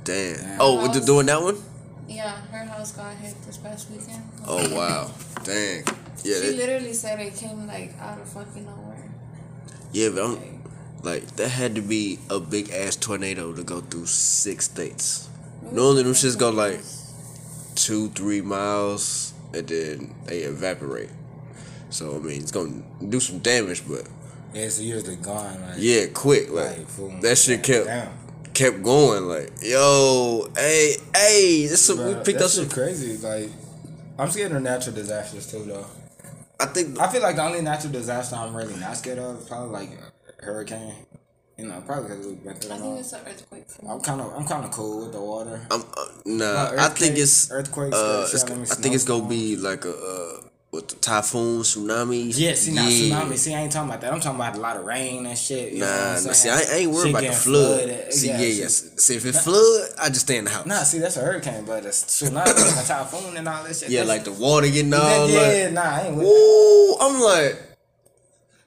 Damn. 0.04 0.60
Oh, 0.60 0.76
what 0.76 0.88
you 0.94 1.00
House. 1.00 1.04
doing 1.06 1.26
that 1.26 1.42
one? 1.42 1.58
Yeah, 2.08 2.32
her 2.52 2.64
house 2.64 2.92
got 2.92 3.14
hit 3.16 3.34
this 3.44 3.58
past 3.58 3.90
weekend. 3.90 4.22
Oh 4.46 4.74
wow. 4.74 5.10
Dang. 5.44 5.84
Yeah, 5.86 5.94
She 6.22 6.30
that, 6.30 6.56
literally 6.56 6.92
said 6.94 7.20
it 7.20 7.34
came 7.36 7.66
like 7.66 7.92
out 8.00 8.18
of 8.18 8.26
fucking 8.28 8.64
nowhere. 8.64 9.10
yeah, 9.92 10.08
but 10.14 10.24
I'm 10.24 10.34
like 10.36 10.50
that 11.04 11.48
had 11.48 11.74
to 11.76 11.80
be 11.82 12.18
a 12.30 12.40
big 12.40 12.70
ass 12.70 12.96
tornado 12.96 13.52
to 13.52 13.62
go 13.62 13.80
through 13.80 14.06
six 14.06 14.64
states. 14.66 15.28
Normally 15.70 16.02
them 16.02 16.12
shits 16.12 16.38
go 16.38 16.50
like 16.50 16.80
two, 17.74 18.08
three 18.10 18.40
miles 18.40 19.32
and 19.52 19.66
then 19.68 20.14
they 20.26 20.38
evaporate. 20.40 21.10
So 21.90 22.16
I 22.16 22.18
mean 22.18 22.40
it's 22.42 22.50
gonna 22.50 22.82
do 23.08 23.20
some 23.20 23.38
damage, 23.38 23.86
but 23.88 24.06
Yeah, 24.52 24.62
it's 24.62 24.80
usually 24.80 25.16
gone. 25.16 25.60
Like, 25.62 25.74
yeah, 25.78 26.06
quick. 26.12 26.50
Like 26.50 26.78
like, 26.78 26.96
boom, 26.96 27.20
that 27.20 27.36
shit 27.38 27.62
kept 27.62 27.86
Damn. 27.86 28.08
kept 28.52 28.82
going. 28.82 29.24
Like, 29.26 29.50
yo, 29.62 30.48
hey, 30.56 30.96
hey, 31.14 31.66
this 31.66 31.82
some, 31.84 31.98
we 31.98 32.14
picked 32.14 32.38
that 32.38 32.44
up 32.44 32.50
some. 32.50 32.68
crazy. 32.68 33.16
Like, 33.18 33.50
I'm 34.18 34.30
scared 34.30 34.52
of 34.52 34.62
natural 34.62 34.94
disasters 34.94 35.50
too, 35.50 35.64
though. 35.64 35.86
I 36.60 36.66
think 36.66 36.98
I 37.00 37.08
feel 37.08 37.20
like 37.22 37.34
the 37.36 37.42
only 37.42 37.62
natural 37.62 37.92
disaster 37.92 38.36
I'm 38.36 38.54
really 38.54 38.76
not 38.76 38.96
scared 38.96 39.18
of 39.18 39.40
is 39.40 39.48
probably 39.48 39.70
like 39.72 39.90
a 39.90 40.12
hurricane. 40.44 40.94
You 41.58 41.66
know, 41.68 41.80
probably 41.86 42.08
because 42.10 42.26
we've 42.26 42.42
been 42.42 42.54
through 42.56 42.74
I 42.74 42.78
think 42.78 42.98
it's 42.98 43.12
an 43.12 43.20
earthquake. 43.28 43.64
I'm 43.88 44.00
kind 44.00 44.20
of, 44.20 44.32
I'm 44.36 44.44
kind 44.44 44.64
of 44.64 44.70
cool 44.72 45.02
with 45.04 45.12
the 45.12 45.20
water. 45.20 45.60
I'm 45.70 45.82
uh, 45.82 46.06
nah. 46.26 46.72
I 46.78 46.88
think 46.88 47.16
it's 47.16 47.50
earthquakes, 47.52 47.94
Uh, 47.96 48.28
it's, 48.32 48.44
I 48.72 48.74
think 48.82 48.94
it's 48.96 49.04
gonna 49.04 49.28
be 49.28 49.54
like 49.56 49.84
a 49.84 49.90
uh, 49.94 50.40
with 50.72 50.88
the 50.88 50.96
typhoon, 50.96 51.60
tsunamis. 51.62 52.34
Yeah, 52.36 52.54
see, 52.54 52.72
now 52.74 52.88
Yeah. 52.88 53.14
tsunami. 53.22 53.36
See, 53.38 53.54
I 53.54 53.60
ain't 53.60 53.70
talking 53.70 53.88
about 53.90 54.00
that. 54.00 54.12
I'm 54.12 54.18
talking 54.18 54.40
about 54.40 54.56
a 54.56 54.60
lot 54.60 54.76
of 54.76 54.84
rain 54.84 55.24
and 55.26 55.38
shit. 55.38 55.74
You 55.74 55.78
know 55.82 55.86
what 55.86 55.94
Nah, 55.94 56.16
I'm 56.18 56.24
nah, 56.24 56.32
see, 56.32 56.48
I, 56.50 56.56
I 56.58 56.74
ain't 56.80 56.90
worried 56.90 57.10
about 57.10 57.18
the 57.20 57.26
getting 57.28 57.38
flood. 57.38 57.80
flooded. 57.82 58.12
See, 58.12 58.28
yeah, 58.30 58.38
shit- 58.38 58.56
yes. 58.56 58.90
See, 58.96 59.14
if 59.14 59.24
it 59.24 59.32
flood, 59.36 59.88
I 60.02 60.08
just 60.08 60.22
stay 60.22 60.36
in 60.38 60.44
the 60.46 60.50
house. 60.50 60.66
Nah, 60.66 60.82
see, 60.82 60.98
that's 60.98 61.16
a 61.16 61.20
hurricane, 61.20 61.64
but 61.64 61.84
a 61.86 61.90
tsunami, 61.90 62.82
a 62.82 62.84
typhoon, 62.88 63.36
and 63.36 63.46
all 63.48 63.62
that 63.62 63.76
shit. 63.76 63.90
yeah, 63.90 64.00
that's- 64.02 64.08
like 64.08 64.24
the 64.24 64.32
water 64.32 64.66
getting 64.66 64.92
all 64.92 65.28
yeah, 65.28 65.38
like. 65.40 65.52
yeah, 65.56 65.70
nah, 65.70 65.82
I 65.82 66.00
ain't 66.08 66.16
with 66.16 66.26
Woo! 66.26 66.96
I'm 66.98 67.20
like, 67.20 67.62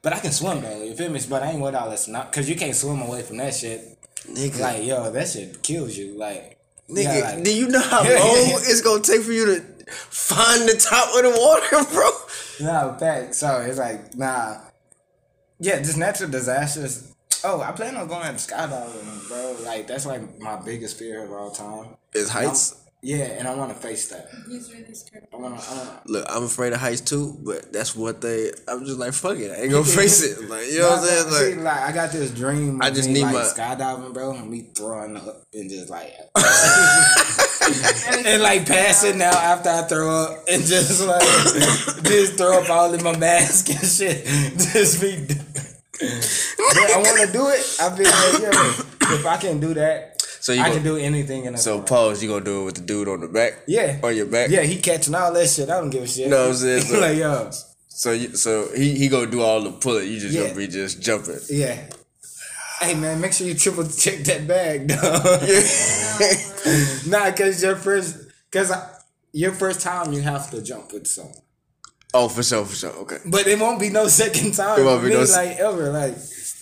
But 0.01 0.13
I 0.13 0.19
can 0.19 0.31
swim 0.31 0.61
though, 0.61 0.83
you 0.83 0.95
feel 0.95 1.09
me? 1.09 1.19
But 1.29 1.43
I 1.43 1.51
ain't 1.51 1.61
with 1.61 1.75
all 1.75 1.89
this 1.89 2.07
not 2.07 2.31
cause 2.31 2.47
you 2.47 2.55
can't 2.55 2.75
swim 2.75 3.01
away 3.01 3.21
from 3.23 3.37
that 3.37 3.53
shit. 3.53 3.81
nigga, 4.29 4.59
Like, 4.59 4.83
yo, 4.85 5.11
that 5.11 5.27
shit 5.27 5.61
kills 5.63 5.97
you. 5.97 6.17
Like 6.17 6.57
nigga, 6.89 7.03
yeah, 7.19 7.31
like- 7.35 7.43
do 7.43 7.53
you 7.55 7.67
know 7.69 7.81
how 7.81 7.99
long 8.03 8.61
it's 8.63 8.81
gonna 8.81 9.01
take 9.01 9.21
for 9.21 9.31
you 9.33 9.45
to 9.47 9.61
find 9.91 10.67
the 10.67 10.75
top 10.77 11.07
of 11.15 11.23
the 11.23 11.39
water, 11.39 11.89
bro? 11.93 12.09
No, 12.59 12.95
fact. 12.99 13.35
So 13.35 13.59
it's 13.61 13.77
like, 13.79 14.15
nah. 14.15 14.57
Yeah, 15.59 15.77
just 15.79 15.97
natural 15.97 16.29
disasters. 16.29 17.13
Oh, 17.43 17.61
I 17.61 17.71
plan 17.71 17.95
on 17.95 18.07
going 18.07 18.23
at 18.23 18.35
skydiving, 18.35 19.27
bro. 19.27 19.57
Like 19.63 19.87
that's 19.87 20.05
like 20.05 20.39
my 20.39 20.55
biggest 20.63 20.97
fear 20.99 21.23
of 21.23 21.31
all 21.31 21.51
time. 21.51 21.95
Is 22.13 22.29
heights. 22.29 22.75
Yeah, 23.07 23.23
and 23.39 23.47
I 23.47 23.55
want 23.55 23.73
to 23.73 23.79
face 23.79 24.09
that. 24.09 24.27
He's 24.49 24.69
really 24.73 24.93
scared. 24.93 25.27
I 25.33 25.37
want 25.37 25.57
to. 25.57 25.65
I 25.71 25.77
wanna, 25.77 26.01
Look, 26.07 26.25
I'm 26.27 26.43
afraid 26.43 26.73
of 26.73 26.81
heights 26.81 26.99
too, 26.99 27.37
but 27.41 27.71
that's 27.71 27.95
what 27.95 28.19
they. 28.19 28.51
I'm 28.67 28.83
just 28.83 28.99
like, 28.99 29.13
fuck 29.13 29.37
it, 29.37 29.49
I 29.49 29.61
ain't 29.61 29.71
gonna 29.71 29.85
face 30.01 30.21
it. 30.23 30.49
Like, 30.49 30.67
you 30.69 30.79
know 30.79 30.89
what 30.89 30.99
I'm 30.99 31.05
saying? 31.05 31.29
See, 31.29 31.55
Like, 31.55 31.63
like 31.63 31.81
I 31.83 31.91
got 31.93 32.11
this 32.11 32.31
dream. 32.31 32.81
I 32.81 32.89
just 32.89 33.07
me, 33.07 33.13
need 33.13 33.21
like, 33.23 33.33
my- 33.33 33.43
skydiving, 33.43 34.13
bro, 34.13 34.33
and 34.33 34.49
me 34.51 34.71
throwing 34.75 35.15
up 35.15 35.41
and 35.53 35.69
just 35.69 35.89
like 35.89 36.13
and 38.25 38.43
like 38.43 38.65
passing 38.65 39.21
out 39.21 39.35
after 39.35 39.69
I 39.69 39.81
throw 39.83 40.23
up 40.23 40.43
and 40.51 40.63
just 40.65 41.07
like 41.07 41.21
just 42.03 42.33
throw 42.35 42.59
up 42.61 42.69
all 42.69 42.93
in 42.93 43.01
my 43.05 43.15
mask 43.17 43.69
and 43.69 43.79
shit. 43.87 44.25
Just 44.73 44.99
be. 45.01 45.15
But 45.27 46.91
I 46.91 46.97
want 46.97 47.25
to 47.25 47.31
do 47.31 47.47
it. 47.47 47.77
I 47.81 47.89
feel 47.95 48.05
like 48.05 48.41
yo, 48.53 49.15
if 49.15 49.25
I 49.25 49.37
can 49.37 49.59
do 49.61 49.73
that, 49.75 50.16
so 50.39 50.53
you 50.53 50.61
I 50.61 50.65
gonna, 50.69 50.75
can 50.75 50.83
do 50.83 50.97
anything 50.97 51.45
in 51.45 51.55
a 51.55 51.57
so 51.57 51.77
car. 51.79 51.87
pause. 51.87 52.23
You 52.23 52.29
gonna 52.29 52.45
do 52.45 52.61
it 52.61 52.65
with 52.65 52.75
the 52.75 52.81
dude 52.81 53.07
on 53.07 53.19
the 53.21 53.27
back? 53.27 53.53
Yeah. 53.67 53.99
on 54.03 54.15
your 54.15 54.25
back. 54.27 54.49
Yeah, 54.49 54.61
he 54.61 54.77
catching 54.79 55.15
all 55.15 55.33
that 55.33 55.47
shit. 55.49 55.69
I 55.69 55.79
don't 55.79 55.89
give 55.89 56.03
a 56.03 56.07
shit. 56.07 56.29
know 56.29 56.43
what 56.43 56.49
I'm 56.49 56.55
saying? 56.55 56.81
So- 56.85 56.99
like 56.99 57.17
yo, 57.17 57.49
So 57.89 58.11
you, 58.11 58.35
so 58.35 58.69
he 58.75 58.97
he 58.97 59.07
gonna 59.09 59.31
do 59.31 59.41
all 59.41 59.61
the 59.61 59.71
pulling. 59.71 60.07
You 60.11 60.19
just 60.19 60.33
Yeah. 60.33 60.43
gonna 60.43 60.55
be 60.55 60.67
just 60.67 61.01
jumping. 61.01 61.39
yeah. 61.49 61.77
Hey 62.79 62.93
man, 62.93 63.19
make 63.19 63.33
sure 63.33 63.47
you 63.47 63.55
triple 63.55 63.87
check 63.87 64.19
that 64.25 64.47
bag, 64.47 64.87
dog. 64.87 65.41
Yeah. 65.47 66.31
Nah, 67.07 67.31
cause 67.31 67.63
your 67.63 67.75
first, 67.77 68.17
cause 68.51 68.71
I, 68.71 68.87
your 69.31 69.53
first 69.53 69.81
time 69.81 70.11
you 70.13 70.21
have 70.21 70.51
to 70.51 70.61
jump 70.61 70.91
with 70.93 71.07
someone, 71.07 71.33
Oh, 72.13 72.27
for 72.27 72.43
sure, 72.43 72.65
for 72.65 72.75
sure. 72.75 72.91
Okay. 73.03 73.17
but 73.25 73.47
it 73.47 73.57
won't 73.59 73.79
be 73.79 73.89
no 73.89 74.07
second 74.07 74.53
time. 74.53 74.79
It 74.81 74.83
won't 74.83 75.01
be 75.01 75.09
me, 75.09 75.15
no 75.15 75.21
like 75.21 75.57
ever, 75.57 75.89
like 75.91 76.15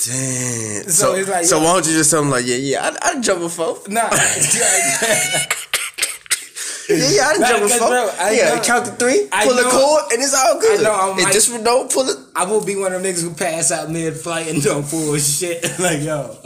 Damn. 0.04 0.84
So 0.84 0.90
So, 0.92 1.16
it's 1.16 1.30
like, 1.30 1.46
so 1.46 1.58
yo- 1.60 1.64
why 1.66 1.74
don't 1.74 1.88
you 1.88 1.94
just 1.94 2.12
tell 2.12 2.22
him 2.22 2.30
like, 2.30 2.46
yeah, 2.46 2.56
yeah, 2.58 2.90
I 3.02 3.12
I 3.18 3.22
jump 3.22 3.40
before. 3.42 3.80
nah. 3.88 4.10
Yeah, 6.88 6.98
yeah, 7.10 7.28
I 7.34 7.38
Nah, 7.38 7.48
jump 7.48 7.64
before. 7.64 7.88
bro, 7.88 8.10
I 8.20 8.32
yeah, 8.32 8.56
know- 8.56 8.62
count 8.62 8.86
to 8.86 8.92
three, 8.92 9.28
I 9.32 9.46
pull 9.48 9.56
the 9.56 9.64
cord, 9.64 10.04
and 10.14 10.22
it's 10.22 10.36
all 10.36 10.60
good. 10.60 10.82
I 10.82 10.84
know, 10.84 10.94
I'm 10.94 11.18
like- 11.18 11.34
just 11.34 11.50
don't 11.64 11.92
pull 11.92 12.08
it. 12.08 12.16
I 12.36 12.46
will 12.46 12.64
be 12.64 12.76
one 12.76 12.94
of 12.94 13.02
them 13.02 13.12
niggas 13.12 13.24
who 13.24 13.34
pass 13.34 13.72
out 13.72 13.90
mid 13.90 14.16
flight 14.16 14.48
and 14.50 14.62
don't 14.62 14.88
pull 14.88 15.18
shit. 15.18 15.64
like 15.80 16.02
yo, 16.04 16.38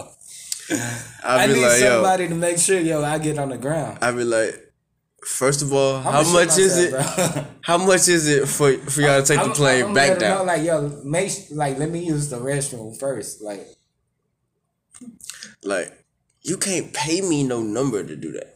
I 1.25 1.45
need 1.47 1.57
like, 1.61 1.81
yo, 1.81 1.95
somebody 1.95 2.29
to 2.29 2.35
make 2.35 2.57
sure 2.57 2.79
yo 2.79 3.03
I 3.03 3.17
get 3.17 3.37
on 3.37 3.49
the 3.49 3.57
ground. 3.57 3.97
I'll 4.01 4.15
be 4.15 4.23
like, 4.23 4.68
first 5.25 5.61
of 5.61 5.73
all, 5.73 5.99
how, 5.99 6.21
I'ma 6.21 6.31
much 6.33 6.57
is 6.57 6.77
it? 6.77 6.91
myself. 6.93 7.47
How 7.61 7.77
much 7.77 8.07
is 8.07 8.27
it 8.27 8.47
for 8.47 8.73
for 8.73 9.01
y'all 9.01 9.21
to 9.21 9.27
take 9.27 9.37
the 9.39 9.45
I'm- 9.45 9.53
plane 9.53 9.85
I'm 9.85 9.93
back 9.93 10.17
down? 10.19 10.39
Know, 10.39 10.43
like 10.45 10.63
yo, 10.63 11.01
make 11.03 11.31
like 11.51 11.77
let 11.77 11.89
me 11.89 12.03
use 12.05 12.29
the 12.29 12.37
restroom 12.37 12.97
first. 12.99 13.41
Like 13.41 13.67
like, 15.63 16.05
you 16.41 16.57
can't 16.57 16.93
pay 16.93 17.21
me 17.21 17.43
no 17.43 17.61
number 17.61 18.03
to 18.03 18.15
do 18.15 18.31
that. 18.33 18.55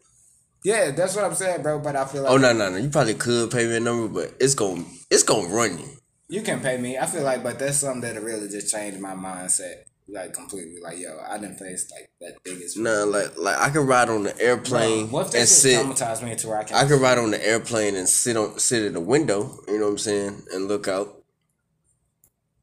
yeah, 0.64 0.92
that's 0.92 1.16
what 1.16 1.26
I'm 1.26 1.36
saying, 1.36 1.62
bro. 1.62 1.80
But 1.80 1.96
I 1.96 2.06
feel 2.06 2.22
oh, 2.22 2.24
like 2.24 2.34
Oh 2.34 2.38
no, 2.38 2.54
no, 2.54 2.70
no. 2.70 2.78
You 2.78 2.90
probably 2.90 3.14
could 3.16 3.52
pay 3.52 3.68
me 3.68 3.76
a 3.78 3.80
number, 3.80 4.08
but 4.08 4.36
it's 4.40 4.56
gonna 4.56 4.84
it's 5.10 5.24
gonna 5.24 5.48
run 5.50 5.78
you. 5.78 5.90
You 6.30 6.42
can 6.42 6.62
pay 6.62 6.78
me. 6.78 6.98
I 6.98 7.06
feel 7.06 7.24
like, 7.24 7.44
but 7.44 7.60
that's 7.60 7.78
something 7.78 8.02
that 8.02 8.22
really 8.22 8.48
just 8.48 8.74
changed 8.74 9.00
my 9.00 9.14
mindset, 9.14 9.84
like 10.08 10.34
completely. 10.34 10.82
Like, 10.82 11.00
yo, 11.00 11.18
I 11.28 11.38
didn't 11.38 11.58
face 11.58 11.90
like 11.92 12.10
that 12.22 12.44
biggest. 12.44 12.78
Nah, 12.78 13.04
like 13.04 13.38
like 13.38 13.58
I 13.58 13.70
could 13.70 13.88
ride 13.88 14.10
on 14.10 14.24
the 14.24 14.40
airplane 14.42 15.10
what 15.12 15.28
if 15.34 15.36
and 15.36 15.48
sit. 15.48 15.80
traumatized 15.86 16.24
me 16.24 16.36
to 16.36 16.48
where 16.48 16.58
I 16.58 16.62
I 16.62 16.64
can't? 16.66 16.88
could 16.90 17.02
ride 17.02 17.18
on 17.18 17.32
the 17.32 17.46
airplane 17.46 17.96
and 17.96 18.08
sit 18.08 18.36
on 18.38 18.60
sit 18.60 18.84
at 18.86 18.94
the 18.94 19.00
window. 19.00 19.60
You 19.68 19.80
know 19.80 19.86
what 19.86 19.92
I'm 19.92 19.98
saying, 19.98 20.42
and 20.54 20.68
look 20.68 20.88
out. 20.88 21.24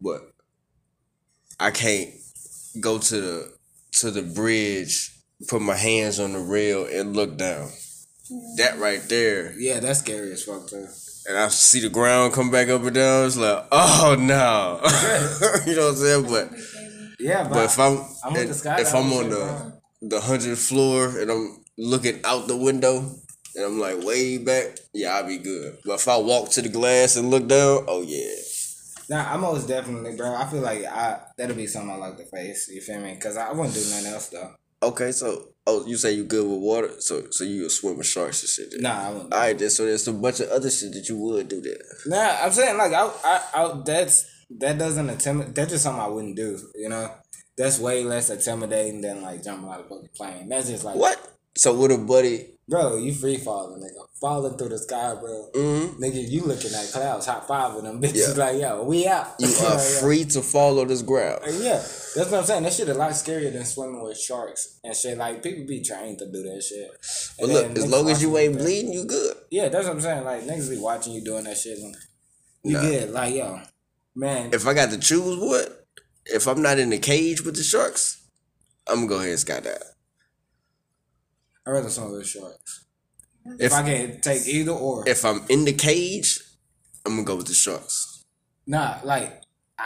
But 0.00 0.30
I 1.58 1.70
can't 1.70 2.10
go 2.80 2.98
to 2.98 3.20
the 3.20 3.52
to 3.92 4.10
the 4.10 4.22
bridge, 4.22 5.12
put 5.48 5.60
my 5.62 5.76
hands 5.76 6.20
on 6.20 6.32
the 6.32 6.38
rail, 6.38 6.86
and 6.86 7.14
look 7.16 7.36
down. 7.36 7.68
That 8.58 8.78
right 8.78 9.02
there, 9.08 9.52
yeah, 9.58 9.80
that's 9.80 9.98
scary 9.98 10.32
as 10.32 10.44
fuck 10.44 10.68
too. 10.68 10.86
and 11.28 11.36
I 11.36 11.48
see 11.48 11.80
the 11.80 11.88
ground 11.88 12.32
come 12.32 12.50
back 12.52 12.68
up 12.68 12.82
and 12.82 12.94
down. 12.94 13.26
It's 13.26 13.36
like, 13.36 13.66
oh 13.72 14.16
no, 14.18 14.80
you 15.66 15.74
know 15.76 15.86
what 15.86 15.90
I'm 15.90 15.96
saying? 15.96 16.22
But 16.28 16.52
Yeah, 17.20 17.44
but, 17.44 17.52
but 17.52 17.64
if 17.66 17.78
I'm, 17.78 17.98
I'm 18.24 18.36
if, 18.36 18.94
I'm 18.94 19.12
on 19.12 19.30
the 19.30 19.80
the 20.02 20.20
hundredth 20.20 20.58
floor 20.58 21.18
and 21.18 21.30
I'm 21.30 21.64
looking 21.76 22.20
out 22.24 22.48
the 22.48 22.56
window 22.56 23.04
and 23.54 23.64
I'm 23.64 23.78
like 23.78 24.02
way 24.02 24.38
back, 24.38 24.78
yeah, 24.94 25.10
I'll 25.10 25.26
be 25.26 25.38
good. 25.38 25.78
But 25.84 25.94
if 25.94 26.08
I 26.08 26.16
walk 26.16 26.50
to 26.52 26.62
the 26.62 26.68
glass 26.68 27.16
and 27.16 27.30
look 27.30 27.46
down, 27.46 27.84
oh 27.88 28.02
yeah, 28.02 28.34
nah, 29.10 29.32
I'm 29.32 29.40
most 29.40 29.68
definitely, 29.68 30.16
bro. 30.16 30.34
I 30.34 30.46
feel 30.46 30.60
like 30.60 30.84
I 30.84 31.20
that'll 31.36 31.56
be 31.56 31.66
something 31.66 31.90
I 31.90 31.96
like 31.96 32.16
to 32.16 32.24
face. 32.24 32.68
You 32.68 32.80
feel 32.80 33.00
me? 33.00 33.14
Because 33.14 33.36
I 33.36 33.52
wouldn't 33.52 33.74
do 33.74 33.80
nothing 33.90 34.12
else 34.12 34.28
though. 34.28 34.54
okay. 34.82 35.12
So 35.12 35.48
oh, 35.66 35.86
you 35.86 35.96
say 35.96 36.12
you 36.12 36.24
good 36.24 36.48
with 36.48 36.60
water, 36.60 36.90
so 37.00 37.24
so 37.30 37.44
you 37.44 37.66
a 37.66 37.70
swim 37.70 37.98
with 37.98 38.06
sharks 38.06 38.42
and 38.42 38.48
shit. 38.48 38.70
Then. 38.72 38.82
Nah, 38.82 39.08
I 39.08 39.10
wouldn't. 39.10 39.34
All 39.34 39.40
right, 39.40 39.58
then. 39.58 39.70
So 39.70 39.84
there's 39.84 40.08
a 40.08 40.12
bunch 40.12 40.40
of 40.40 40.48
other 40.48 40.70
shit 40.70 40.92
that 40.92 41.08
you 41.08 41.18
would 41.18 41.48
do 41.48 41.60
there. 41.60 41.82
Nah, 42.06 42.44
I'm 42.44 42.52
saying 42.52 42.78
like 42.78 42.92
I, 42.92 43.10
I, 43.24 43.42
I 43.54 43.82
that's 43.84 44.24
that 44.58 44.78
doesn't 44.78 45.08
intimidate. 45.08 45.54
That's 45.54 45.70
just 45.70 45.84
something 45.84 46.02
I 46.02 46.08
wouldn't 46.08 46.36
do. 46.36 46.58
You 46.74 46.88
know, 46.88 47.10
that's 47.56 47.78
way 47.78 48.04
less 48.04 48.30
intimidating 48.30 49.00
than 49.00 49.22
like 49.22 49.44
jumping 49.44 49.68
out 49.68 49.80
of 49.80 49.86
a 49.86 49.88
fucking 49.88 50.08
plane. 50.16 50.48
That's 50.48 50.68
just 50.68 50.84
like 50.84 50.96
What? 50.96 51.26
So 51.56 51.74
with 51.74 51.90
a 51.90 51.98
buddy, 51.98 52.46
bro, 52.68 52.96
you 52.96 53.12
free 53.12 53.36
falling, 53.36 53.82
nigga, 53.82 54.06
falling 54.20 54.56
through 54.56 54.68
the 54.68 54.78
sky, 54.78 55.14
bro. 55.20 55.48
mm-hmm. 55.52 56.02
Nigga, 56.02 56.28
you 56.30 56.42
looking 56.42 56.72
at 56.72 56.90
clouds, 56.92 57.26
hot 57.26 57.46
five 57.48 57.74
of 57.74 57.82
them 57.82 58.00
bitches. 58.00 58.36
Yeah. 58.36 58.44
Like 58.44 58.60
yo, 58.60 58.84
we 58.84 59.06
out. 59.06 59.34
you 59.40 59.48
are 59.66 59.78
free 59.78 60.24
to 60.26 60.42
follow 60.42 60.84
this 60.84 61.02
ground. 61.02 61.40
Yeah, 61.46 61.76
that's 61.78 62.16
what 62.30 62.34
I'm 62.34 62.44
saying. 62.44 62.62
That 62.62 62.72
shit 62.72 62.88
a 62.88 62.94
lot 62.94 63.10
scarier 63.10 63.52
than 63.52 63.64
swimming 63.64 64.00
with 64.02 64.18
sharks 64.18 64.78
and 64.84 64.94
shit. 64.94 65.18
Like 65.18 65.42
people 65.42 65.66
be 65.66 65.82
trained 65.82 66.18
to 66.20 66.26
do 66.30 66.42
that 66.44 66.62
shit. 66.62 66.88
But 67.38 67.44
And 67.44 67.52
look, 67.52 67.78
as 67.78 67.90
long 67.90 68.08
as 68.08 68.22
you 68.22 68.38
ain't 68.38 68.56
bleeding, 68.58 68.92
you 68.92 69.04
good. 69.06 69.34
Yeah, 69.50 69.68
that's 69.68 69.86
what 69.86 69.96
I'm 69.96 70.00
saying. 70.00 70.24
Like 70.24 70.42
niggas 70.44 70.70
be 70.70 70.78
watching 70.78 71.12
you 71.14 71.24
doing 71.24 71.44
that 71.44 71.58
shit. 71.58 71.78
And 71.78 71.96
you 72.62 72.74
Nah. 72.74 72.80
good. 72.82 73.10
Like 73.10 73.34
yo, 73.34 73.60
man. 74.20 74.50
If 74.52 74.66
I 74.66 74.74
got 74.74 74.90
to 74.90 74.98
choose 74.98 75.38
what, 75.38 75.86
if 76.26 76.46
I'm 76.46 76.62
not 76.62 76.78
in 76.78 76.90
the 76.90 76.98
cage 76.98 77.42
with 77.42 77.56
the 77.56 77.62
sharks, 77.62 78.22
I'm 78.88 78.96
gonna 78.96 79.08
go 79.08 79.16
ahead 79.16 79.30
and 79.30 79.38
skydive. 79.38 79.82
I'd 81.66 81.70
rather 81.70 81.90
swim 81.90 82.10
with 82.12 82.20
the 82.22 82.26
sharks. 82.26 82.84
If, 83.46 83.60
If 83.60 83.72
I 83.72 83.82
can 83.82 84.20
take 84.20 84.46
either 84.46 84.72
or. 84.72 85.08
if 85.08 85.24
I'm 85.24 85.42
in 85.48 85.64
the 85.64 85.72
cage, 85.72 86.38
I'm 87.04 87.12
gonna 87.12 87.24
go 87.24 87.36
with 87.36 87.46
the 87.46 87.54
sharks. 87.54 88.24
Nah, 88.66 88.98
like. 89.04 89.42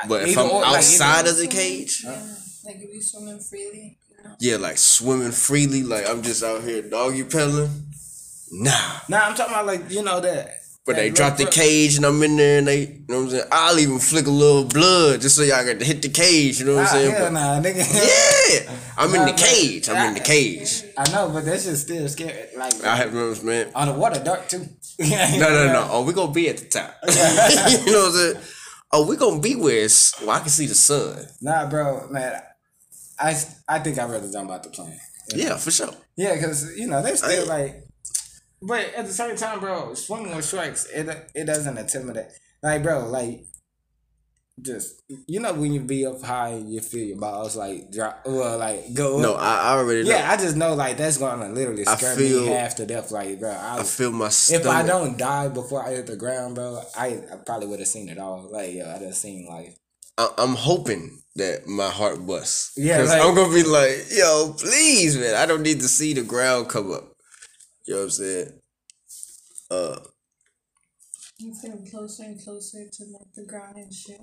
But 0.08 0.28
if 0.28 0.36
I'm 0.36 0.50
or, 0.50 0.64
outside 0.64 1.20
either- 1.20 1.30
of 1.30 1.38
the 1.38 1.46
cage, 1.46 2.02
Yeah. 2.04 2.34
Like 2.64 2.76
if 2.76 2.94
you 2.94 3.02
swimming 3.02 3.38
freely, 3.40 3.98
you 4.10 4.24
know. 4.24 4.34
yeah, 4.40 4.56
like 4.56 4.78
swimming 4.78 5.32
freely, 5.32 5.82
like 5.82 6.08
I'm 6.08 6.22
just 6.22 6.42
out 6.42 6.62
here 6.62 6.80
doggy 6.82 7.24
pedaling. 7.24 7.70
Nah. 8.50 9.00
Nah, 9.08 9.18
I'm 9.26 9.34
talking 9.34 9.52
about 9.52 9.66
like 9.66 9.90
you 9.90 10.02
know 10.02 10.18
that. 10.20 10.56
But 10.86 10.96
they 10.96 11.08
drop 11.08 11.38
the 11.38 11.46
cage 11.46 11.96
and 11.96 12.04
I'm 12.04 12.22
in 12.22 12.36
there 12.36 12.58
and 12.58 12.66
they, 12.68 12.80
you 12.80 13.04
know 13.08 13.16
what 13.16 13.24
I'm 13.24 13.30
saying? 13.30 13.44
I'll 13.50 13.78
even 13.78 13.98
flick 13.98 14.26
a 14.26 14.30
little 14.30 14.64
blood 14.66 15.22
just 15.22 15.34
so 15.36 15.42
y'all 15.42 15.64
get 15.64 15.78
to 15.78 15.84
hit 15.84 16.02
the 16.02 16.10
cage, 16.10 16.60
you 16.60 16.66
know 16.66 16.74
what 16.74 16.80
I'm 16.80 16.86
ah, 16.86 16.90
saying? 16.90 17.10
hell 17.10 17.24
But- 17.24 17.32
nah, 17.32 17.60
nigga. 17.60 18.30
Yeah, 18.44 18.70
I'm 18.98 19.14
in 19.14 19.24
the 19.24 19.32
cage. 19.32 19.88
I'm 19.88 20.08
in 20.08 20.14
the 20.14 20.20
cage. 20.20 20.82
I 20.98 21.10
know, 21.10 21.30
but 21.30 21.46
that 21.46 21.58
shit's 21.62 21.80
still 21.80 22.06
scary. 22.08 22.48
Like 22.56 22.84
I 22.84 22.96
have 22.96 23.14
remember, 23.14 23.42
man. 23.46 23.72
on 23.74 23.88
the 23.88 23.94
water, 23.94 24.22
dark 24.22 24.46
too. 24.48 24.66
No, 25.00 25.48
no, 25.48 25.72
no. 25.72 25.88
Oh, 25.90 26.04
we 26.04 26.12
gonna 26.12 26.30
be 26.30 26.50
at 26.50 26.58
the 26.58 26.66
top. 26.66 26.94
you 27.08 27.90
know 27.90 28.00
what 28.00 28.08
I'm 28.08 28.12
saying? 28.12 28.36
Oh, 28.92 29.06
we 29.08 29.16
gonna 29.16 29.40
be 29.40 29.56
where 29.56 29.84
it's 29.84 30.20
where 30.20 30.36
I 30.36 30.40
can 30.40 30.50
see 30.50 30.66
the 30.66 30.74
sun. 30.74 31.24
Nah, 31.40 31.68
bro, 31.70 32.06
man. 32.10 32.38
I 33.18 33.34
I 33.66 33.78
think 33.78 33.98
I'd 33.98 34.10
rather 34.10 34.30
jump 34.30 34.50
out 34.50 34.62
the 34.62 34.68
plane. 34.68 35.00
Yeah, 35.34 35.56
for 35.56 35.70
sure. 35.70 35.90
Yeah, 36.16 36.34
because 36.34 36.76
you 36.76 36.86
know 36.86 37.02
they're 37.02 37.16
still 37.16 37.50
I- 37.50 37.58
like, 37.62 37.83
but 38.66 38.94
at 38.94 39.06
the 39.06 39.12
same 39.12 39.36
time, 39.36 39.60
bro, 39.60 39.94
swimming 39.94 40.34
with 40.34 40.48
sharks, 40.48 40.86
it 40.86 41.08
it 41.34 41.44
doesn't 41.44 41.76
intimidate. 41.78 42.26
Like, 42.62 42.82
bro, 42.82 43.08
like, 43.08 43.44
just 44.62 45.02
you 45.26 45.40
know 45.40 45.52
when 45.52 45.72
you 45.72 45.80
be 45.80 46.06
up 46.06 46.22
high, 46.22 46.54
you 46.64 46.80
feel 46.80 47.04
your 47.04 47.18
balls 47.18 47.56
like 47.56 47.90
drop, 47.90 48.22
well, 48.24 48.56
like 48.58 48.94
go. 48.94 49.20
No, 49.20 49.34
up. 49.34 49.40
I, 49.42 49.60
I 49.60 49.78
already 49.78 50.04
know. 50.04 50.10
yeah, 50.10 50.30
I 50.30 50.36
just 50.36 50.54
know 50.56 50.74
like 50.74 50.96
that's 50.96 51.18
gonna 51.18 51.48
literally 51.48 51.84
I 51.86 51.96
scare 51.96 52.14
feel- 52.14 52.42
me 52.42 52.46
half 52.48 52.76
to 52.76 52.86
death. 52.86 53.10
Like, 53.10 53.40
bro, 53.40 53.50
I, 53.50 53.80
I 53.80 53.82
feel 53.82 54.12
my 54.12 54.28
stomach. 54.28 54.62
if 54.62 54.68
I 54.70 54.86
don't 54.86 55.18
die 55.18 55.48
before 55.48 55.84
I 55.84 55.90
hit 55.94 56.06
the 56.06 56.16
ground, 56.16 56.54
bro, 56.54 56.80
I, 56.96 57.20
I 57.32 57.36
probably 57.44 57.66
would 57.66 57.80
have 57.80 57.88
seen 57.88 58.08
it 58.08 58.18
all. 58.18 58.48
Like, 58.50 58.72
yo, 58.74 58.88
I 58.88 58.98
done 59.00 59.12
seen 59.12 59.46
like, 59.48 59.76
I, 60.18 60.28
I'm 60.38 60.54
hoping 60.54 61.20
that 61.34 61.66
my 61.66 61.88
heart 61.90 62.24
busts. 62.24 62.74
Yeah, 62.76 63.02
like- 63.02 63.20
I'm 63.20 63.34
gonna 63.34 63.52
be 63.52 63.64
like, 63.64 64.06
yo, 64.12 64.54
please, 64.56 65.18
man. 65.18 65.34
I 65.34 65.46
don't 65.46 65.62
need 65.62 65.80
to 65.80 65.88
see 65.88 66.14
the 66.14 66.22
ground 66.22 66.68
come 66.68 66.92
up. 66.92 67.10
You 67.86 67.94
know 67.94 68.00
what 68.00 68.04
I'm 68.04 68.10
saying? 68.10 68.52
Uh, 69.70 69.98
You 71.38 71.54
getting 71.62 71.86
closer 71.90 72.22
and 72.24 72.42
closer 72.42 72.84
to 72.90 73.04
like 73.12 73.32
the 73.34 73.44
ground 73.44 73.76
and 73.76 73.92
shit. 73.92 74.20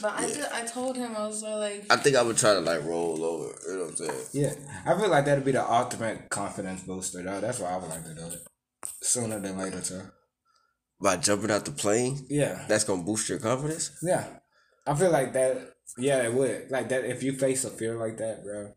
But 0.00 0.12
I 0.16 0.26
did, 0.26 0.44
I 0.52 0.64
told 0.64 0.96
him 0.96 1.16
I 1.16 1.26
was 1.26 1.42
like, 1.42 1.84
I 1.90 1.96
think 1.96 2.16
I 2.16 2.22
would 2.22 2.36
try 2.36 2.54
to 2.54 2.60
like 2.60 2.84
roll 2.84 3.24
over. 3.24 3.54
You 3.68 3.74
know 3.76 3.80
what 3.84 3.90
I'm 3.90 3.96
saying? 3.96 4.20
yeah, 4.32 4.52
I 4.86 4.96
feel 4.98 5.08
like 5.08 5.24
that'd 5.24 5.44
be 5.44 5.52
the 5.52 5.68
ultimate 5.70 6.28
confidence 6.30 6.82
booster, 6.82 7.22
though. 7.22 7.40
That's 7.40 7.58
why 7.58 7.70
I 7.70 7.76
would 7.76 7.90
like 7.90 8.04
to 8.04 8.14
do 8.14 8.26
it 8.26 8.38
sooner 9.02 9.40
than 9.40 9.58
later, 9.58 9.80
too. 9.80 10.02
By 11.00 11.16
jumping 11.16 11.50
out 11.50 11.64
the 11.64 11.72
plane, 11.72 12.26
Yeah, 12.28 12.64
that's 12.68 12.84
gonna 12.84 13.02
boost 13.02 13.28
your 13.28 13.38
confidence. 13.38 13.90
yeah. 14.02 14.24
I 14.86 14.94
feel 14.94 15.10
like 15.10 15.32
that 15.34 15.74
Yeah, 15.98 16.22
it 16.22 16.32
would. 16.32 16.70
Like 16.70 16.88
that 16.88 17.04
if 17.04 17.22
you 17.22 17.32
face 17.32 17.64
a 17.64 17.70
fear 17.70 17.96
like 17.96 18.16
that, 18.18 18.42
bro. 18.42 18.72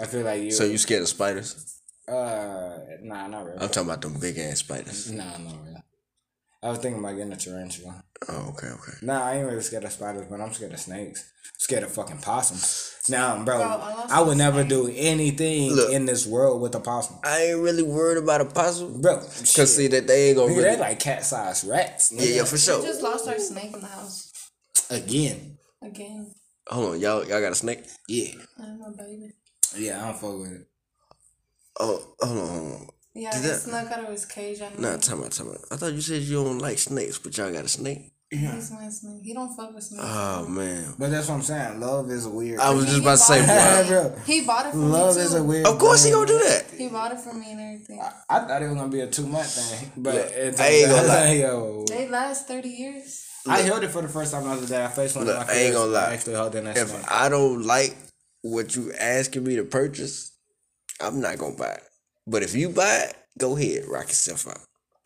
I 0.00 0.06
feel 0.06 0.22
like 0.24 0.42
you 0.42 0.50
So 0.50 0.64
you 0.64 0.76
scared 0.78 1.02
of 1.02 1.08
spiders? 1.08 1.79
Uh 2.08 2.78
nah 3.02 3.26
not 3.28 3.44
really. 3.46 3.58
I'm 3.60 3.68
talking 3.68 3.88
about 3.88 4.02
them 4.02 4.14
big 4.20 4.38
ass 4.38 4.58
spiders. 4.58 5.10
Nah, 5.10 5.24
not 5.38 5.54
really. 5.64 5.76
I 6.62 6.68
was 6.68 6.78
thinking 6.78 7.02
about 7.02 7.16
getting 7.16 7.32
a 7.32 7.36
tarantula. 7.36 8.04
Oh, 8.28 8.48
okay, 8.50 8.66
okay. 8.68 8.92
Nah, 9.00 9.24
I 9.24 9.36
ain't 9.38 9.46
really 9.46 9.62
scared 9.62 9.84
of 9.84 9.92
spiders, 9.92 10.26
but 10.28 10.42
I'm 10.42 10.52
scared 10.52 10.74
of 10.74 10.78
snakes. 10.80 11.32
scared 11.56 11.84
of 11.84 11.92
fucking 11.92 12.18
possums. 12.18 12.96
Now, 13.08 13.36
bro, 13.42 13.56
Bro, 13.56 13.66
I 13.66 14.06
I 14.10 14.20
would 14.20 14.36
never 14.36 14.58
snake. 14.60 14.68
do 14.68 14.92
anything 14.94 15.72
Look. 15.74 15.90
in 15.90 16.04
this 16.04 16.26
world 16.26 16.60
with 16.60 16.74
a 16.74 16.80
possum. 16.80 17.16
I 17.24 17.44
ain't 17.44 17.60
really 17.60 17.82
worried 17.82 18.18
about 18.22 18.42
a 18.42 18.44
possum. 18.44 19.00
Bro, 19.00 19.16
Cause 19.20 19.74
see 19.74 19.86
that 19.88 20.06
they 20.06 20.28
ain't 20.28 20.36
gonna 20.36 20.52
Nigga, 20.52 20.56
really. 20.58 20.70
they 20.74 20.76
like 20.80 21.00
cat 21.00 21.24
sized 21.24 21.66
rats. 21.66 22.12
yeah, 22.12 22.24
yeah, 22.36 22.44
for 22.44 22.58
sure. 22.58 22.76
We 22.80 22.82
sure. 22.84 22.92
just 22.92 23.02
lost 23.02 23.26
our 23.26 23.38
snake 23.38 23.72
in 23.72 23.80
the 23.80 23.86
house 23.86 24.30
Again. 24.90 25.56
again. 25.82 26.30
Hold 26.68 26.94
on, 26.94 27.00
y'all, 27.00 27.26
y'all 27.26 27.40
got 27.40 27.52
a 27.52 27.54
snake? 27.54 27.84
Yeah. 28.06 28.34
I'm 28.58 28.82
a 28.82 28.90
baby. 28.90 29.32
Yeah, 29.78 30.02
I 30.02 30.08
don't 30.10 30.20
fuck 30.20 30.38
with 30.40 30.52
it. 30.52 30.66
Oh, 31.78 32.14
hold 32.20 32.38
on, 32.38 32.48
hold 32.48 32.72
on. 32.72 32.88
Yeah, 33.14 33.30
Did 33.32 33.42
he 33.42 33.48
that- 33.48 33.60
snuck 33.60 33.90
out 33.90 34.04
of 34.04 34.08
his 34.10 34.24
cage. 34.26 34.60
I 34.60 34.70
Nah, 34.80 34.92
know. 34.92 34.98
time 34.98 35.22
out, 35.22 35.32
time 35.32 35.48
out. 35.50 35.58
I 35.70 35.76
thought 35.76 35.92
you 35.92 36.00
said 36.00 36.22
you 36.22 36.42
don't 36.42 36.58
like 36.58 36.78
snakes, 36.78 37.18
but 37.18 37.36
y'all 37.36 37.52
got 37.52 37.64
a 37.64 37.68
snake. 37.68 38.12
He's 38.30 38.70
my 38.70 38.88
snake. 38.88 39.22
He 39.24 39.34
don't 39.34 39.56
fuck 39.56 39.74
with 39.74 39.82
snakes. 39.82 40.04
Oh 40.06 40.46
man, 40.46 40.94
But 40.96 41.10
that's 41.10 41.26
what 41.28 41.34
I'm 41.34 41.42
saying. 41.42 41.80
Love 41.80 42.08
is 42.10 42.28
weird. 42.28 42.60
I 42.60 42.70
was 42.70 42.86
just 42.86 43.00
about 43.00 43.12
to 43.12 43.16
say, 43.18 43.40
Yeah, 43.44 43.82
bro. 43.88 44.08
bro. 44.10 44.18
He 44.24 44.42
bought 44.42 44.66
it 44.66 44.70
for 44.70 44.76
Love 44.78 45.16
me 45.16 45.20
too. 45.22 45.26
is 45.26 45.34
a 45.34 45.42
weird. 45.42 45.66
Of 45.66 45.78
course 45.80 46.04
he 46.04 46.10
thing. 46.10 46.14
gonna 46.20 46.26
do 46.28 46.38
that. 46.38 46.64
He 46.78 46.88
bought 46.88 47.10
it 47.10 47.18
for 47.18 47.34
me 47.34 47.50
and 47.50 47.60
everything. 47.60 48.00
I 48.28 48.38
thought 48.46 48.62
it 48.62 48.68
was 48.68 48.76
gonna 48.76 48.88
be 48.88 49.00
a 49.00 49.08
two 49.08 49.26
month 49.26 49.48
thing, 49.48 49.90
but 49.96 50.14
Look, 50.14 50.26
it's 50.32 50.60
I 50.60 50.66
ain't 50.68 50.88
gonna 50.90 51.08
lie. 51.08 51.32
Yo, 51.40 51.84
They 51.88 52.08
last 52.08 52.46
thirty 52.46 52.68
years. 52.68 53.24
I 53.48 53.62
held 53.62 53.82
it 53.82 53.88
for 53.88 54.02
the 54.02 54.08
first 54.08 54.30
time 54.32 54.44
the 54.44 54.50
other 54.50 54.66
day. 54.66 54.84
I 54.84 54.88
faced 54.88 55.16
one 55.16 55.26
Look, 55.26 55.36
of 55.36 55.46
my 55.48 55.52
I 55.52 55.56
ain't 55.56 55.74
gonna 55.74 55.90
lie. 55.90 56.12
Actually 56.12 56.36
holding 56.36 56.64
that 56.66 56.76
If 56.76 56.88
snake. 56.90 57.10
I 57.10 57.28
don't 57.28 57.62
like 57.64 57.96
what 58.42 58.76
you 58.76 58.92
asking 58.92 59.42
me 59.42 59.56
to 59.56 59.64
purchase, 59.64 60.30
I'm 61.00 61.20
not 61.20 61.38
gonna 61.38 61.56
buy 61.56 61.72
it. 61.72 61.82
But 62.26 62.42
if 62.42 62.54
you 62.54 62.68
buy 62.68 63.06
it, 63.08 63.16
go 63.38 63.56
ahead, 63.56 63.84
rock 63.88 64.08
yourself 64.08 64.46
out. 64.48 64.60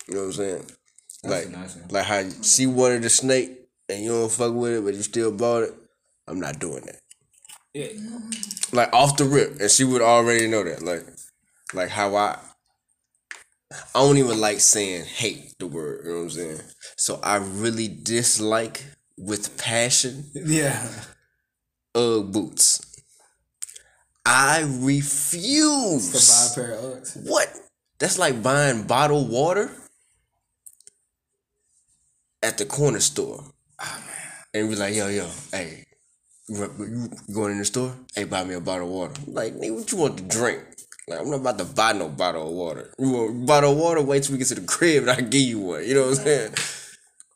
You 0.07 0.15
know 0.15 0.21
what 0.21 0.27
I'm 0.27 0.33
saying? 0.33 0.65
That's 1.23 1.45
like, 1.45 1.49
nice 1.49 1.77
like 1.91 2.05
how 2.05 2.23
she 2.43 2.67
wanted 2.67 3.01
the 3.01 3.09
snake 3.09 3.51
and 3.89 4.03
you 4.03 4.09
don't 4.09 4.31
fuck 4.31 4.53
with 4.53 4.73
it, 4.73 4.83
but 4.83 4.93
you 4.93 5.01
still 5.01 5.31
bought 5.31 5.63
it. 5.63 5.73
I'm 6.27 6.39
not 6.39 6.59
doing 6.59 6.83
that. 6.85 6.99
Yeah. 7.73 7.87
Like 8.71 8.93
off 8.93 9.17
the 9.17 9.25
rip, 9.25 9.59
and 9.59 9.69
she 9.69 9.83
would 9.83 10.01
already 10.01 10.47
know 10.47 10.63
that. 10.63 10.81
Like, 10.81 11.05
like 11.73 11.89
how 11.89 12.15
I. 12.15 12.39
I 13.93 13.99
don't 13.99 14.17
even 14.17 14.39
like 14.39 14.59
saying 14.59 15.05
hate 15.05 15.53
the 15.59 15.67
word. 15.67 16.05
You 16.05 16.11
know 16.11 16.17
what 16.17 16.23
I'm 16.23 16.29
saying? 16.29 16.61
So 16.97 17.19
I 17.21 17.37
really 17.37 17.87
dislike 17.87 18.85
with 19.17 19.57
passion 19.57 20.25
Yeah. 20.33 20.87
Ugg 21.93 22.31
boots. 22.31 22.94
I 24.25 24.61
refuse. 24.79 26.53
To 26.55 26.57
buy 26.57 26.63
a 26.63 26.67
pair 26.67 26.77
of 26.77 26.83
Uggs. 27.01 27.29
What? 27.29 27.47
That's 27.99 28.17
like 28.17 28.41
buying 28.41 28.83
bottled 28.83 29.29
water 29.29 29.71
at 32.41 32.57
the 32.57 32.65
corner 32.65 32.99
store. 32.99 33.43
And 34.53 34.69
be 34.69 34.75
like, 34.75 34.95
yo, 34.95 35.09
yo, 35.09 35.27
hey, 35.51 35.83
you 36.47 37.09
going 37.33 37.51
in 37.51 37.59
the 37.59 37.65
store? 37.65 37.93
Hey, 38.15 38.23
buy 38.23 38.43
me 38.45 38.55
a 38.55 38.61
bottle 38.61 38.87
of 38.87 38.93
water. 38.93 39.13
I'm 39.27 39.33
like, 39.33 39.53
nigga, 39.53 39.75
what 39.75 39.91
you 39.91 39.97
want 39.97 40.17
to 40.17 40.23
drink? 40.23 40.63
Like, 41.07 41.19
I'm 41.19 41.29
not 41.29 41.41
about 41.41 41.57
to 41.59 41.65
buy 41.65 41.91
no 41.93 42.09
bottle 42.09 42.47
of 42.47 42.53
water. 42.53 42.89
You 42.97 43.11
want 43.11 43.45
bottle 43.45 43.73
of 43.73 43.77
water? 43.77 44.01
Wait 44.01 44.23
till 44.23 44.33
we 44.33 44.39
get 44.39 44.47
to 44.47 44.55
the 44.55 44.61
crib 44.61 45.03
and 45.03 45.11
I 45.11 45.21
give 45.21 45.41
you 45.41 45.59
one. 45.59 45.85
You 45.85 45.93
know 45.95 46.07
what 46.07 46.19
I'm 46.19 46.23
saying? 46.23 46.53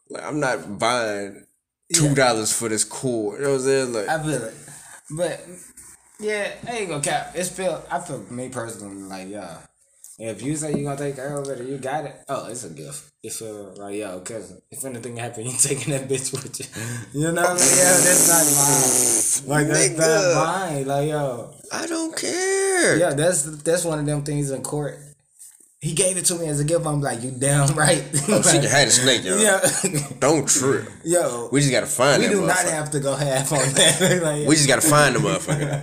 Like, 0.10 0.24
I'm 0.24 0.40
not 0.40 0.80
buying 0.80 1.46
two 1.94 2.16
dollars 2.16 2.52
for 2.58 2.70
this 2.70 2.84
cord. 2.84 3.40
You 3.40 3.46
know 3.46 3.52
what 3.52 3.60
I'm 3.60 3.66
saying? 3.66 3.94
Like, 3.94 4.08
I 4.08 4.24
feel 4.24 4.44
it. 4.44 4.54
But 5.12 5.42
yeah, 6.20 6.52
I 6.68 6.72
ain't 6.78 6.90
gonna 6.90 7.02
cap. 7.02 7.32
It's 7.36 7.50
feel 7.50 7.84
I 7.92 8.00
feel 8.00 8.20
me 8.30 8.50
personally 8.50 9.04
like 9.04 9.30
yeah. 9.30 9.58
If 10.22 10.42
you 10.42 10.58
say 10.58 10.76
you 10.78 10.84
gonna 10.84 10.98
take 10.98 11.16
care 11.16 11.34
of 11.38 11.48
it 11.48 11.62
or 11.62 11.64
you 11.64 11.78
got 11.78 12.04
it, 12.04 12.14
oh, 12.28 12.48
it's 12.50 12.66
a 12.66 12.70
gift. 12.70 13.10
It 13.24 13.32
feel 13.32 13.74
like 13.78 13.96
yo, 13.96 14.20
cause 14.20 14.54
if 14.70 14.84
anything 14.84 15.16
happen, 15.16 15.46
you 15.50 15.54
taking 15.58 15.94
that 15.94 16.10
bitch 16.10 16.32
with 16.34 16.60
you. 16.60 17.20
You 17.22 17.32
know 17.32 17.42
what 17.42 17.52
I 17.52 17.54
mean? 17.54 17.62
Yeah, 17.78 17.98
that's 18.04 19.46
not 19.48 19.48
mine. 19.56 19.64
Like 19.64 19.68
that's 19.74 19.90
Nigga. 19.90 20.36
not 20.36 20.46
mine. 20.72 20.88
Like 20.88 21.10
yo, 21.10 21.54
I 21.72 21.88
don't 21.88 22.18
care. 22.18 22.98
yeah, 22.98 23.12
that's 23.14 23.44
that's 23.62 23.86
one 23.86 24.00
of 24.00 24.06
them 24.06 24.24
things 24.24 24.52
in 24.52 24.62
court. 24.62 24.98
He 25.82 25.94
gave 25.94 26.18
it 26.18 26.26
to 26.26 26.36
me 26.36 26.48
as 26.50 26.60
a 26.60 26.66
gift. 26.66 26.86
I'm 26.86 27.00
like, 27.00 27.24
you 27.24 27.32
damn 27.32 27.74
right. 27.78 28.04
Oh, 28.28 28.42
she 28.42 28.60
can 28.60 28.64
have 28.68 28.88
the 28.88 28.92
snake, 28.92 29.24
yo. 29.24 29.38
Yeah, 29.38 29.62
Don't 30.20 30.46
trip. 30.46 30.90
yo, 31.06 31.48
We 31.54 31.62
just 31.62 31.72
gotta 31.72 31.86
find 31.86 32.22
we 32.22 32.28
do 32.28 32.46
not 32.46 32.58
have 32.58 32.92
to 32.92 33.00
go 33.00 33.16
half 33.16 33.54
on 33.54 33.60
that. 33.60 34.20
like, 34.22 34.46
we 34.46 34.56
just 34.56 34.68
gotta 34.68 34.82
find 34.82 35.16
the 35.16 35.20
motherfucker. 35.20 35.82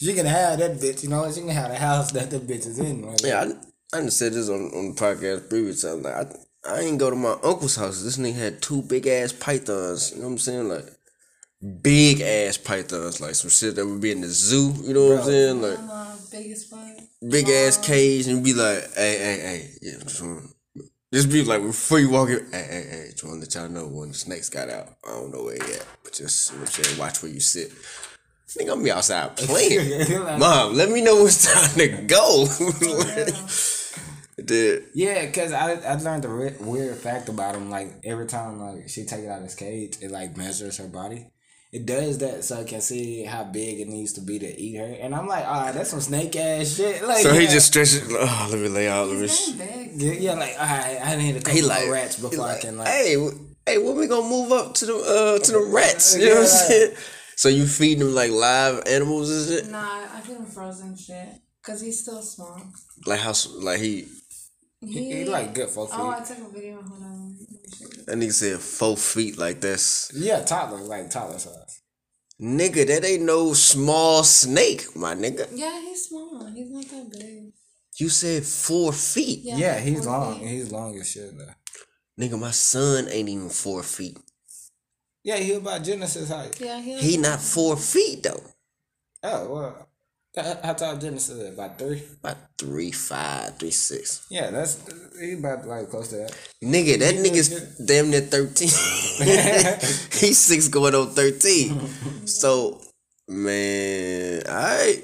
She 0.00 0.14
can 0.14 0.26
have 0.26 0.58
that 0.58 0.72
bitch, 0.78 1.02
you 1.02 1.08
know. 1.08 1.30
She 1.30 1.40
can 1.40 1.48
have 1.50 1.70
the 1.70 1.78
house 1.78 2.12
that 2.12 2.30
the 2.30 2.38
bitch 2.38 2.66
is 2.66 2.78
in. 2.78 3.02
Like, 3.02 3.22
yeah, 3.22 3.40
I, 3.40 3.96
I 3.96 4.00
done 4.00 4.10
said 4.10 4.32
this 4.32 4.48
on, 4.48 4.70
on 4.74 4.94
the 4.94 5.00
podcast 5.00 5.48
previous 5.48 5.82
time. 5.82 6.02
Like, 6.02 6.14
I, 6.14 6.26
I 6.68 6.80
ain't 6.80 6.98
go 6.98 7.10
to 7.10 7.16
my 7.16 7.36
uncle's 7.42 7.76
house. 7.76 8.02
This 8.02 8.18
nigga 8.18 8.34
had 8.34 8.62
two 8.62 8.82
big 8.82 9.06
ass 9.06 9.32
pythons. 9.32 10.12
You 10.12 10.18
know 10.18 10.24
what 10.24 10.32
I'm 10.32 10.38
saying? 10.38 10.68
Like, 10.68 10.86
big 11.82 12.20
ass 12.20 12.56
pythons. 12.58 13.20
Like, 13.20 13.34
some 13.34 13.50
shit 13.50 13.76
that 13.76 13.86
would 13.86 14.00
be 14.00 14.12
in 14.12 14.20
the 14.20 14.28
zoo. 14.28 14.72
You 14.82 14.94
know 14.94 15.08
what 15.08 15.18
I'm 15.20 15.24
saying? 15.24 15.62
Like, 15.62 15.78
I'm 15.78 15.90
uh, 15.90 16.16
biggest 16.30 16.72
one. 16.72 16.96
big 17.28 17.48
ass 17.48 17.78
cage 17.78 18.26
and 18.26 18.44
be 18.44 18.52
like, 18.52 18.92
hey, 18.94 19.18
hey, 19.18 19.40
hey, 19.40 19.70
yeah, 19.82 19.98
just, 20.02 20.22
just 21.12 21.30
be 21.30 21.44
like 21.44 21.62
before 21.62 21.98
you 21.98 22.10
walk 22.10 22.28
in, 22.28 22.46
hey, 22.52 22.66
hey, 22.68 22.86
hey, 22.90 23.08
just 23.10 23.24
want 23.24 23.36
to 23.36 23.40
let 23.40 23.54
y'all 23.54 23.68
know 23.68 23.86
when 23.86 24.08
the 24.08 24.14
snakes 24.14 24.48
got 24.48 24.68
out. 24.68 24.88
I 25.06 25.12
don't 25.12 25.32
know 25.32 25.44
where 25.44 25.54
he 25.54 25.72
at, 25.74 25.86
but 26.02 26.12
just 26.12 26.50
you 26.50 26.56
know 26.56 26.62
what 26.62 26.78
I'm 26.78 26.84
saying, 26.84 26.98
watch 26.98 27.22
where 27.22 27.32
you 27.32 27.40
sit. 27.40 27.72
Nigga, 28.48 28.72
I'm 28.72 28.82
be 28.82 28.90
outside 28.90 29.36
playing. 29.36 30.38
Mom, 30.38 30.74
let 30.74 30.88
me 30.90 31.02
know 31.02 31.26
it's 31.26 31.52
time 31.52 31.76
to 31.78 31.88
go. 32.06 32.46
Dude, 34.44 34.84
yeah, 34.94 35.30
cause 35.30 35.50
I 35.52 35.72
I 35.72 35.94
learned 35.94 36.24
a 36.26 36.28
re- 36.28 36.54
weird 36.60 36.96
fact 36.96 37.28
about 37.30 37.54
him. 37.54 37.70
Like 37.70 37.88
every 38.04 38.26
time 38.26 38.60
like 38.60 38.88
she 38.88 39.04
take 39.04 39.24
it 39.24 39.28
out 39.28 39.38
of 39.38 39.44
his 39.44 39.54
cage, 39.54 39.96
it 40.02 40.10
like 40.10 40.36
measures 40.36 40.76
her 40.76 40.86
body. 40.88 41.26
It 41.72 41.84
does 41.86 42.18
that 42.18 42.44
so 42.44 42.60
I 42.60 42.64
can 42.64 42.80
see 42.82 43.24
how 43.24 43.44
big 43.44 43.80
it 43.80 43.88
needs 43.88 44.12
to 44.14 44.20
be 44.20 44.38
to 44.38 44.46
eat 44.60 44.76
her. 44.76 44.84
And 45.00 45.14
I'm 45.14 45.26
like, 45.26 45.44
ah, 45.46 45.72
that's 45.72 45.90
some 45.90 46.00
snake 46.00 46.36
ass 46.36 46.76
shit. 46.76 47.02
Like, 47.02 47.18
so 47.22 47.32
he 47.32 47.46
just 47.46 47.66
stretches. 47.66 48.02
Oh, 48.10 48.48
let 48.50 48.60
me 48.60 48.68
lay 48.68 48.88
out. 48.88 49.08
Let 49.08 49.18
me. 49.20 49.28
Sh- 49.28 49.50
yeah, 49.94 50.12
yeah, 50.12 50.34
like 50.34 50.54
all 50.58 50.66
right, 50.66 51.00
I 51.02 51.16
need 51.16 51.36
a 51.36 51.40
couple 51.40 51.54
He 51.54 51.62
like 51.62 51.88
rats 51.90 52.16
before 52.20 52.44
I 52.44 52.52
like, 52.52 52.60
can 52.60 52.76
like. 52.78 52.88
Hey, 52.88 53.16
hey, 53.66 53.78
when 53.78 53.96
we 53.96 54.06
gonna 54.06 54.28
move 54.28 54.52
up 54.52 54.74
to 54.74 54.86
the 54.86 54.94
uh 54.96 55.38
to 55.44 55.52
the 55.52 55.60
rats? 55.72 56.14
You 56.16 56.26
know 56.28 56.34
what 56.34 56.38
I'm 56.38 56.42
Yeah. 56.44 56.46
saying? 56.68 56.94
So 57.36 57.48
you 57.48 57.66
feed 57.66 57.98
them 58.00 58.14
like 58.14 58.30
live 58.30 58.82
animals 58.86 59.30
and 59.30 59.48
shit? 59.64 59.70
Nah, 59.70 60.06
I 60.12 60.20
feed 60.22 60.36
him 60.36 60.46
frozen 60.46 60.96
shit. 60.96 61.28
Cause 61.62 61.80
he's 61.80 62.00
still 62.02 62.22
small. 62.22 62.60
Like 63.06 63.20
how 63.20 63.32
like 63.60 63.80
he 63.80 64.06
He, 64.80 65.12
he 65.12 65.24
like 65.24 65.52
good 65.54 65.68
for 65.68 65.88
Oh, 65.92 66.10
I 66.10 66.22
feet. 66.22 66.36
took 66.36 66.46
a 66.48 66.50
video. 66.50 66.76
Hold 66.80 67.02
on. 67.02 67.36
Let 67.40 67.48
me 67.50 67.68
show 67.76 67.84
you. 67.84 68.04
that 68.06 68.16
nigga 68.16 68.32
said 68.32 68.60
four 68.60 68.96
feet 68.96 69.36
like 69.36 69.60
this. 69.60 70.10
Yeah, 70.14 70.42
toddler, 70.42 70.78
like 70.78 71.10
toddler 71.10 71.38
size. 71.38 71.82
nigga. 72.40 72.86
That 72.86 73.04
ain't 73.04 73.24
no 73.24 73.52
small 73.52 74.22
snake, 74.24 74.94
my 74.96 75.14
nigga. 75.14 75.48
Yeah, 75.52 75.80
he's 75.80 76.04
small. 76.06 76.46
He's 76.54 76.70
not 76.70 76.84
that 76.88 77.10
big. 77.18 77.52
You 77.98 78.08
said 78.10 78.44
four 78.44 78.92
feet, 78.92 79.40
Yeah, 79.42 79.56
Yeah, 79.56 79.78
he's 79.80 80.06
long. 80.06 80.38
feet. 80.38 80.48
He's 80.48 80.70
long 80.70 80.98
as 81.00 81.10
shit 81.10 81.36
though. 81.36 81.52
nigga. 82.22 82.38
My 82.38 82.50
son 82.52 83.08
ain't 83.10 83.28
even 83.28 83.48
four 83.48 83.82
feet. 83.82 84.18
Yeah, 85.26 85.38
he 85.38 85.54
about 85.54 85.82
Genesis 85.82 86.30
height. 86.30 86.54
Yeah, 86.60 86.80
he. 86.80 86.98
He 86.98 87.16
not 87.16 87.40
four 87.42 87.76
feet 87.76 88.22
though. 88.22 88.46
Oh 89.24 89.52
well. 89.52 89.88
How 90.36 90.54
how 90.62 90.72
tall 90.74 90.96
Genesis 90.96 91.34
is? 91.36 91.54
About 91.54 91.78
three? 91.78 92.00
About 92.20 92.36
three 92.56 92.92
five, 92.92 93.58
three 93.58 93.72
six. 93.72 94.24
Yeah, 94.30 94.50
that's 94.50 94.78
he 95.18 95.32
about 95.32 95.66
like 95.66 95.90
close 95.90 96.08
to 96.14 96.16
that. 96.18 96.30
Nigga, 96.62 97.00
that 97.00 97.16
nigga's 97.16 97.74
damn 97.84 98.10
near 98.10 98.20
thirteen. 98.20 98.68
He's 100.14 100.38
six 100.38 100.68
going 100.68 100.94
on 100.94 101.08
thirteen. 101.10 101.74
So 102.26 102.80
man, 103.26 104.42
alright. 104.46 105.02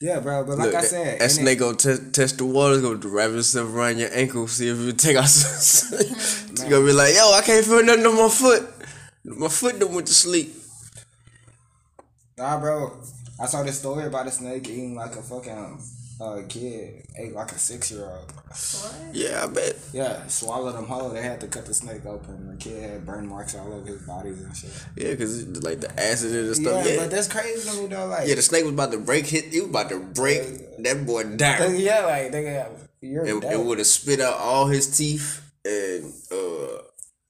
Yeah, 0.00 0.20
bro. 0.20 0.44
But 0.44 0.58
like 0.58 0.66
Look, 0.68 0.76
I 0.76 0.82
said, 0.82 1.20
that 1.20 1.30
snake 1.30 1.58
gonna 1.58 1.76
te- 1.76 2.10
test 2.10 2.38
the 2.38 2.46
water, 2.46 2.80
gonna 2.80 2.96
wrap 3.08 3.30
itself 3.32 3.68
around 3.74 3.98
your 3.98 4.08
ankle, 4.12 4.48
see 4.48 4.68
if 4.68 4.78
you 4.78 4.92
take 4.92 5.16
out. 5.16 5.28
You 5.28 6.70
gonna 6.70 6.86
be 6.86 6.92
like, 6.92 7.14
yo, 7.14 7.32
I 7.32 7.42
can't 7.44 7.64
feel 7.64 7.84
nothing 7.84 8.06
on 8.06 8.16
my 8.16 8.28
foot. 8.30 8.66
My 9.24 9.48
foot 9.48 9.78
done 9.78 9.92
went 9.94 10.06
to 10.06 10.14
sleep. 10.14 10.54
Nah, 12.38 12.58
bro. 12.58 12.96
I 13.38 13.46
saw 13.46 13.62
this 13.62 13.78
story 13.78 14.06
about 14.06 14.26
a 14.26 14.30
snake 14.30 14.68
eating 14.68 14.94
like 14.94 15.16
a 15.16 15.22
fucking 15.22 15.78
uh, 16.20 16.42
kid, 16.48 17.06
ate 17.16 17.32
like 17.34 17.50
a 17.52 17.58
six 17.58 17.90
year 17.90 18.04
old. 18.04 18.30
What? 18.32 18.94
Yeah, 19.14 19.44
I 19.44 19.46
bet. 19.46 19.76
Yeah, 19.92 20.26
swallowed 20.26 20.74
him 20.76 20.84
whole. 20.86 21.08
They 21.10 21.22
had 21.22 21.40
to 21.40 21.46
cut 21.48 21.66
the 21.66 21.72
snake 21.74 22.04
open. 22.04 22.48
The 22.48 22.56
kid 22.56 22.82
had 22.90 23.06
burn 23.06 23.26
marks 23.26 23.54
all 23.54 23.72
over 23.72 23.86
his 23.86 24.02
bodies 24.02 24.40
and 24.40 24.54
shit. 24.56 24.70
Yeah, 24.96 25.14
cause 25.14 25.40
it- 25.42 25.62
like 25.64 25.80
the 25.80 25.90
acid 26.00 26.32
and 26.34 26.46
Yeah, 26.48 26.52
stuff. 26.54 26.86
Yeah, 26.86 26.96
but 26.98 27.10
that's 27.10 27.28
crazy 27.28 27.68
to 27.70 27.80
me 27.82 27.86
though. 27.86 28.06
Like, 28.06 28.28
yeah. 28.28 28.34
The 28.34 28.42
snake 28.42 28.64
was 28.64 28.72
about 28.74 28.92
to 28.92 28.98
break. 28.98 29.26
Hit. 29.26 29.46
He 29.46 29.60
was 29.60 29.70
about 29.70 29.88
to 29.90 29.98
break. 30.00 30.42
That 30.82 31.06
boy 31.06 31.24
died. 31.36 31.78
yeah, 31.78 32.04
like 32.04 32.32
they 32.32 32.44
got 32.44 32.70
you're 33.00 33.24
It, 33.26 33.40
dead. 33.40 33.52
it 33.54 33.60
would 33.64 33.78
have 33.78 33.86
spit 33.86 34.20
out 34.20 34.34
all 34.34 34.66
his 34.66 34.86
teeth 34.96 35.40
and 35.64 36.12
uh, 36.30 36.82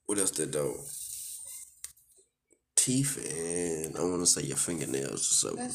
what 0.05 0.17
else 0.17 0.31
did 0.31 0.51
though? 0.51 0.75
teeth 2.75 3.17
and 3.37 3.95
I 3.95 4.01
want 4.01 4.21
to 4.21 4.25
say 4.25 4.41
your 4.41 4.57
fingernails 4.57 5.21
or 5.45 5.53
something. 5.55 5.69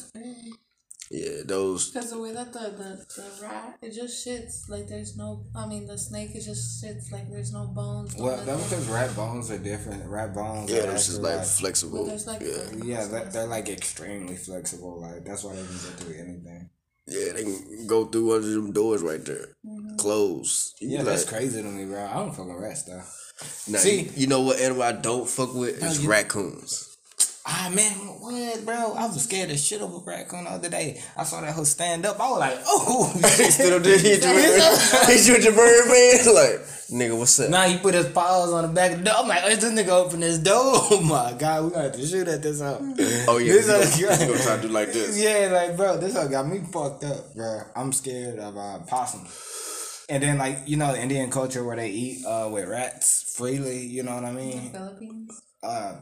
That's 1.11 1.20
crazy. 1.20 1.36
Yeah, 1.36 1.42
those. 1.46 1.90
Because 1.90 2.11
the 2.11 2.20
way 2.20 2.32
that 2.32 2.52
the, 2.52 2.59
the, 2.59 3.07
the 3.16 3.42
rat, 3.42 3.78
it 3.82 3.92
just 3.92 4.26
shits. 4.26 4.68
Like 4.68 4.88
there's 4.88 5.16
no, 5.16 5.44
I 5.54 5.66
mean, 5.66 5.86
the 5.86 5.96
snake, 5.98 6.30
it 6.34 6.42
just 6.42 6.82
shits. 6.84 7.12
Like 7.12 7.30
there's 7.30 7.52
no 7.52 7.66
bones. 7.66 8.16
no 8.16 8.24
Well, 8.24 8.44
that's 8.44 8.68
because 8.68 8.86
rat 8.88 9.14
bones 9.16 9.50
are 9.50 9.59
different. 9.59 10.04
Rat 10.09 10.34
bones. 10.34 10.70
Yeah, 10.70 10.84
are 10.88 10.92
it's 10.92 11.07
just 11.07 11.22
like 11.22 11.36
like 11.38 11.46
flexible. 11.46 12.07
There's 12.07 12.26
like. 12.26 12.40
Yeah, 12.40 12.84
Yeah, 12.84 13.07
they're, 13.07 13.24
they're 13.26 13.46
like 13.46 13.68
extremely 13.68 14.36
flexible. 14.36 15.00
Like 15.00 15.24
that's 15.24 15.44
why 15.44 15.52
they 15.54 15.62
can 15.62 15.72
go 15.74 15.90
through 15.98 16.14
anything. 16.14 16.70
yeah, 17.07 17.32
they 17.34 17.42
can 17.44 17.86
go 17.86 18.07
through 18.07 18.26
one 18.28 18.36
of 18.38 18.44
them 18.44 18.72
doors 18.72 19.02
right 19.02 19.24
there. 19.24 19.57
Mm-hmm. 19.64 19.96
Close. 19.96 20.74
You 20.80 20.90
Yeah, 20.90 20.98
be 20.98 21.04
that's 21.04 21.24
like, 21.30 21.34
crazy 21.34 21.62
to 21.62 21.68
me, 21.68 21.84
bro. 21.84 22.04
I 22.04 22.14
don't 22.14 22.34
fuck 22.34 22.46
with 22.48 22.57
rats 22.57 22.82
though. 22.82 23.02
Nah, 23.68 23.78
See- 23.78 24.00
you, 24.00 24.11
you 24.16 24.26
know 24.26 24.40
what 24.40 24.59
animal 24.61 24.82
I 24.82 24.92
don't 24.92 25.28
fuck 25.28 25.54
with 25.54 25.82
is 25.84 26.02
you- 26.02 26.09
raccoons. 26.11 26.95
Ah 27.49 27.70
man, 27.72 27.92
what, 28.18 28.64
bro? 28.64 28.94
I 28.94 29.07
was 29.07 29.22
scared 29.22 29.51
as 29.51 29.64
shit 29.64 29.80
of 29.80 29.94
a 29.94 29.99
raccoon 29.99 30.44
the 30.44 30.51
other 30.51 30.68
day. 30.68 31.01
I 31.16 31.22
saw 31.22 31.40
that 31.42 31.55
whole 31.55 31.64
stand 31.64 32.05
up. 32.05 32.18
I 32.18 32.28
was 32.30 32.40
like, 32.40 32.59
oh. 32.66 33.12
Still 33.51 33.78
did 33.78 34.01
hit 34.01 34.24
you 34.24 34.34
with 34.34 35.07
hit 35.07 35.26
you 35.28 35.32
with 35.34 35.44
your 35.44 35.55
bird 35.55 35.86
man? 35.88 36.16
Like, 36.34 36.66
nigga, 36.90 37.16
what's 37.16 37.38
up? 37.38 37.51
Now 37.51 37.62
he 37.68 37.78
put 37.78 37.94
his 37.94 38.09
paws 38.09 38.53
on 38.53 38.62
the 38.62 38.68
back 38.68 38.92
of 38.92 38.99
the 38.99 39.05
door. 39.05 39.14
I'm 39.18 39.28
like, 39.28 39.42
oh, 39.44 39.49
this 39.49 39.64
nigga 39.64 39.88
open 39.90 40.20
this 40.20 40.38
door. 40.38 40.55
Oh 40.90 41.01
my 41.03 41.34
god, 41.38 41.64
we 41.64 41.70
gonna 41.70 41.82
have 41.84 41.92
to 41.92 42.05
shoot 42.07 42.26
at 42.26 42.42
this 42.42 42.61
hoe. 42.61 42.78
Oh 43.28 43.38
yeah, 43.38 43.53
This 43.53 43.99
you 44.01 44.07
gonna, 44.07 44.16
hoe- 44.16 44.24
you 44.26 44.32
gonna 44.32 44.42
try 44.44 44.57
to 44.57 44.62
do 44.62 44.68
like 44.68 44.92
this? 44.92 45.16
Yeah, 45.16 45.49
like 45.53 45.76
bro, 45.76 45.99
this 45.99 46.14
hoe 46.16 46.28
got 46.28 46.49
me 46.49 46.61
fucked 46.72 47.05
up, 47.05 47.32
bro. 47.36 47.61
I'm 47.76 47.92
scared 47.92 48.40
of 48.40 48.57
uh, 48.57 48.78
possums. 48.88 49.30
And 50.09 50.20
then 50.22 50.38
like 50.38 50.59
you 50.66 50.76
know, 50.76 50.94
Indian 50.97 51.30
culture 51.30 51.62
where 51.64 51.76
they 51.76 51.90
eat 51.90 52.24
uh 52.26 52.49
with 52.51 52.68
rats 52.68 53.34
freely. 53.36 53.86
You 53.86 54.03
know 54.03 54.14
what 54.16 54.24
I 54.24 54.32
mean? 54.32 54.70
Philippines. 54.72 55.42
Uh, 55.62 55.94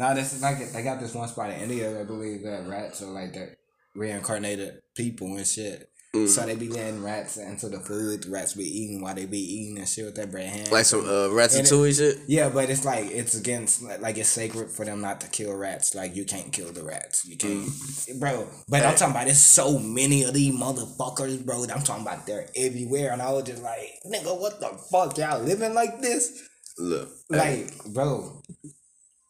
now 0.00 0.14
this 0.14 0.32
is 0.32 0.40
like 0.42 0.72
they 0.72 0.82
got 0.82 0.98
this 0.98 1.14
one 1.14 1.28
spot 1.28 1.50
in 1.50 1.60
India. 1.60 2.00
I 2.00 2.04
believe 2.04 2.42
that 2.44 2.66
rats 2.66 3.02
are 3.02 3.10
like 3.10 3.34
the 3.34 3.54
reincarnated 3.94 4.80
people 4.96 5.36
and 5.36 5.46
shit. 5.46 5.86
Mm. 6.16 6.26
So 6.26 6.44
they 6.44 6.56
be 6.56 6.68
letting 6.68 7.04
rats 7.04 7.36
into 7.36 7.68
the 7.68 7.78
food. 7.78 8.24
The 8.24 8.30
rats 8.30 8.54
be 8.54 8.64
eating 8.64 9.00
while 9.02 9.14
they 9.14 9.26
be 9.26 9.38
eating 9.38 9.78
and 9.78 9.86
shit 9.86 10.06
with 10.06 10.16
their 10.16 10.26
bread 10.26 10.48
hand. 10.48 10.72
Like 10.72 10.86
some 10.86 11.02
uh, 11.04 11.28
ratatouille 11.30 11.96
shit. 11.96 12.16
Yeah, 12.26 12.48
but 12.48 12.68
it's 12.70 12.84
like 12.84 13.10
it's 13.10 13.36
against 13.36 13.82
like, 13.82 14.16
it's 14.16 14.30
sacred 14.30 14.70
for 14.70 14.84
them 14.86 15.02
not 15.02 15.20
to 15.20 15.28
kill 15.28 15.54
rats. 15.54 15.94
Like 15.94 16.16
you 16.16 16.24
can't 16.24 16.50
kill 16.50 16.72
the 16.72 16.82
rats. 16.82 17.24
You 17.26 17.36
can't, 17.36 17.60
Mm. 17.66 18.18
bro. 18.20 18.48
But 18.68 18.84
I'm 18.86 18.96
talking 18.96 19.12
about 19.14 19.26
there's 19.26 19.38
so 19.38 19.78
many 19.78 20.24
of 20.24 20.32
these 20.34 20.52
motherfuckers, 20.52 21.44
bro. 21.44 21.62
I'm 21.64 21.82
talking 21.82 22.06
about 22.06 22.26
they're 22.26 22.48
everywhere, 22.56 23.12
and 23.12 23.20
I 23.22 23.30
was 23.32 23.44
just 23.44 23.62
like, 23.62 23.86
nigga, 24.10 24.36
what 24.40 24.58
the 24.60 24.70
fuck, 24.90 25.16
y'all 25.18 25.40
living 25.40 25.74
like 25.74 26.00
this? 26.00 26.42
Look, 26.78 27.08
hey, 27.30 27.66
Like, 27.66 27.92
bro, 27.92 28.42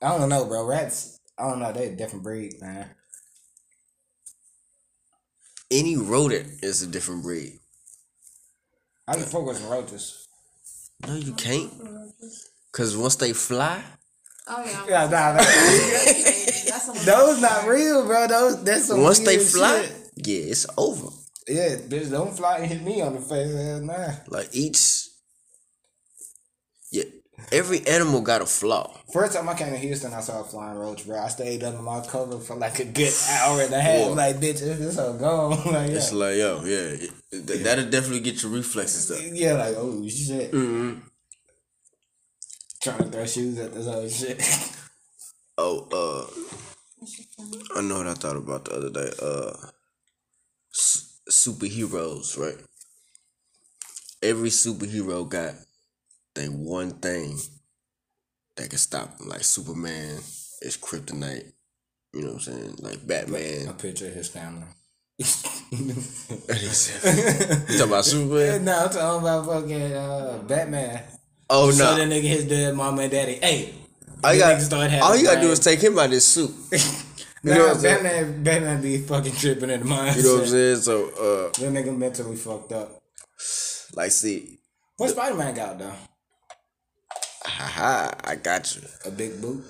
I 0.03 0.17
don't 0.19 0.29
know, 0.29 0.45
bro. 0.47 0.65
Rats, 0.67 1.19
I 1.39 1.49
don't 1.49 1.59
know. 1.61 1.73
They 1.73 1.89
a 1.89 1.97
different 1.97 2.25
breed, 2.25 2.55
man. 2.61 2.91
any 5.71 5.97
rodent 5.97 6.65
is 6.65 6.83
a 6.83 6.87
different 6.87 7.23
breed. 7.23 7.59
I 9.07 9.15
can 9.15 9.23
fuck 9.25 9.47
with 9.47 9.59
some 9.59 9.71
roaches. 9.71 10.27
No, 11.07 11.15
you 11.15 11.33
can't. 11.35 11.73
Cause 12.73 12.97
once 12.97 13.17
they 13.17 13.33
fly, 13.33 13.83
Oh 14.49 14.65
yeah. 14.65 14.85
Yeah, 14.89 15.05
nah, 15.05 15.33
nah. 15.33 15.37
That's 15.39 17.05
those 17.05 17.41
not 17.41 17.67
real, 17.67 18.05
bro. 18.07 18.27
Those 18.27 18.65
that's 18.65 18.87
some 18.87 19.01
once 19.03 19.21
they 19.21 19.39
fly, 19.39 19.83
shit. 19.83 20.11
yeah, 20.27 20.51
it's 20.51 20.67
over. 20.77 21.09
Yeah, 21.49 21.77
bitch, 21.77 22.11
don't 22.11 22.37
fly 22.37 22.59
and 22.59 22.67
hit 22.67 22.83
me 22.83 23.01
on 23.01 23.15
the 23.15 23.21
face. 23.21 23.55
Hell 23.55 23.81
nah. 23.81 24.13
Like 24.29 24.49
each, 24.53 24.81
yeah, 24.81 25.10
every 27.53 27.87
animal 27.87 28.21
got 28.21 28.43
a 28.43 28.47
flaw. 28.47 28.91
First 29.13 29.35
time 29.35 29.49
I 29.49 29.55
came 29.55 29.73
to 29.73 29.79
Houston, 29.79 30.13
I 30.13 30.21
saw 30.21 30.41
a 30.41 30.45
flying 30.45 30.79
roach, 30.79 31.07
bro. 31.07 31.19
I 31.19 31.29
stayed 31.29 31.63
under 31.65 31.83
my 31.83 32.01
cover 32.07 32.39
for 32.39 32.57
like 32.57 32.79
a 32.79 32.85
good 32.85 33.13
hour 33.29 33.61
and 33.63 33.73
a 33.75 33.81
half. 33.81 34.07
Whoa. 34.09 34.13
Like, 34.15 34.37
bitch, 34.37 34.61
this 34.61 34.81
is 34.81 34.95
so 34.95 35.13
gone. 35.15 35.51
like, 35.73 35.91
yeah. 35.91 35.97
It's 35.97 36.13
like, 36.13 36.37
yo, 36.37 36.63
yeah, 36.65 36.97
th- 37.31 37.63
that'll 37.65 37.91
definitely 37.91 38.21
get 38.21 38.43
your 38.43 38.53
reflexes 38.53 39.11
up. 39.11 39.19
yeah, 39.33 39.55
like, 39.55 39.75
oh 39.77 40.07
shit. 40.09 40.53
Mm-hmm. 40.53 41.01
Trying 42.83 42.99
to 42.99 43.05
throw 43.05 43.27
shoes 43.27 43.59
at 43.59 43.75
this 43.75 43.87
other 43.87 44.09
shit. 44.09 44.43
Oh, 45.63 45.87
uh, 45.93 47.77
I 47.79 47.83
know 47.83 47.99
what 47.99 48.07
I 48.07 48.15
thought 48.15 48.37
about 48.37 48.65
the 48.65 48.73
other 48.77 48.89
day. 48.89 49.11
Uh, 49.21 49.53
s- 50.75 51.21
superheroes, 51.29 52.39
right? 52.39 52.57
Every 54.23 54.49
superhero 54.49 55.29
got 55.29 55.53
they 56.41 56.49
one 56.49 56.91
thing 56.93 57.39
that 58.57 58.71
can 58.71 58.79
stop. 58.79 59.17
Like 59.25 59.45
Superman 59.45 60.17
is 60.63 60.79
kryptonite. 60.81 61.53
You 62.15 62.23
know 62.23 62.27
what 62.29 62.35
I'm 62.35 62.41
saying? 62.41 62.75
Like 62.81 63.07
Batman. 63.07 63.69
a 63.69 63.73
picture 63.75 64.09
of 64.09 64.15
his 64.15 64.29
family. 64.29 64.65
you 65.19 65.27
talking 67.69 67.81
about 67.83 68.05
Superman? 68.07 68.65
no, 68.65 68.85
I'm 68.85 68.91
talking 68.91 69.23
about 69.23 69.47
fucking 69.47 69.93
uh, 69.93 70.43
Batman. 70.49 71.03
Oh 71.51 71.71
So 71.71 71.85
no! 71.85 71.97
that 71.97 72.09
nigga, 72.09 72.23
his 72.23 72.47
dead 72.47 72.75
mama 72.75 73.03
and 73.03 73.11
daddy. 73.11 73.35
Hey, 73.35 73.75
all 74.25 74.33
you, 74.35 74.43
niggas 74.43 74.49
got, 74.49 74.61
start 74.63 74.91
having 74.91 75.03
all 75.05 75.17
you 75.17 75.25
gotta 75.25 75.41
do 75.43 75.51
is 75.51 75.59
take 75.61 75.81
him 75.81 75.99
out 75.99 76.11
his 76.11 76.27
suit. 76.27 76.51
You 77.43 77.53
nah, 77.53 77.57
know 77.57 77.67
what 77.69 77.77
I'm? 77.77 77.83
Batman, 77.83 78.43
Batman 78.43 78.83
be 78.83 78.99
fucking 78.99 79.33
tripping 79.33 79.71
in 79.71 79.81
the 79.81 79.87
mind. 79.87 80.15
You 80.17 80.23
know 80.25 80.35
what 80.35 80.43
I'm 80.43 80.49
saying? 80.49 80.77
So, 80.77 81.07
uh, 81.09 81.49
That 81.59 81.73
nigga 81.73 81.97
mentally 81.97 82.37
fucked 82.37 82.73
up. 82.73 83.01
like, 83.95 84.11
see, 84.11 84.59
What 84.99 85.09
Spider 85.09 85.37
Man 85.37 85.55
got 85.55 85.79
though? 85.79 85.95
Haha, 87.51 88.11
I 88.25 88.37
got 88.37 88.75
you. 88.77 88.83
A 89.05 89.11
big 89.11 89.41
boot. 89.41 89.65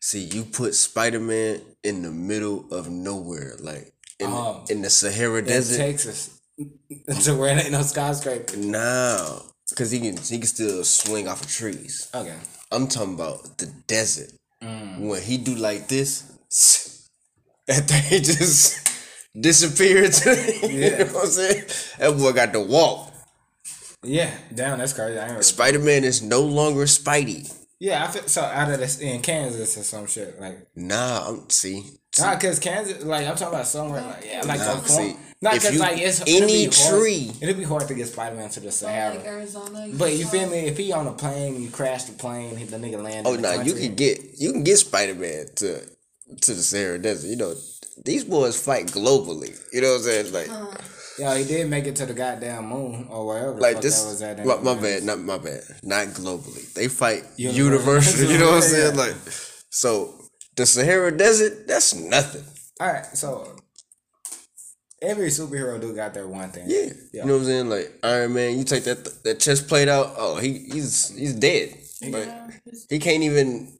See, 0.00 0.20
you 0.24 0.44
put 0.44 0.74
Spider 0.74 1.20
Man 1.20 1.60
in 1.82 2.02
the 2.02 2.10
middle 2.12 2.66
of 2.72 2.88
nowhere, 2.88 3.54
like 3.60 3.92
in, 4.20 4.28
Oh. 4.28 4.64
in 4.70 4.82
the 4.82 4.90
Sahara 4.90 5.38
in 5.38 5.44
Desert. 5.46 5.76
Texas. 5.78 6.30
to 7.24 7.34
where 7.34 7.58
ain't 7.58 7.70
no 7.72 7.82
skyscraper. 7.82 8.56
No, 8.56 9.42
because 9.68 9.90
he 9.90 10.00
can 10.00 10.16
he 10.16 10.38
can 10.38 10.46
still 10.46 10.84
swing 10.84 11.28
off 11.28 11.42
of 11.42 11.48
trees. 11.50 12.08
Okay. 12.14 12.34
I'm 12.72 12.86
talking 12.88 13.14
about 13.14 13.58
the 13.58 13.66
desert. 13.86 14.30
Mm. 14.62 15.00
When 15.08 15.22
he 15.22 15.36
do 15.38 15.54
like 15.54 15.88
this, 15.88 16.22
that 17.66 17.88
thing 17.88 18.22
just 18.22 18.88
disappeared. 19.38 20.14
you 20.24 20.68
Yeah. 20.80 20.98
know 21.04 21.12
what 21.12 21.24
I'm 21.24 21.30
saying? 21.30 21.64
That 21.98 22.16
boy 22.16 22.32
got 22.32 22.52
to 22.54 22.60
walk. 22.60 23.05
Yeah, 24.06 24.30
damn, 24.54 24.78
that's 24.78 24.92
crazy. 24.92 25.18
I 25.18 25.40
Spider 25.40 25.78
Man 25.80 26.04
is 26.04 26.22
no 26.22 26.40
longer 26.42 26.84
Spidey. 26.84 27.52
yeah, 27.78 28.04
I 28.04 28.08
feel 28.10 28.22
so 28.28 28.42
out 28.42 28.70
of 28.70 28.78
this 28.78 29.00
in 29.00 29.20
Kansas 29.22 29.76
or 29.76 29.82
some 29.82 30.06
shit 30.06 30.40
like. 30.40 30.58
Nah, 30.76 31.28
I'm 31.28 31.50
see. 31.50 31.84
Nah, 32.18 32.38
cause 32.38 32.58
Kansas, 32.58 33.04
like 33.04 33.26
I'm 33.26 33.36
talking 33.36 33.54
about 33.54 33.66
somewhere 33.66 34.00
like 34.00 34.24
yeah, 34.24 34.42
like 34.46 34.58
Nah, 34.60 34.72
a 34.72 34.76
farm. 34.76 34.84
see, 34.86 35.16
Not 35.42 35.56
if 35.56 35.62
cause 35.64 35.74
you- 35.74 35.80
like 35.80 35.98
it's 35.98 36.20
any 36.22 36.36
it'd 36.36 36.48
be 36.48 36.76
hard- 36.76 37.00
tree- 37.02 37.32
It'd 37.42 37.58
be 37.58 37.64
hard 37.64 37.86
to 37.88 37.94
get 37.94 38.06
Spider 38.08 38.36
Man 38.36 38.48
to 38.50 38.60
the 38.60 38.66
Like 38.66 38.74
Sahara. 38.74 39.18
Arizona. 39.22 39.88
But 39.92 40.12
you 40.14 40.26
feel 40.26 40.48
me? 40.48 40.60
If 40.60 40.78
he 40.78 40.92
on 40.92 41.06
a 41.06 41.12
plane, 41.12 41.60
you 41.62 41.68
crash 41.68 42.04
the 42.04 42.12
plane, 42.12 42.56
hit 42.56 42.70
the 42.70 42.78
nigga 42.78 43.02
land. 43.02 43.26
Oh 43.26 43.34
in 43.34 43.42
the 43.42 43.48
no, 43.56 43.60
you 43.62 43.72
country. 43.72 43.86
can 43.88 43.94
get 43.96 44.20
you 44.38 44.52
can 44.52 44.64
get 44.64 44.78
Spider 44.78 45.14
Man 45.14 45.46
to 45.56 45.80
to 46.40 46.54
the 46.54 46.62
Sahara 46.62 46.98
Desert. 46.98 47.28
You 47.28 47.36
know, 47.36 47.54
these 48.02 48.24
boys 48.24 48.56
fight 48.58 48.86
globally. 48.86 49.54
You 49.74 49.82
know 49.82 49.90
what 49.90 49.96
I'm 49.98 50.02
saying? 50.04 50.32
Like 50.32 50.48
uh-huh. 50.48 50.74
Yo, 51.18 51.34
he 51.34 51.44
did 51.44 51.68
make 51.70 51.86
it 51.86 51.96
to 51.96 52.06
the 52.06 52.12
goddamn 52.14 52.66
moon 52.66 53.06
or 53.10 53.26
wherever. 53.26 53.54
the 53.54 53.60
like 53.60 53.74
fuck 53.74 53.82
this. 53.82 54.02
That 54.02 54.08
was 54.10 54.22
at 54.22 54.44
my, 54.46 54.74
my 54.74 54.80
bad, 54.80 55.02
not 55.04 55.18
my 55.18 55.38
bad. 55.38 55.62
Not 55.82 56.08
globally. 56.08 56.72
They 56.74 56.88
fight 56.88 57.24
Universal. 57.36 57.64
universally. 57.64 58.32
You 58.32 58.38
know 58.38 58.46
what 58.48 58.54
I'm 58.56 58.62
saying? 58.70 58.94
Yeah. 58.94 59.00
Like 59.00 59.14
so, 59.70 60.14
the 60.56 60.66
Sahara 60.66 61.16
Desert. 61.16 61.66
That's 61.66 61.94
nothing. 61.94 62.44
All 62.80 62.92
right, 62.92 63.06
so 63.06 63.56
every 65.02 65.28
superhero 65.28 65.80
do 65.80 65.94
got 65.94 66.12
their 66.14 66.26
one 66.28 66.50
thing. 66.50 66.64
Yeah. 66.68 66.90
You 67.12 67.24
know 67.24 67.34
what 67.34 67.40
I'm 67.40 67.44
saying? 67.46 67.68
Like 67.70 67.92
Iron 68.02 68.34
Man, 68.34 68.58
you 68.58 68.64
take 68.64 68.84
that 68.84 69.22
that 69.24 69.40
chest 69.40 69.68
plate 69.68 69.88
out. 69.88 70.14
Oh, 70.18 70.36
he 70.36 70.58
he's 70.70 71.16
he's 71.16 71.34
dead. 71.34 71.70
Like 72.02 72.26
Yeah. 72.26 72.50
he 72.90 72.98
can't 72.98 73.22
even 73.22 73.78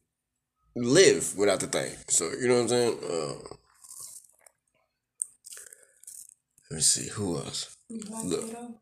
live 0.74 1.37
without 1.37 1.61
the 1.61 1.66
thing. 1.66 1.93
So 2.09 2.30
you 2.41 2.49
know 2.49 2.55
what 2.55 2.61
I'm 2.62 2.68
saying? 2.68 2.99
Uh, 3.03 3.55
let 6.71 6.77
me 6.77 6.83
see 6.83 7.09
who 7.11 7.37
else. 7.39 7.77
Look. 7.91 8.45
Widow. 8.45 8.75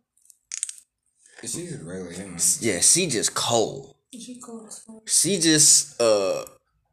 She's 1.43 1.77
really 1.83 2.15
him. 2.15 2.37
Yeah, 2.61 2.81
she 2.81 3.07
just 3.07 3.35
cold. 3.35 3.95
She 4.13 4.41
cool. 4.43 4.69
She 5.07 5.39
just 5.39 6.01
uh 6.01 6.45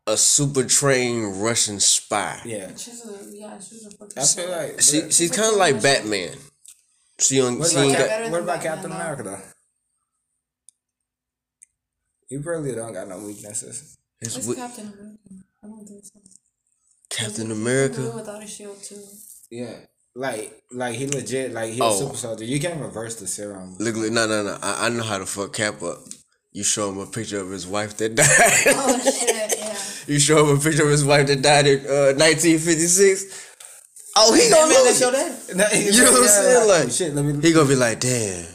a 0.07 0.17
super 0.17 0.63
trained 0.63 1.41
Russian 1.41 1.79
spy. 1.79 2.41
Yeah, 2.43 2.75
She's 2.75 3.05
a 3.05 3.29
yeah. 3.31 3.59
She's 3.59 3.85
a 3.85 3.91
fucking. 3.91 4.17
I 4.21 4.25
feel 4.25 4.49
like. 4.49 4.81
She 4.81 5.01
but- 5.01 5.13
she's 5.13 5.31
kind 5.31 5.51
of 5.51 5.57
like 5.57 5.81
Batman. 5.81 6.35
She 7.19 7.39
on 7.39 7.59
What 7.59 7.69
she 7.69 7.77
about, 7.77 7.95
Cap- 7.95 8.09
got 8.23 8.31
what 8.31 8.41
about 8.41 8.55
Batman, 8.63 8.73
Captain. 8.75 8.91
America 8.91 9.23
though? 9.23 9.41
He 12.27 12.37
probably 12.39 12.73
don't 12.73 12.93
got 12.93 13.07
no 13.07 13.19
weaknesses. 13.19 13.97
his 14.19 14.37
It's 14.37 14.47
wi- 14.47 14.67
Captain 14.67 14.87
America. 14.87 15.19
I 15.63 15.67
don't 15.67 15.85
think 15.85 16.03
so. 16.05 16.19
Captain 17.09 17.51
America. 17.51 18.11
without 18.15 18.41
a 18.43 18.47
shield 18.47 18.81
too. 18.81 19.03
Yeah, 19.49 19.75
like 20.15 20.53
like 20.71 20.95
he 20.95 21.07
legit 21.07 21.53
like 21.53 21.71
he 21.73 21.79
a 21.79 21.83
Oh. 21.83 21.99
super 21.99 22.15
soldier. 22.17 22.43
You 22.45 22.59
can't 22.59 22.81
reverse 22.81 23.15
the 23.15 23.27
serum. 23.27 23.75
Look, 23.79 23.95
look, 23.95 24.11
no, 24.11 24.27
no, 24.27 24.43
no. 24.43 24.57
I, 24.61 24.87
I 24.87 24.89
know 24.89 25.03
how 25.03 25.17
to 25.17 25.25
fuck 25.25 25.53
Cap 25.53 25.81
up. 25.83 25.99
you 26.51 26.63
show 26.63 26.89
him 26.89 26.97
a 26.99 27.05
picture 27.05 27.39
of 27.39 27.49
his 27.49 27.65
wife 27.65 27.97
that 27.97 28.15
died. 28.15 28.27
Oh 28.27 28.99
shit, 28.99 29.57
yeah. 29.57 29.77
you 30.13 30.19
show 30.19 30.45
him 30.45 30.57
a 30.57 30.59
picture 30.61 30.83
of 30.83 30.89
his 30.89 31.05
wife 31.05 31.27
that 31.27 31.41
died 31.41 31.67
in 31.67 31.79
uh, 31.85 32.13
1956. 32.19 33.47
Oh, 34.17 34.33
he 34.33 34.49
gonna 34.49 34.67
Man, 34.67 34.69
they 34.83 34.89
lose 34.89 34.99
show 34.99 35.09
it. 35.09 35.57
that. 35.57 35.93
You 35.95 36.03
know 36.03 36.11
what 36.11 36.21
I'm 36.23 36.27
saying? 36.27 36.67
Like, 36.67 36.83
Like, 36.83 36.91
shit. 36.91 37.15
Let 37.15 37.23
me. 37.25 37.41
He 37.41 37.53
gonna 37.53 37.69
be 37.69 37.75
like, 37.75 37.99
damn. 38.01 38.45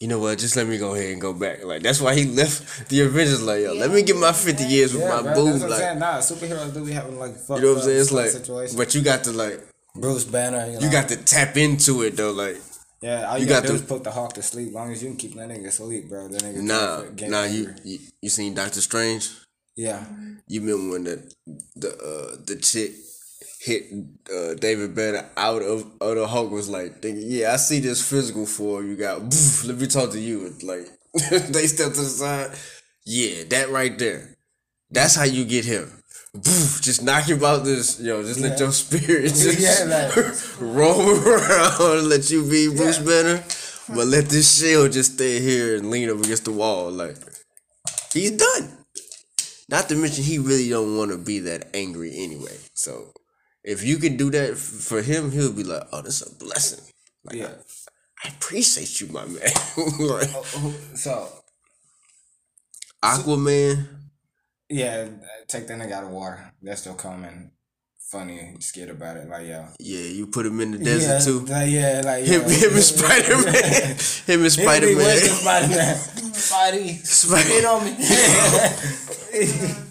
You 0.00 0.08
know 0.08 0.18
what? 0.18 0.38
Just 0.38 0.56
let 0.56 0.66
me 0.66 0.76
go 0.78 0.94
ahead 0.94 1.12
and 1.12 1.20
go 1.20 1.32
back. 1.34 1.64
Like 1.64 1.82
that's 1.82 2.00
why 2.00 2.14
he 2.14 2.24
left 2.24 2.88
the 2.88 3.00
Avengers. 3.02 3.42
Like, 3.42 3.60
yo, 3.62 3.74
let 3.74 3.90
me 3.90 4.02
get 4.02 4.16
my 4.16 4.32
50 4.32 4.64
years 4.64 4.92
with 4.94 5.02
yeah, 5.02 5.16
my 5.16 5.22
bro, 5.22 5.34
boo. 5.34 5.44
that's 5.44 5.60
what 5.60 5.64
I'm 5.64 5.70
Like, 5.70 5.78
saying. 5.78 5.98
Nah, 5.98 6.18
superheroes 6.18 6.74
do 6.74 6.84
be 6.84 6.92
having 6.92 7.18
like 7.18 7.36
fucked 7.36 7.60
you 7.60 7.66
know 7.66 7.72
what 7.74 7.78
I'm 7.80 7.84
saying? 7.84 7.98
It's 8.00 8.08
stuff 8.08 8.18
like, 8.20 8.30
situation. 8.30 8.76
but 8.78 8.94
you 8.94 9.02
got 9.02 9.24
to 9.24 9.32
like, 9.32 9.60
Bruce 9.94 10.24
Banner. 10.24 10.66
You, 10.66 10.72
know, 10.74 10.80
you 10.80 10.90
got 10.90 11.08
to 11.08 11.16
tap 11.16 11.56
into 11.56 12.02
it 12.02 12.16
though. 12.16 12.32
Like, 12.32 12.56
yeah. 13.00 13.30
All 13.30 13.38
you, 13.38 13.44
you 13.44 13.48
got 13.48 13.62
to 13.62 13.68
do 13.68 13.76
to- 13.76 13.82
is 13.82 13.88
put 13.88 14.04
the 14.04 14.10
Hulk 14.10 14.32
to 14.34 14.42
sleep. 14.42 14.72
Long 14.72 14.92
as 14.92 15.02
you 15.02 15.10
can 15.10 15.16
keep 15.16 15.34
that 15.34 15.48
nigga 15.48 15.66
asleep, 15.68 16.08
bro. 16.08 16.28
That 16.28 16.42
nigga 16.42 16.62
nah, 16.62 17.28
nah. 17.28 17.44
You, 17.44 17.74
you 17.84 17.98
you 18.22 18.28
seen 18.28 18.54
Doctor 18.54 18.80
Strange? 18.80 19.30
Yeah. 19.76 20.04
You 20.48 20.60
remember 20.60 20.92
when 20.92 21.04
the 21.04 21.32
the 21.76 21.88
uh 21.90 22.36
the 22.46 22.56
chick 22.56 22.92
hit 23.60 23.84
uh 24.32 24.54
David 24.54 24.94
Banner 24.94 25.28
out 25.36 25.62
of 25.62 25.86
of 26.00 26.30
Hulk 26.30 26.50
was 26.50 26.68
like 26.68 27.00
thinking, 27.02 27.24
yeah, 27.26 27.52
I 27.52 27.56
see 27.56 27.80
this 27.80 28.08
physical 28.08 28.46
form 28.46 28.88
you 28.88 28.96
got. 28.96 29.20
Let 29.64 29.78
me 29.78 29.86
talk 29.86 30.10
to 30.12 30.20
you. 30.20 30.46
And, 30.46 30.62
Like 30.62 30.88
they 31.30 31.66
stepped 31.66 31.94
to 31.96 32.00
the 32.00 32.08
side. 32.08 32.50
Yeah, 33.06 33.44
that 33.50 33.70
right 33.70 33.96
there. 33.98 34.36
That's 34.90 35.14
how 35.16 35.24
you 35.24 35.44
get 35.44 35.64
him. 35.64 35.90
Boof, 36.34 36.80
just 36.82 37.02
knock 37.04 37.28
him 37.28 37.44
out 37.44 37.64
this, 37.64 38.00
yo. 38.00 38.22
Just 38.22 38.40
let 38.40 38.58
your 38.58 38.72
spirit 38.72 39.28
just 39.28 39.60
Yeah, 39.60 39.84
like- 39.86 40.34
roam 40.60 41.24
around 41.26 42.08
let 42.08 42.28
you 42.30 42.42
be 42.48 42.66
Bruce 42.74 42.98
Banner, 42.98 43.44
but 43.88 44.08
let 44.08 44.26
this 44.26 44.58
shield 44.58 44.90
just 44.92 45.14
stay 45.14 45.38
here 45.40 45.76
and 45.76 45.90
lean 45.90 46.10
up 46.10 46.18
against 46.18 46.44
the 46.46 46.50
wall. 46.52 46.90
Like 46.90 47.16
he's 48.12 48.32
done. 48.32 48.78
Not 49.68 49.88
to 49.88 49.94
mention 49.94 50.24
he 50.24 50.38
really 50.38 50.68
don't 50.68 50.96
want 50.98 51.12
to 51.12 51.18
be 51.18 51.38
that 51.40 51.68
angry 51.72 52.12
anyway. 52.16 52.56
So 52.74 53.12
if 53.62 53.84
you 53.84 53.98
can 53.98 54.16
do 54.16 54.30
that 54.32 54.56
for 54.58 55.02
him, 55.02 55.30
he'll 55.30 55.52
be 55.52 55.62
like, 55.64 55.84
"Oh, 55.92 56.02
that's 56.02 56.20
a 56.20 56.34
blessing. 56.34 56.84
Like, 57.24 57.36
Yeah. 57.36 57.54
I 58.24 58.28
appreciate 58.28 59.00
you, 59.00 59.06
my 59.06 59.24
man." 59.24 59.38
like, 59.40 60.30
oh, 60.34 60.44
oh, 60.56 60.74
So 60.94 61.28
Aquaman. 63.04 63.86
Yeah, 64.68 65.08
take 65.48 65.66
that 65.68 65.78
nigga 65.78 65.92
out 65.92 66.04
of 66.04 66.10
water. 66.10 66.52
That's 66.62 66.80
still 66.82 66.94
coming. 66.94 67.50
Funny, 68.10 68.56
scared 68.60 68.90
about 68.90 69.16
it. 69.16 69.28
Like 69.28 69.46
yo. 69.46 69.66
Yeah, 69.80 70.02
you 70.02 70.26
put 70.26 70.46
him 70.46 70.60
in 70.60 70.72
the 70.72 70.78
desert 70.78 71.12
yeah, 71.12 71.18
too. 71.18 71.40
Like, 71.46 71.70
yeah, 71.70 72.02
like 72.04 72.24
Him, 72.24 72.42
yo. 72.42 72.48
him 72.48 72.74
and 72.74 72.82
Spider 72.82 73.36
Man. 73.42 73.96
him 74.26 74.42
and 74.42 74.52
Spider 74.52 74.86
Him 74.86 74.92
be 74.92 74.96
with 74.96 75.06
Man. 75.06 75.40
Spider 75.40 75.68
Man. 75.68 76.24
Spidey, 76.34 76.98
spit 77.06 77.64
on 77.64 77.84
me. 77.84 77.94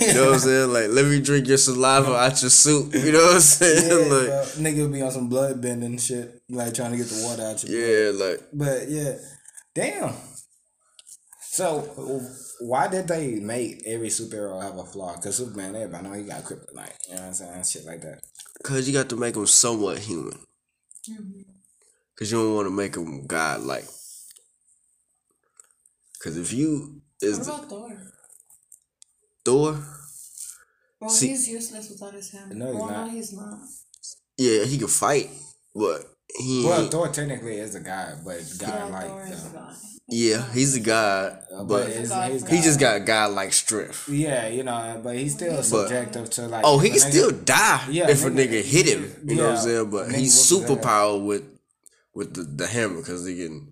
You 0.00 0.14
know 0.14 0.26
what 0.26 0.34
I'm 0.34 0.38
saying? 0.40 0.72
Like, 0.72 0.88
let 0.88 1.04
me 1.04 1.20
drink 1.20 1.46
your 1.46 1.58
saliva 1.58 2.14
out 2.14 2.40
your 2.42 2.50
soup. 2.50 2.94
You 2.94 3.12
know 3.12 3.18
what 3.18 3.34
I'm 3.36 3.40
saying? 3.40 3.88
Yeah, 3.88 3.96
like, 3.96 4.26
bro. 4.26 4.44
Nigga 4.58 4.92
be 4.92 5.02
on 5.02 5.10
some 5.10 5.28
blood 5.28 5.60
bending 5.60 5.98
shit, 5.98 6.42
like 6.48 6.74
trying 6.74 6.92
to 6.92 6.96
get 6.96 7.06
the 7.06 7.22
water 7.24 7.42
out 7.42 7.62
your 7.62 7.78
yeah, 7.78 8.24
like, 8.24 8.40
But 8.52 8.88
yeah, 8.88 9.14
damn. 9.74 10.14
So 11.40 11.82
why 12.60 12.88
did 12.88 13.08
they 13.08 13.34
make 13.40 13.82
every 13.86 14.08
superhero 14.08 14.62
have 14.62 14.78
a 14.78 14.84
flaw? 14.84 15.16
Cause 15.16 15.36
Superman, 15.36 15.74
everybody 15.74 16.04
know 16.04 16.12
he 16.14 16.22
got 16.24 16.42
kryptonite. 16.44 16.92
You 17.08 17.14
know 17.16 17.20
what 17.22 17.26
I'm 17.28 17.34
saying? 17.34 17.64
Shit 17.64 17.84
like 17.84 18.00
that. 18.02 18.20
cause 18.62 18.86
you 18.86 18.92
got 18.94 19.08
to 19.10 19.16
make 19.16 19.36
him 19.36 19.46
somewhat 19.46 19.98
human. 19.98 20.38
Mm-hmm. 21.10 21.40
Cause 22.18 22.30
you 22.30 22.38
don't 22.38 22.54
want 22.54 22.66
to 22.66 22.70
make 22.74 22.96
him 22.96 23.26
godlike. 23.26 23.84
Cause 26.22 26.36
if 26.36 26.52
you 26.52 27.02
What 27.20 27.28
is 27.28 27.46
about 27.48 27.68
Thor? 27.68 28.12
Thor, 29.44 29.84
Well, 31.00 31.10
See- 31.10 31.28
he's 31.28 31.48
useless 31.48 31.90
without 31.90 32.14
his 32.14 32.30
hammer. 32.30 32.54
No, 32.54 32.66
he's 32.66 32.74
well, 32.76 32.86
not. 32.90 33.06
no, 33.06 33.12
he's 33.12 33.32
not. 33.34 33.58
yeah, 34.38 34.64
he 34.64 34.78
can 34.78 34.88
fight, 34.88 35.28
but 35.74 36.02
he 36.38 36.64
Well, 36.64 36.82
ain't- 36.82 36.90
Thor 36.90 37.08
technically 37.08 37.58
is 37.58 37.74
a 37.74 37.80
guy, 37.80 38.14
but 38.24 38.40
guy 38.58 38.68
Yeah, 38.78 38.84
like 38.86 39.34
Thor 40.08 40.16
is 40.16 40.16
uh, 40.16 40.40
a 40.40 40.40
god. 40.40 40.48
yeah, 40.48 40.52
he's 40.52 40.76
a 40.76 40.80
god, 40.80 41.38
but 41.50 41.66
but 41.66 41.88
it's, 41.88 42.08
God 42.08 42.50
he 42.50 42.60
just 42.60 42.80
got 42.80 43.04
god 43.06 43.32
like 43.32 43.52
strength. 43.52 44.08
yeah, 44.08 44.48
you 44.48 44.62
know, 44.62 45.00
but 45.02 45.16
he's 45.16 45.34
still 45.34 45.62
subjective 45.62 46.30
to 46.30 46.48
like. 46.48 46.62
Oh, 46.64 46.78
he 46.78 46.90
can 46.90 46.98
still 47.00 47.30
die 47.30 47.86
Yeah, 47.90 48.10
if 48.10 48.24
a 48.24 48.28
nigga- 48.30 48.48
nigga 48.48 48.62
hit 48.62 48.86
him. 48.86 49.14
You 49.24 49.36
know 49.36 49.48
what 49.48 49.58
I'm 49.58 49.62
saying? 49.64 49.90
But 49.90 50.12
he's 50.12 50.38
ass. 50.38 50.58
superpower 50.58 51.24
with 51.24 51.44
with 52.14 52.34
the, 52.34 52.42
the 52.42 52.66
hammer 52.66 52.98
because 52.98 53.24
they 53.24 53.34
can. 53.36 53.70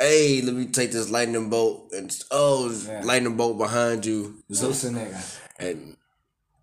Hey, 0.00 0.40
let 0.42 0.54
me 0.54 0.66
take 0.66 0.92
this 0.92 1.10
lightning 1.10 1.50
bolt 1.50 1.92
and 1.92 2.16
oh, 2.30 2.70
Yeah. 2.86 3.00
lightning 3.04 3.36
bolt 3.36 3.58
behind 3.58 4.06
you 4.06 4.42
Zeus 4.52 4.84
a 4.84 4.90
nigga. 4.90 5.38
and 5.58 5.96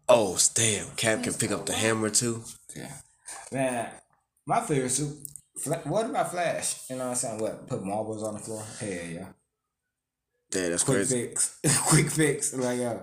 oh, 0.07 0.38
damn, 0.53 0.88
Cap 0.95 1.24
can 1.24 1.34
pick 1.34 1.51
up 1.51 1.66
the 1.66 1.74
hammer 1.74 2.09
too. 2.09 2.43
Yeah, 2.76 2.91
man, 3.51 3.89
my 4.45 4.61
favorite 4.61 4.89
suit. 4.91 5.18
What 5.86 6.06
about 6.10 6.32
Flash? 6.32 6.89
You 6.89 6.97
know 6.97 7.06
what 7.06 7.10
I'm 7.12 7.16
saying? 7.16 7.39
What 7.41 7.68
put 7.68 7.84
marbles 7.84 8.24
on 8.24 8.34
the 8.34 8.39
floor? 8.39 8.64
Hell 8.80 8.89
yeah. 8.89 9.26
Damn, 10.51 10.72
that's 10.72 10.84
Quick 10.84 10.97
crazy. 10.97 11.28
fix. 11.28 11.60
Quick 11.88 12.10
fix. 12.12 12.53
Like, 12.53 12.80
uh, 12.82 12.97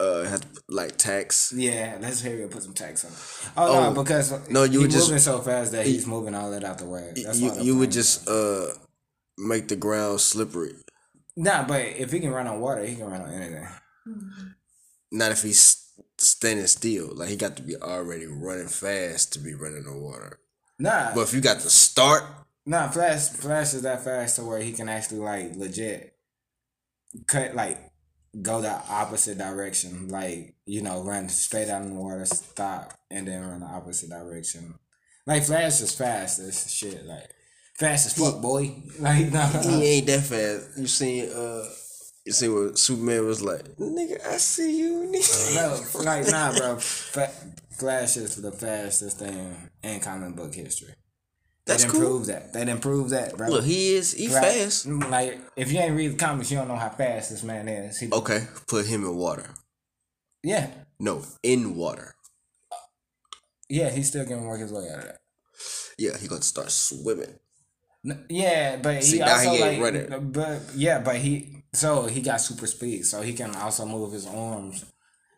Uh, 0.00 0.24
had 0.24 0.42
to, 0.42 0.48
like 0.68 0.96
tax. 0.98 1.52
yeah, 1.56 1.96
let's 2.00 2.20
hurry 2.22 2.44
up 2.44 2.50
put 2.50 2.62
some 2.62 2.74
tax 2.74 3.04
on 3.04 3.10
it. 3.12 3.52
Oh, 3.56 3.78
Oh, 3.78 3.92
no, 3.94 4.02
because 4.02 4.48
no, 4.50 4.64
you 4.64 4.70
he's 4.72 4.80
would 4.80 4.90
just- 4.90 5.08
moving 5.08 5.20
so 5.20 5.40
fast 5.40 5.72
that 5.72 5.86
he's 5.86 6.06
moving 6.06 6.34
all 6.34 6.50
that 6.50 6.62
out 6.64 6.78
the 6.78 6.84
way. 6.86 7.12
That's 7.16 7.38
you 7.40 7.52
you 7.62 7.78
would 7.78 7.90
just 7.90 8.28
uh 8.28 8.66
make 9.38 9.68
the 9.68 9.76
ground 9.76 10.20
slippery. 10.20 10.74
Nah, 11.36 11.66
but 11.66 11.80
if 11.82 12.12
he 12.12 12.20
can 12.20 12.30
run 12.30 12.46
on 12.46 12.60
water, 12.60 12.84
he 12.84 12.96
can 12.96 13.06
run 13.06 13.22
on 13.22 13.30
anything. 13.32 13.66
Not 15.10 15.32
if 15.32 15.42
he's 15.42 15.90
standing 16.18 16.66
still. 16.66 17.14
Like 17.14 17.28
he 17.28 17.36
got 17.36 17.56
to 17.56 17.62
be 17.62 17.76
already 17.76 18.26
running 18.26 18.68
fast 18.68 19.32
to 19.32 19.38
be 19.38 19.54
running 19.54 19.86
on 19.86 20.00
water. 20.00 20.38
Nah, 20.78 21.14
But 21.14 21.22
if 21.22 21.34
you 21.34 21.40
got 21.40 21.60
to 21.60 21.70
start, 21.70 22.24
nah, 22.66 22.88
Flash 22.88 23.28
Flash 23.28 23.74
is 23.74 23.82
that 23.82 24.04
fast 24.04 24.36
to 24.36 24.44
where 24.44 24.60
he 24.60 24.72
can 24.72 24.88
actually 24.88 25.20
like 25.20 25.54
legit 25.56 26.14
cut 27.26 27.54
like 27.54 27.78
go 28.42 28.60
the 28.60 28.80
opposite 28.88 29.38
direction. 29.38 30.08
Like, 30.08 30.56
you 30.66 30.82
know, 30.82 31.02
run 31.02 31.28
straight 31.28 31.68
out 31.68 31.82
in 31.82 31.94
the 31.94 32.00
water, 32.00 32.24
stop, 32.24 32.94
and 33.10 33.28
then 33.28 33.46
run 33.46 33.60
the 33.60 33.66
opposite 33.66 34.10
direction. 34.10 34.74
Like 35.26 35.44
Flash 35.44 35.80
is 35.80 35.94
fast 35.94 36.40
as 36.40 36.72
shit, 36.72 37.06
like 37.06 37.30
fast 37.78 38.06
as 38.06 38.12
fuck, 38.14 38.42
boy. 38.42 38.82
Like 38.98 39.32
nah. 39.32 39.46
he 39.46 39.84
ain't 39.84 40.06
that 40.06 40.22
fast. 40.22 40.78
You 40.78 40.86
seen 40.86 41.30
uh 41.30 41.64
you 42.24 42.32
see 42.32 42.48
what 42.48 42.78
Superman 42.78 43.26
was 43.26 43.42
like, 43.42 43.64
nigga, 43.76 44.24
I 44.26 44.36
see 44.38 44.78
you, 44.78 45.12
nigga. 45.14 45.92
Bro, 45.92 46.02
like 46.04 46.26
nah, 46.30 46.56
bro. 46.56 46.76
Fa- 46.76 47.32
Flash 47.78 48.16
is 48.16 48.36
the 48.36 48.52
fastest 48.52 49.18
thing 49.18 49.56
in 49.82 50.00
comic 50.00 50.36
book 50.36 50.54
history. 50.54 50.94
That's 51.66 51.84
they 51.84 51.90
cool. 51.90 52.00
didn't 52.00 52.12
prove 52.12 52.26
that. 52.26 52.52
They 52.52 52.64
didn't 52.64 52.82
prove 52.82 53.10
that, 53.10 53.36
bro. 53.36 53.48
Look, 53.48 53.64
he 53.64 53.94
is 53.94 54.12
he 54.12 54.28
Right. 54.28 54.44
fast. 54.44 54.86
Mm, 54.88 55.10
like 55.10 55.40
if 55.56 55.72
you 55.72 55.80
ain't 55.80 55.96
read 55.96 56.12
the 56.12 56.16
comics, 56.16 56.50
you 56.50 56.56
don't 56.58 56.68
know 56.68 56.76
how 56.76 56.90
fast 56.90 57.30
this 57.30 57.42
man 57.42 57.66
is. 57.68 57.98
He, 57.98 58.10
Okay, 58.12 58.46
put 58.68 58.86
him 58.86 59.02
in 59.04 59.16
water. 59.16 59.46
Yeah, 60.42 60.70
No, 61.00 61.24
in 61.42 61.74
water. 61.74 62.14
yeah, 63.68 63.90
he's 63.90 64.08
still 64.08 64.26
gonna 64.26 64.46
work 64.46 64.60
his 64.60 64.72
way 64.72 64.88
out 64.92 64.98
of 65.00 65.04
that. 65.06 65.18
Yeah, 65.98 66.16
he 66.18 66.28
gonna 66.28 66.42
start 66.42 66.70
swimming. 66.70 67.38
Yeah, 68.28 68.76
but 68.76 68.96
he 68.96 69.02
See, 69.02 69.18
now 69.20 69.32
also 69.32 69.50
he 69.54 69.60
like, 69.60 69.80
running. 69.80 70.30
but 70.32 70.60
yeah, 70.76 70.98
but 71.00 71.16
he 71.16 71.63
so 71.76 72.06
he 72.06 72.20
got 72.20 72.40
super 72.40 72.66
speed, 72.66 73.04
so 73.06 73.22
he 73.22 73.32
can 73.32 73.54
also 73.56 73.84
move 73.86 74.12
his 74.12 74.26
arms 74.26 74.84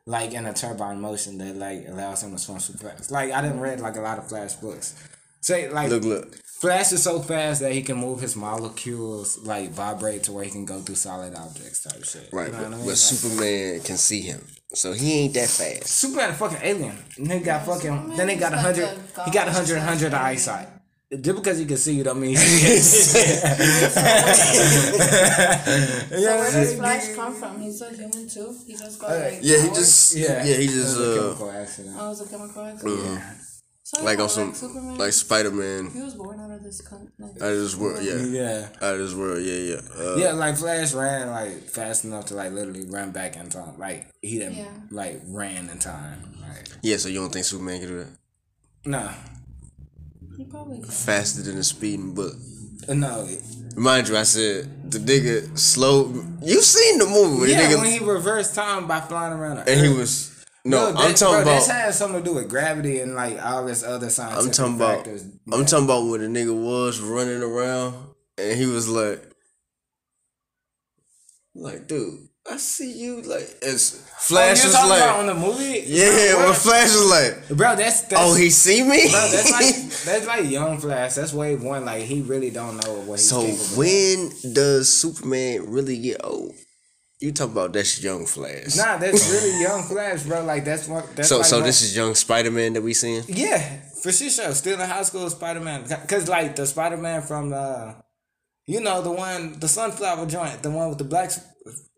like 0.07 0.33
in 0.33 0.47
a 0.47 0.53
turbine 0.55 1.01
motion 1.01 1.39
that 1.39 1.57
like 1.57 1.89
allows 1.89 2.23
him 2.23 2.33
to 2.33 2.39
swim 2.39 2.61
super 2.61 2.89
fast. 2.89 3.11
Like 3.11 3.33
I 3.33 3.43
didn't 3.43 3.61
read 3.61 3.81
like 3.81 3.97
a 3.97 4.01
lot 4.01 4.19
of 4.19 4.29
Flash 4.29 4.55
books. 4.55 4.95
Say 5.41 5.69
like 5.71 5.91
Look, 5.91 6.05
look. 6.05 6.35
Flash 6.61 6.91
is 6.93 7.03
so 7.03 7.21
fast 7.21 7.61
that 7.61 7.73
he 7.73 7.83
can 7.83 7.99
move 7.99 8.21
his 8.21 8.35
molecules 8.35 9.39
like 9.45 9.71
vibrate 9.71 10.23
to 10.25 10.33
where 10.33 10.43
he 10.45 10.51
can 10.51 10.65
go 10.65 10.81
through 10.81 10.95
solid 10.95 11.35
objects 11.35 11.83
type 11.83 12.03
shit. 12.05 12.29
Right, 12.33 12.47
You 12.47 12.53
know 12.53 12.59
but, 12.59 12.63
what 12.63 12.73
I 12.73 12.77
mean? 12.77 12.81
but 12.81 12.87
Like, 12.89 12.97
Superman 12.97 13.81
can 13.81 13.97
see 13.99 14.23
him, 14.23 14.47
so 14.73 14.93
he 14.93 15.21
ain't 15.21 15.35
that 15.35 15.49
fast. 15.49 15.87
Superman 15.89 16.31
a 16.31 16.33
fucking 16.35 16.59
alien. 16.63 16.97
Nigga 17.19 17.45
got 17.45 17.67
fucking. 17.67 17.83
Superman 17.83 18.17
Then 18.17 18.29
he 18.31 18.37
got 18.37 18.53
a 18.55 18.59
hundred. 18.59 18.89
He 19.25 19.31
got 19.31 19.49
a 19.49 19.51
god 19.51 19.55
hundred, 19.55 19.79
hundred 19.81 20.13
alien. 20.15 20.23
eyesight. 20.23 20.69
Just 21.13 21.37
because 21.37 21.59
he 21.59 21.67
can 21.67 21.77
see 21.77 21.95
you 21.95 22.03
don't 22.03 22.21
mean. 22.21 22.31
he 22.31 22.37
So 22.37 22.43
where 26.37 26.51
does 26.51 26.75
Flash 26.75 27.15
come 27.15 27.33
from? 27.35 27.61
He's 27.61 27.81
a 27.81 27.91
human 27.91 28.29
too. 28.29 28.57
He 28.67 28.73
just 28.77 29.01
got 29.01 29.11
like 29.11 29.39
Yeah, 29.41 29.63
he 29.63 29.69
just 29.69 30.17
yeah, 30.17 30.45
yeah, 30.45 30.57
he 30.57 30.67
just 30.67 30.97
uh 30.99 31.15
chemical 31.23 31.51
accident. 31.51 31.97
Oh, 31.99 32.07
it 32.07 32.09
was 32.09 32.21
a 32.23 32.29
chemical 32.29 32.63
accident. 32.65 33.23
So, 33.85 34.03
like 34.03 34.19
yeah, 34.19 34.25
on 34.25 34.29
some 34.31 34.53
Superman. 34.53 34.97
like 34.99 35.13
Spider 35.13 35.53
Man 35.53 35.91
he 35.93 36.03
was 36.03 36.17
born 36.17 36.41
out 36.41 36.51
of 36.51 36.61
this 36.65 36.81
con- 36.81 37.13
like, 37.21 37.41
out 37.41 37.53
of 37.53 37.59
this 37.59 37.77
world. 37.77 38.03
Yeah, 38.03 38.17
Yeah. 38.17 38.69
out 38.83 38.95
of 38.95 38.99
this 38.99 39.15
world. 39.15 39.43
Yeah, 39.45 39.55
yeah. 39.77 39.81
Uh, 39.97 40.17
Yeah, 40.17 40.33
like 40.33 40.57
Flash 40.57 40.93
ran 40.93 41.31
like 41.31 41.63
fast 41.71 42.05
enough 42.05 42.25
to 42.27 42.35
like 42.35 42.51
literally 42.51 42.85
run 42.91 43.13
back 43.13 43.37
in 43.37 43.49
time. 43.49 43.79
Like 43.79 44.09
he 44.23 44.41
didn't 44.41 44.57
Yeah. 44.57 44.73
like 44.91 45.21
ran 45.29 45.71
in 45.71 45.79
time. 45.79 46.35
Like 46.41 46.67
yeah. 46.83 46.97
So 46.97 47.09
you 47.09 47.21
don't 47.21 47.33
think 47.33 47.45
Superman 47.45 47.79
could 47.79 47.89
do 47.91 47.99
that 47.99 48.09
nah, 48.87 49.13
He 50.37 50.45
probably 50.45 50.81
could. 50.81 50.93
faster 50.93 51.43
than 51.43 51.59
a 51.59 51.63
speeding 51.63 52.15
bullet? 52.15 52.35
Uh, 52.89 52.95
no. 52.95 53.29
Mind 53.77 54.09
you, 54.09 54.17
I 54.17 54.23
said 54.23 54.91
the 54.91 54.99
nigga 54.99 55.59
slow. 55.59 56.13
You 56.43 56.63
seen 56.63 56.99
the 56.99 57.07
movie 57.07 57.41
where 57.41 57.49
Yeah, 57.49 57.69
the 57.69 57.75
nigga 57.77 57.81
when 57.83 57.91
he 57.91 57.99
reversed 57.99 58.55
time 58.55 58.87
by 58.87 59.01
flying 59.01 59.33
around 59.33 59.57
the 59.57 59.71
and 59.73 59.81
he 59.87 59.93
was 59.93 60.33
no. 60.65 60.93
Bro, 60.93 61.01
I'm 61.03 61.09
that- 61.11 61.17
talking 61.17 61.33
bro, 61.35 61.43
about. 61.43 61.55
This 61.57 61.69
has 61.71 61.99
something 61.99 62.23
to 62.23 62.25
do 62.25 62.35
with 62.35 62.49
gravity 62.49 63.01
and 63.01 63.15
like 63.15 63.43
all 63.45 63.65
this 63.67 63.83
other 63.83 64.09
scientific 64.11 64.45
I'm 64.47 64.51
talking 64.53 64.75
about. 64.77 64.97
factors. 64.97 65.25
I'm 65.53 65.65
talking 65.67 65.85
about 65.85 66.07
when 66.07 66.21
the 66.21 66.41
nigga 66.41 66.55
was 66.59 67.01
running 67.01 67.43
around 67.43 67.95
and 68.39 68.59
he 68.59 68.67
was 68.67 68.89
like, 68.89 69.23
like, 71.55 71.87
dude, 71.87 72.29
I 72.51 72.57
see 72.59 72.93
you. 72.93 73.23
Like, 73.23 73.59
it's 73.63 73.97
oh, 73.97 74.17
Flash 74.19 74.61
oh, 74.61 74.69
you 74.69 74.69
was 74.69 74.91
like, 74.91 75.03
about 75.03 75.21
on 75.21 75.27
the 75.27 75.35
movie? 75.35 75.85
yeah, 75.87 76.35
bro, 76.35 76.47
when 76.47 76.55
Flash 76.55 76.85
was 76.85 77.11
like, 77.11 77.59
bro, 77.59 77.77
that's, 77.77 78.03
that's 78.03 78.23
oh, 78.23 78.35
he 78.35 78.51
see 78.51 78.83
me. 78.83 79.11
bro, 79.11 79.29
that's 79.31 79.51
like 79.51 80.05
that's 80.05 80.27
like 80.27 80.51
young 80.51 80.79
Flash. 80.79 81.15
That's 81.15 81.33
wave 81.33 81.63
one. 81.63 81.85
Like 81.85 82.03
he 82.05 82.23
really 82.23 82.51
don't 82.51 82.77
know 82.85 83.01
what 83.01 83.19
he's 83.19 83.29
so 83.29 83.45
of. 83.45 83.77
when 83.77 84.31
does 84.53 84.89
Superman 84.89 85.71
really 85.71 85.99
get 85.99 86.25
old? 86.25 86.55
You 87.19 87.33
talk 87.33 87.51
about 87.51 87.73
that's 87.73 88.03
young 88.03 88.27
Flash. 88.27 88.77
Nah, 88.77 88.99
that's 88.99 89.31
really 89.31 89.61
young 89.61 89.83
Flash, 89.83 90.25
bro. 90.25 90.45
Like 90.45 90.65
that's 90.65 90.87
what. 90.87 91.17
That's 91.17 91.29
so 91.29 91.39
like 91.39 91.47
so 91.47 91.61
this 91.63 91.83
is 91.83 91.97
young 91.97 92.15
Spider 92.15 92.51
Man 92.51 92.75
that 92.75 92.83
we 92.83 92.95
seeing. 92.95 93.25
Yeah, 93.27 93.81
for 94.03 94.13
sure. 94.13 94.31
sure. 94.31 94.53
Still 94.53 94.81
in 94.81 94.89
high 94.89 95.03
school, 95.03 95.29
Spider 95.31 95.61
Man. 95.61 95.85
Cause 96.07 96.29
like 96.29 96.55
the 96.55 96.67
Spider 96.67 96.99
Man 96.99 97.23
from 97.23 97.51
the, 97.51 97.97
you 98.67 98.81
know 98.81 99.01
the 99.03 99.11
one, 99.11 99.59
the 99.59 99.67
sunflower 99.67 100.27
joint, 100.27 100.63
the 100.63 100.71
one 100.71 100.91
with 100.91 100.99
the 100.99 101.05
blacks, 101.05 101.41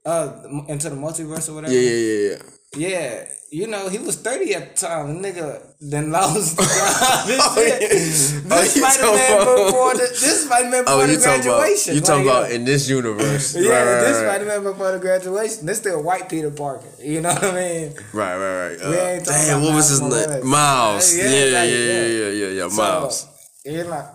uh, 0.05 0.43
into 0.69 0.89
the 0.91 0.97
multiverse 0.97 1.49
or 1.49 1.55
whatever. 1.55 1.73
Yeah, 1.75 1.81
yeah, 1.81 1.97
yeah, 1.97 2.31
yeah. 2.31 2.43
Yeah, 2.77 3.25
you 3.51 3.67
know, 3.67 3.89
he 3.89 3.97
was 3.97 4.17
30 4.17 4.55
at 4.55 4.77
the 4.77 4.87
time. 4.87 5.23
The 5.23 5.29
nigga 5.33 5.63
then 5.81 6.11
lost 6.11 6.57
the 6.59 6.63
job. 6.63 6.69
Oh, 7.41 7.65
yeah. 7.67 7.79
This, 7.79 8.43
Oh, 8.51 8.63
Spider-Man 8.63 9.39
before 9.67 9.95
the 9.95 9.99
this 10.01 10.45
Spider 10.45 10.69
Man 10.69 10.85
Oh, 10.87 10.99
before 11.01 11.11
you 11.11 11.17
the 11.17 11.25
talking 11.25 11.41
about 11.47 11.59
graduation. 11.61 11.95
you 11.95 12.01
talking 12.03 12.27
Like, 12.27 12.37
about 12.37 12.51
uh, 12.51 12.55
in 12.55 12.65
this 12.67 12.89
universe? 12.91 13.57
yeah, 13.59 13.71
right, 13.71 13.85
right, 13.95 14.01
this 14.03 14.17
right. 14.19 14.27
Spider 14.29 14.45
Man 14.45 14.63
before 14.65 14.93
the 14.93 14.99
graduation. 14.99 15.65
This 15.67 15.79
still 15.79 16.03
white 16.03 16.29
Peter 16.29 16.51
Parker. 16.51 16.87
You 17.03 17.23
know 17.23 17.31
what 17.33 17.45
I 17.45 17.53
mean? 17.55 17.95
Right, 18.13 18.37
right, 18.37 18.69
right. 18.69 18.81
Uh, 18.85 18.91
We 18.91 18.97
ain't 18.99 19.25
talking 19.25 19.47
damn, 19.47 19.63
what 19.63 19.75
was 19.75 19.89
his 19.89 20.01
name? 20.03 20.47
Miles. 20.47 21.17
Yeah, 21.17 21.25
Yeah, 21.25 21.31
yeah, 21.33 21.65
yeah, 21.65 21.65
yeah. 21.65 22.07
yeah, 22.07 22.29
yeah, 22.29 22.49
yeah, 22.49 22.69
So, 22.69 22.77
Miles. 22.77 23.27
you 23.65 23.85
know, 23.85 24.09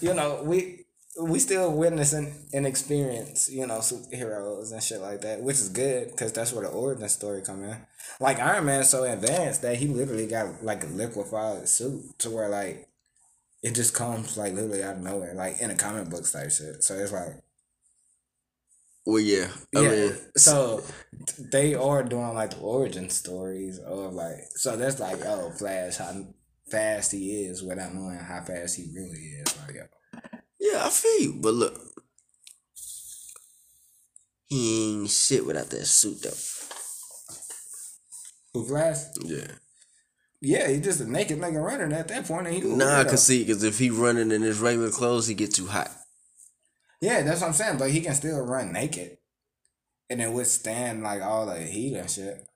you 0.00 0.14
know, 0.14 0.42
we 0.44 0.81
we 1.20 1.38
still 1.38 1.72
witnessing 1.72 2.32
and 2.52 2.66
experience, 2.66 3.50
you 3.50 3.66
know, 3.66 3.78
superheroes 3.78 4.72
and 4.72 4.82
shit 4.82 5.00
like 5.00 5.20
that, 5.22 5.42
which 5.42 5.56
is 5.56 5.68
good 5.68 6.10
because 6.10 6.32
that's 6.32 6.52
where 6.52 6.64
the 6.64 6.70
origin 6.70 7.08
story 7.08 7.42
come 7.42 7.64
in. 7.64 7.76
Like 8.18 8.38
Iron 8.38 8.64
Man 8.64 8.80
is 8.80 8.88
so 8.88 9.04
advanced 9.04 9.62
that 9.62 9.76
he 9.76 9.88
literally 9.88 10.26
got 10.26 10.64
like 10.64 10.84
a 10.84 10.86
liquefied 10.86 11.68
suit 11.68 12.18
to 12.18 12.30
where 12.30 12.48
like 12.48 12.88
it 13.62 13.74
just 13.74 13.94
comes 13.94 14.36
like 14.36 14.54
literally 14.54 14.82
out 14.82 14.96
of 14.96 15.02
nowhere, 15.02 15.34
like 15.34 15.60
in 15.60 15.70
a 15.70 15.74
comic 15.76 16.08
book 16.08 16.30
type 16.30 16.50
shit. 16.50 16.82
So 16.82 16.94
it's 16.94 17.12
like 17.12 17.42
Well, 19.04 19.18
yeah. 19.20 19.48
I 19.76 19.80
yeah, 19.80 19.90
mean, 19.90 20.12
so 20.36 20.82
they 21.38 21.74
are 21.74 22.02
doing 22.04 22.34
like 22.34 22.50
the 22.50 22.60
origin 22.60 23.10
stories 23.10 23.78
of 23.80 24.14
like 24.14 24.38
so 24.54 24.76
that's 24.76 25.00
like 25.00 25.24
oh 25.26 25.50
Flash 25.50 25.96
how 25.96 26.26
fast 26.70 27.12
he 27.12 27.44
is 27.44 27.62
without 27.62 27.94
knowing 27.94 28.18
how 28.18 28.42
fast 28.42 28.76
he 28.76 28.90
really 28.94 29.18
is. 29.42 29.56
Like 29.66 29.74
yo. 29.76 29.82
Yeah, 30.62 30.86
I 30.86 30.90
feel 30.90 31.20
you. 31.20 31.32
But 31.40 31.54
look, 31.54 31.80
he 34.46 34.92
ain't 35.00 35.10
shit 35.10 35.44
without 35.44 35.70
that 35.70 35.86
suit, 35.86 36.22
though. 36.22 36.30
Who 38.54 38.64
Flash? 38.64 38.98
Yeah. 39.22 39.46
Yeah, 40.40 40.68
he 40.68 40.80
just 40.80 41.00
a 41.00 41.10
naked 41.10 41.38
nigga 41.40 41.64
running 41.64 41.92
at 41.92 42.08
that 42.08 42.26
point. 42.26 42.46
And 42.46 42.56
he 42.56 42.62
Nah, 42.62 43.04
cause 43.04 43.26
see, 43.26 43.44
cause 43.44 43.62
if 43.62 43.78
he 43.78 43.90
running 43.90 44.30
in 44.30 44.42
his 44.42 44.60
regular 44.60 44.90
clothes, 44.90 45.26
he 45.26 45.34
get 45.34 45.54
too 45.54 45.66
hot. 45.66 45.90
yeah, 47.00 47.22
that's 47.22 47.40
what 47.40 47.48
I'm 47.48 47.52
saying. 47.52 47.78
But 47.78 47.90
he 47.90 48.00
can 48.00 48.14
still 48.14 48.40
run 48.40 48.72
naked, 48.72 49.18
and 50.10 50.20
then 50.20 50.32
withstand 50.32 51.02
like 51.02 51.22
all 51.22 51.46
the 51.46 51.58
heat 51.60 51.96
and 51.96 52.10
shit. 52.10 52.46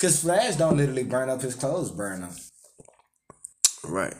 Cause 0.00 0.22
Flash 0.22 0.56
don't 0.56 0.76
literally 0.76 1.02
burn 1.02 1.28
up 1.28 1.42
his 1.42 1.56
clothes, 1.56 1.90
burn 1.90 2.20
them. 2.22 2.36
Right. 3.84 4.14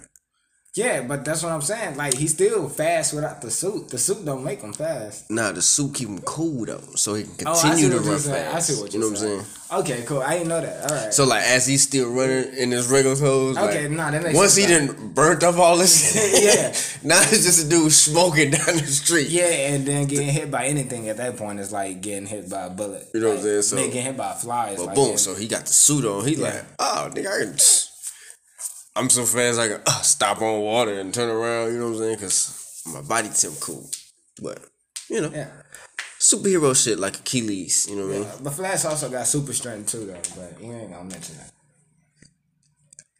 Yeah, 0.75 1.01
but 1.03 1.25
that's 1.25 1.43
what 1.43 1.51
I'm 1.51 1.63
saying. 1.63 1.97
Like 1.97 2.15
he's 2.15 2.33
still 2.35 2.69
fast 2.69 3.13
without 3.13 3.41
the 3.41 3.51
suit. 3.51 3.89
The 3.89 3.99
suit 3.99 4.25
don't 4.25 4.45
make 4.45 4.61
him 4.61 4.73
fast. 4.73 5.29
Nah, 5.31 5.51
the 5.51 5.63
suit 5.63 5.95
keep 5.95 6.09
him 6.09 6.21
cool 6.21 6.67
though, 6.67 6.81
so 6.95 7.15
he 7.15 7.25
can 7.25 7.49
Oh, 7.49 7.59
continue 7.61 7.91
to 7.91 7.99
run 7.99 8.19
saying. 8.21 8.53
fast. 8.53 8.55
I 8.55 8.59
see 8.75 8.81
what 8.81 8.93
you 8.95 9.01
you're 9.01 9.11
know 9.11 9.15
what 9.15 9.23
I'm 9.23 9.45
saying? 9.45 9.45
Okay, 9.81 10.03
cool. 10.07 10.21
I 10.23 10.35
didn't 10.35 10.49
know 10.49 10.61
that. 10.61 10.91
All 10.91 10.97
right. 10.97 11.13
So 11.13 11.25
like, 11.25 11.43
as 11.43 11.67
he's 11.67 11.83
still 11.83 12.11
running 12.13 12.55
in 12.55 12.71
his 12.71 12.89
regular 12.89 13.17
clothes, 13.17 13.57
Okay, 13.59 13.89
like, 13.89 13.91
nah, 13.97 14.11
that 14.13 14.23
makes 14.23 14.37
once 14.37 14.55
he 14.57 14.63
sense. 14.65 14.93
done 14.93 15.09
burnt 15.15 15.43
up 15.43 15.57
all 15.57 15.77
this, 15.79 16.15
Yeah. 16.45 16.69
now 17.09 17.21
it's 17.23 17.45
just 17.45 17.67
a 17.67 17.69
dude 17.69 17.91
smoking 17.91 18.51
down 18.53 18.67
the 18.77 18.87
street. 18.87 19.29
yeah, 19.31 19.47
and 19.75 19.85
then 19.85 20.07
getting 20.07 20.29
hit 20.29 20.51
by 20.51 20.67
anything 20.67 21.09
at 21.09 21.17
that 21.17 21.37
point 21.37 21.59
is 21.61 21.73
like 21.73 22.01
getting 22.03 22.27
hit 22.27 22.49
by 22.49 22.67
a 22.67 22.71
bullet. 22.71 23.09
You 23.15 23.21
know 23.21 23.29
what 23.31 23.37
I'm 23.39 23.43
saying? 23.43 23.63
So- 23.63 23.77
getting 23.79 24.03
hit 24.03 24.17
by 24.17 24.33
a 24.33 24.35
fly 24.37 24.71
is 24.71 24.79
But 24.79 24.87
like 24.87 24.95
boom, 24.95 25.05
getting- 25.07 25.19
so 25.19 25.35
he 25.35 25.49
got 25.49 25.67
the 25.67 25.73
suit 25.73 26.05
on. 26.05 26.25
He 26.29 26.37
like, 26.37 26.63
oh, 26.79 27.11
nigga, 27.13 27.27
I 27.27 27.45
can. 27.45 27.59
I'm 28.99 29.11
so 29.11 29.25
fast 29.25 29.59
I 29.59 29.69
can 29.69 29.81
uh, 29.87 30.01
stop 30.03 30.43
on 30.43 30.61
water 30.61 30.99
and 31.01 31.13
turn 31.15 31.29
around. 31.29 31.73
You 31.73 31.79
know 31.79 31.87
what 31.87 31.93
I'm 31.95 31.99
saying? 31.99 32.19
Cause 32.19 32.83
my 32.93 33.03
body 33.03 33.29
temp 33.29 33.55
cool. 33.61 33.89
But 34.43 34.59
you 35.09 35.21
know, 35.21 35.31
yeah. 35.33 35.49
superhero 36.21 36.75
shit 36.77 36.99
like 36.99 37.17
Achilles. 37.21 37.87
You 37.89 37.97
know 37.97 38.07
what 38.07 38.17
I 38.17 38.19
mean? 38.21 38.29
But 38.43 38.51
Flash 38.55 38.85
also 38.85 39.09
got 39.11 39.27
super 39.27 39.53
strength 39.53 39.91
too, 39.93 40.07
though. 40.07 40.21
But 40.37 40.61
we 40.61 40.67
ain't 40.75 40.91
gonna 40.93 41.05
mention 41.05 41.37
that. 41.37 41.53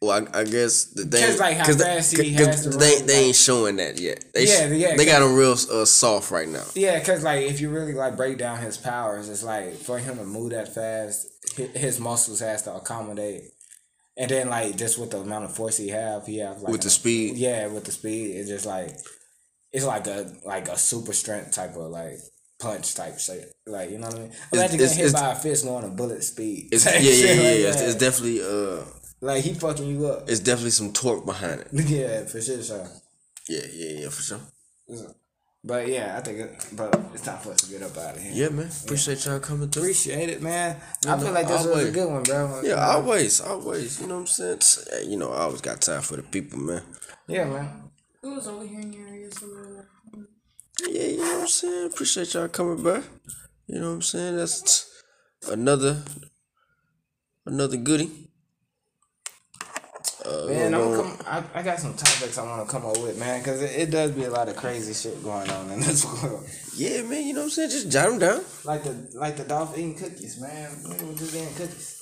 Well, 0.01 0.11
I, 0.33 0.39
I 0.39 0.43
guess 0.45 0.85
the 0.85 1.03
thing, 1.03 1.21
Just 1.21 1.39
like 1.39 1.57
cause 1.59 1.75
fast 1.81 2.15
they, 2.15 2.23
he 2.29 2.35
'cause 2.37 2.45
has 2.47 2.63
to 2.63 2.69
they, 2.69 2.95
run, 2.95 3.05
they 3.07 3.15
like- 3.17 3.25
ain't 3.25 3.35
showing 3.35 3.75
that 3.77 3.99
yet. 3.99 4.23
They 4.33 4.47
Yeah, 4.47 4.67
yeah, 4.67 4.95
they 4.95 5.05
got 5.05 5.21
him 5.21 5.35
real 5.35 5.51
uh, 5.51 5.83
soft 5.83 6.31
right 6.31 6.47
now. 6.47 6.63
Yeah, 6.73 6.97
cause 7.03 7.21
like 7.21 7.41
if 7.43 7.59
you 7.59 7.69
really 7.69 7.93
like 7.93 8.15
break 8.15 8.37
down 8.37 8.59
his 8.59 8.77
powers, 8.77 9.27
it's 9.27 9.43
like 9.43 9.73
for 9.75 9.99
him 9.99 10.17
to 10.17 10.23
move 10.23 10.51
that 10.51 10.73
fast, 10.73 11.27
his 11.75 11.99
muscles 11.99 12.39
has 12.39 12.63
to 12.63 12.75
accommodate, 12.75 13.51
and 14.19 14.29
then 14.29 14.49
like 14.49 14.75
just 14.77 14.99
with 14.99 15.09
the 15.11 15.17
amount 15.19 15.45
of 15.45 15.55
force 15.55 15.77
he 15.77 15.87
have, 15.89 16.27
he 16.27 16.37
have 16.39 16.61
like 16.61 16.71
With 16.73 16.81
the 16.81 16.87
an- 16.87 16.91
speed. 16.91 17.35
Yeah, 17.37 17.67
with 17.67 17.85
the 17.85 17.91
speed, 17.91 18.35
it's 18.35 18.49
just 18.49 18.65
like 18.67 18.91
it's 19.71 19.85
like 19.85 20.05
a 20.07 20.31
like 20.45 20.67
a 20.67 20.77
super 20.77 21.13
strength 21.13 21.51
type 21.53 21.75
of 21.75 21.89
like 21.89 22.19
punch 22.59 22.93
type 22.95 23.17
shit. 23.17 23.51
Like 23.65 23.89
you 23.91 23.97
know 23.97 24.07
what 24.07 24.15
I 24.17 24.19
mean? 24.19 24.31
Imagine 24.53 24.75
it's- 24.75 24.95
getting 24.97 25.03
hit 25.05 25.13
by 25.13 25.31
a 25.31 25.35
fist 25.35 25.63
going 25.65 25.85
a 25.85 25.87
bullet 25.87 26.23
speed. 26.23 26.67
It's, 26.71 26.85
yeah, 26.85 26.93
yeah, 26.99 27.11
yeah, 27.33 27.49
like 27.49 27.59
yeah. 27.59 27.67
It's, 27.69 27.81
it's 27.81 27.95
definitely 27.95 28.41
uh, 28.43 28.83
like 29.21 29.43
he 29.43 29.53
fucking 29.53 29.87
you 29.87 30.05
up. 30.07 30.29
it's 30.29 30.41
definitely 30.41 30.71
some 30.71 30.91
torque 30.93 31.25
behind 31.25 31.61
it. 31.61 31.67
yeah, 31.73 32.25
for 32.25 32.41
sure, 32.41 32.61
sure. 32.61 32.87
Yeah, 33.47 33.61
yeah, 33.73 34.01
yeah, 34.01 34.09
for 34.09 34.21
sure. 34.21 34.41
But 35.63 35.89
yeah, 35.89 36.15
I 36.17 36.21
think 36.21 36.39
it, 36.39 36.65
but 36.73 36.97
it's 37.13 37.23
time 37.23 37.37
for 37.39 37.51
us 37.51 37.61
to 37.61 37.69
get 37.69 37.83
up 37.83 37.97
out 37.97 38.15
of 38.15 38.21
here. 38.21 38.31
Yeah, 38.33 38.49
man. 38.49 38.69
Appreciate 38.83 39.25
y'all 39.25 39.39
coming 39.41 39.69
through. 39.69 39.83
Appreciate 39.83 40.29
it, 40.29 40.41
man. 40.41 40.77
I 41.05 41.15
no, 41.17 41.23
feel 41.23 41.33
like 41.33 41.47
this 41.47 41.65
was 41.65 41.89
a 41.89 41.91
good 41.91 42.09
one, 42.09 42.23
bro. 42.23 42.61
Yeah, 42.63 42.75
always, 42.75 43.41
always. 43.41 43.99
You 43.99 44.07
know 44.07 44.15
what 44.15 44.21
I'm 44.21 44.59
saying? 44.61 44.61
Hey, 44.89 45.09
You 45.09 45.17
know, 45.17 45.31
I 45.33 45.41
always 45.41 45.59
got 45.59 45.81
time 45.81 46.01
for 46.01 46.15
the 46.15 46.23
people, 46.23 46.59
man. 46.59 46.81
Yeah, 47.27 47.43
man. 47.43 47.91
It 48.23 48.27
was 48.27 48.47
over 48.47 48.65
here 48.65 48.79
in 48.79 48.93
your 48.93 49.07
area, 49.07 49.29
so 49.31 49.47
we 49.47 49.53
were 49.53 49.85
like, 50.15 50.27
Yeah, 50.89 51.03
you 51.03 51.17
know 51.17 51.33
what 51.33 51.41
I'm 51.41 51.47
saying? 51.47 51.85
Appreciate 51.91 52.33
y'all 52.33 52.47
coming 52.47 52.81
back. 52.81 53.03
You 53.67 53.79
know 53.79 53.89
what 53.89 53.95
I'm 53.95 54.01
saying? 54.01 54.37
That's 54.37 54.89
another 55.51 56.03
another 57.45 57.77
goodie. 57.77 58.28
Uh, 60.29 60.45
Man, 60.47 60.73
I'm 60.75 60.79
we're 60.81 60.97
gonna 60.97 61.09
gonna- 61.09 61.23
come. 61.23 61.45
I, 61.55 61.59
I 61.59 61.63
got 61.63 61.79
some 61.79 61.93
topics 61.95 62.37
I 62.37 62.43
want 62.43 62.67
to 62.67 62.71
come 62.71 62.85
up 62.85 62.97
with, 63.01 63.17
man, 63.17 63.39
because 63.39 63.61
it, 63.63 63.71
it 63.71 63.91
does 63.91 64.11
be 64.11 64.25
a 64.25 64.29
lot 64.29 64.47
of 64.47 64.55
crazy 64.55 64.93
shit 64.93 65.23
going 65.23 65.49
on 65.49 65.71
in 65.71 65.79
this 65.79 66.05
world. 66.23 66.45
yeah, 66.75 67.01
man. 67.03 67.25
You 67.25 67.33
know 67.33 67.39
what 67.41 67.45
I'm 67.45 67.49
saying? 67.51 67.69
Just 67.71 67.91
jot 67.91 68.09
them 68.09 68.19
down. 68.19 68.41
Like 68.63 68.83
the 68.83 68.95
like 69.15 69.37
the 69.37 69.43
Dolph 69.45 69.75
eating 69.77 69.95
cookies, 69.95 70.39
man. 70.39 70.69
We 70.83 71.05
were 71.07 71.13
just 71.17 71.33
eating 71.35 71.53
cookies. 71.55 71.95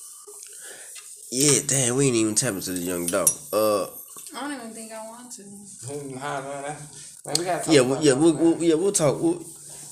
Yeah, 1.31 1.59
damn. 1.67 1.95
We 1.95 2.07
ain't 2.07 2.15
even 2.15 2.35
tap 2.35 2.53
to 2.59 2.71
the 2.71 2.79
Young 2.79 3.05
Dolph. 3.05 3.53
Uh, 3.53 3.83
I 4.35 4.41
don't 4.41 4.53
even 4.53 4.71
think 4.71 4.91
I 4.91 5.05
want 5.07 5.31
to. 5.33 5.43
Nah, 6.15 6.41
man, 6.41 6.63
man, 7.25 7.35
we 7.37 7.45
gotta 7.45 7.71
yeah, 7.71 7.81
about 7.81 7.99
we, 7.99 8.05
yeah, 8.05 8.13
we'll, 8.13 8.33
we'll, 8.33 8.63
yeah, 8.63 8.75
we'll 8.75 8.91
talk. 8.91 9.21
We'll, 9.21 9.41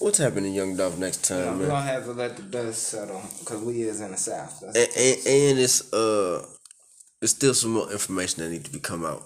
we'll 0.02 0.12
tap 0.12 0.36
into 0.38 0.50
Young 0.50 0.76
Dolph 0.76 0.98
next 0.98 1.30
You 1.30 1.38
know, 1.38 1.44
time, 1.46 1.54
we 1.54 1.60
man. 1.62 1.70
gonna 1.70 1.82
have 1.88 2.04
to 2.06 2.12
let 2.12 2.36
the 2.38 2.44
dust 2.44 2.84
settle 2.84 3.22
because 3.40 3.62
we 3.62 3.82
is 3.84 4.02
in 4.02 4.12
the 4.12 4.18
south. 4.18 4.60
That's, 4.62 4.76
And, 4.78 4.88
and, 4.98 5.28
and 5.52 5.60
it's 5.60 5.94
uh, 5.94 6.46
there's 7.26 7.32
still 7.32 7.56
some 7.56 7.72
more 7.72 7.92
information 7.92 8.44
that 8.44 8.52
need 8.52 8.64
to 8.64 8.72
be 8.72 8.80
come 8.80 9.04
out. 9.04 9.24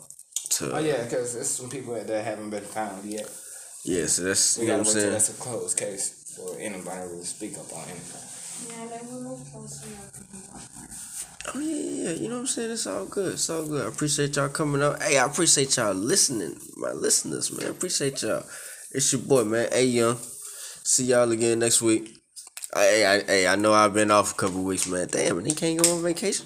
To 0.52 0.72
oh 0.72 0.80
yeah, 0.80 1.04
because 1.04 1.34
there's 1.34 1.50
some 1.50 1.70
people 1.70 1.94
that 1.96 2.24
haven't 2.24 2.50
been 2.50 2.64
found 2.64 3.04
yet. 3.04 3.30
yeah. 3.84 4.06
So 4.06 4.24
that's 4.24 4.58
We 4.58 4.64
you 4.64 4.70
know 4.70 4.78
gotta 4.78 4.88
what 4.88 4.96
I'm 4.96 5.02
saying. 5.02 5.12
that's 5.12 5.38
a 5.38 5.42
closed 5.42 5.78
case 5.78 6.34
for 6.38 6.58
anybody 6.58 7.02
to 7.02 7.08
really 7.08 7.24
speak 7.26 7.58
up 7.58 7.68
on 7.74 7.84
anything. 7.90 8.70
Yeah, 8.72 8.88
they 8.88 9.06
will 9.06 9.22
move 9.22 9.52
closer. 9.52 9.86
Oh 11.54 11.60
yeah, 11.60 11.76
yeah, 11.76 12.04
yeah. 12.04 12.16
You 12.22 12.30
know 12.30 12.36
what 12.36 12.42
I'm 12.42 12.48
saying? 12.48 12.72
It's 12.72 12.88
all 12.88 13.06
good. 13.06 13.34
It's 13.34 13.50
all 13.50 13.66
good. 13.66 13.84
I 13.86 13.90
appreciate 13.90 14.34
y'all 14.38 14.48
coming 14.48 14.82
up. 14.82 15.04
Hey, 15.04 15.18
I 15.18 15.26
appreciate 15.26 15.76
y'all 15.76 15.94
listening, 15.94 16.56
my 16.78 16.94
listeners, 16.94 17.52
man. 17.52 17.68
I 17.68 17.72
appreciate 17.72 18.22
y'all. 18.22 18.44
It's 18.92 19.12
your 19.12 19.22
boy, 19.24 19.44
man. 19.44 19.68
Hey, 19.74 19.86
young. 19.88 20.16
See 20.84 21.04
y'all 21.04 21.30
again 21.32 21.60
next 21.60 21.82
week. 21.82 22.16
Hey, 22.74 23.06
I, 23.06 23.24
hey, 23.24 23.48
I 23.48 23.58
know 23.58 23.74
I've 23.74 23.94
been 23.94 24.10
off 24.10 24.32
a 24.32 24.36
couple 24.36 24.64
weeks, 24.64 24.88
man. 24.88 25.10
Damn, 25.12 25.38
and 25.40 25.48
he 25.48 25.54
can't 25.54 25.84
go 25.84 25.98
on 25.98 26.02
vacation 26.02 26.46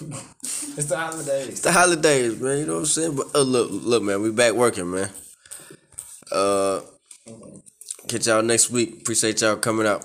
it's 0.00 0.86
the 0.86 0.96
holidays. 0.96 1.48
It's 1.48 1.60
the 1.60 1.72
holidays, 1.72 2.40
man. 2.40 2.58
You 2.58 2.66
know 2.66 2.72
what 2.74 2.78
I'm 2.80 2.86
saying? 2.86 3.16
But 3.16 3.26
uh, 3.34 3.42
look, 3.42 3.68
look, 3.70 4.02
man, 4.02 4.22
we 4.22 4.30
back 4.30 4.54
working, 4.54 4.90
man. 4.90 5.10
Uh, 6.30 6.80
catch 8.08 8.26
y'all 8.26 8.42
next 8.42 8.70
week. 8.70 9.02
Appreciate 9.02 9.40
y'all 9.40 9.56
coming 9.56 9.86
out. 9.86 10.04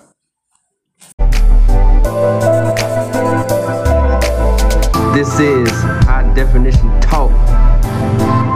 This 5.13 5.39
is 5.39 5.71
High 6.05 6.31
Definition 6.35 7.01
Talk. 7.01 7.46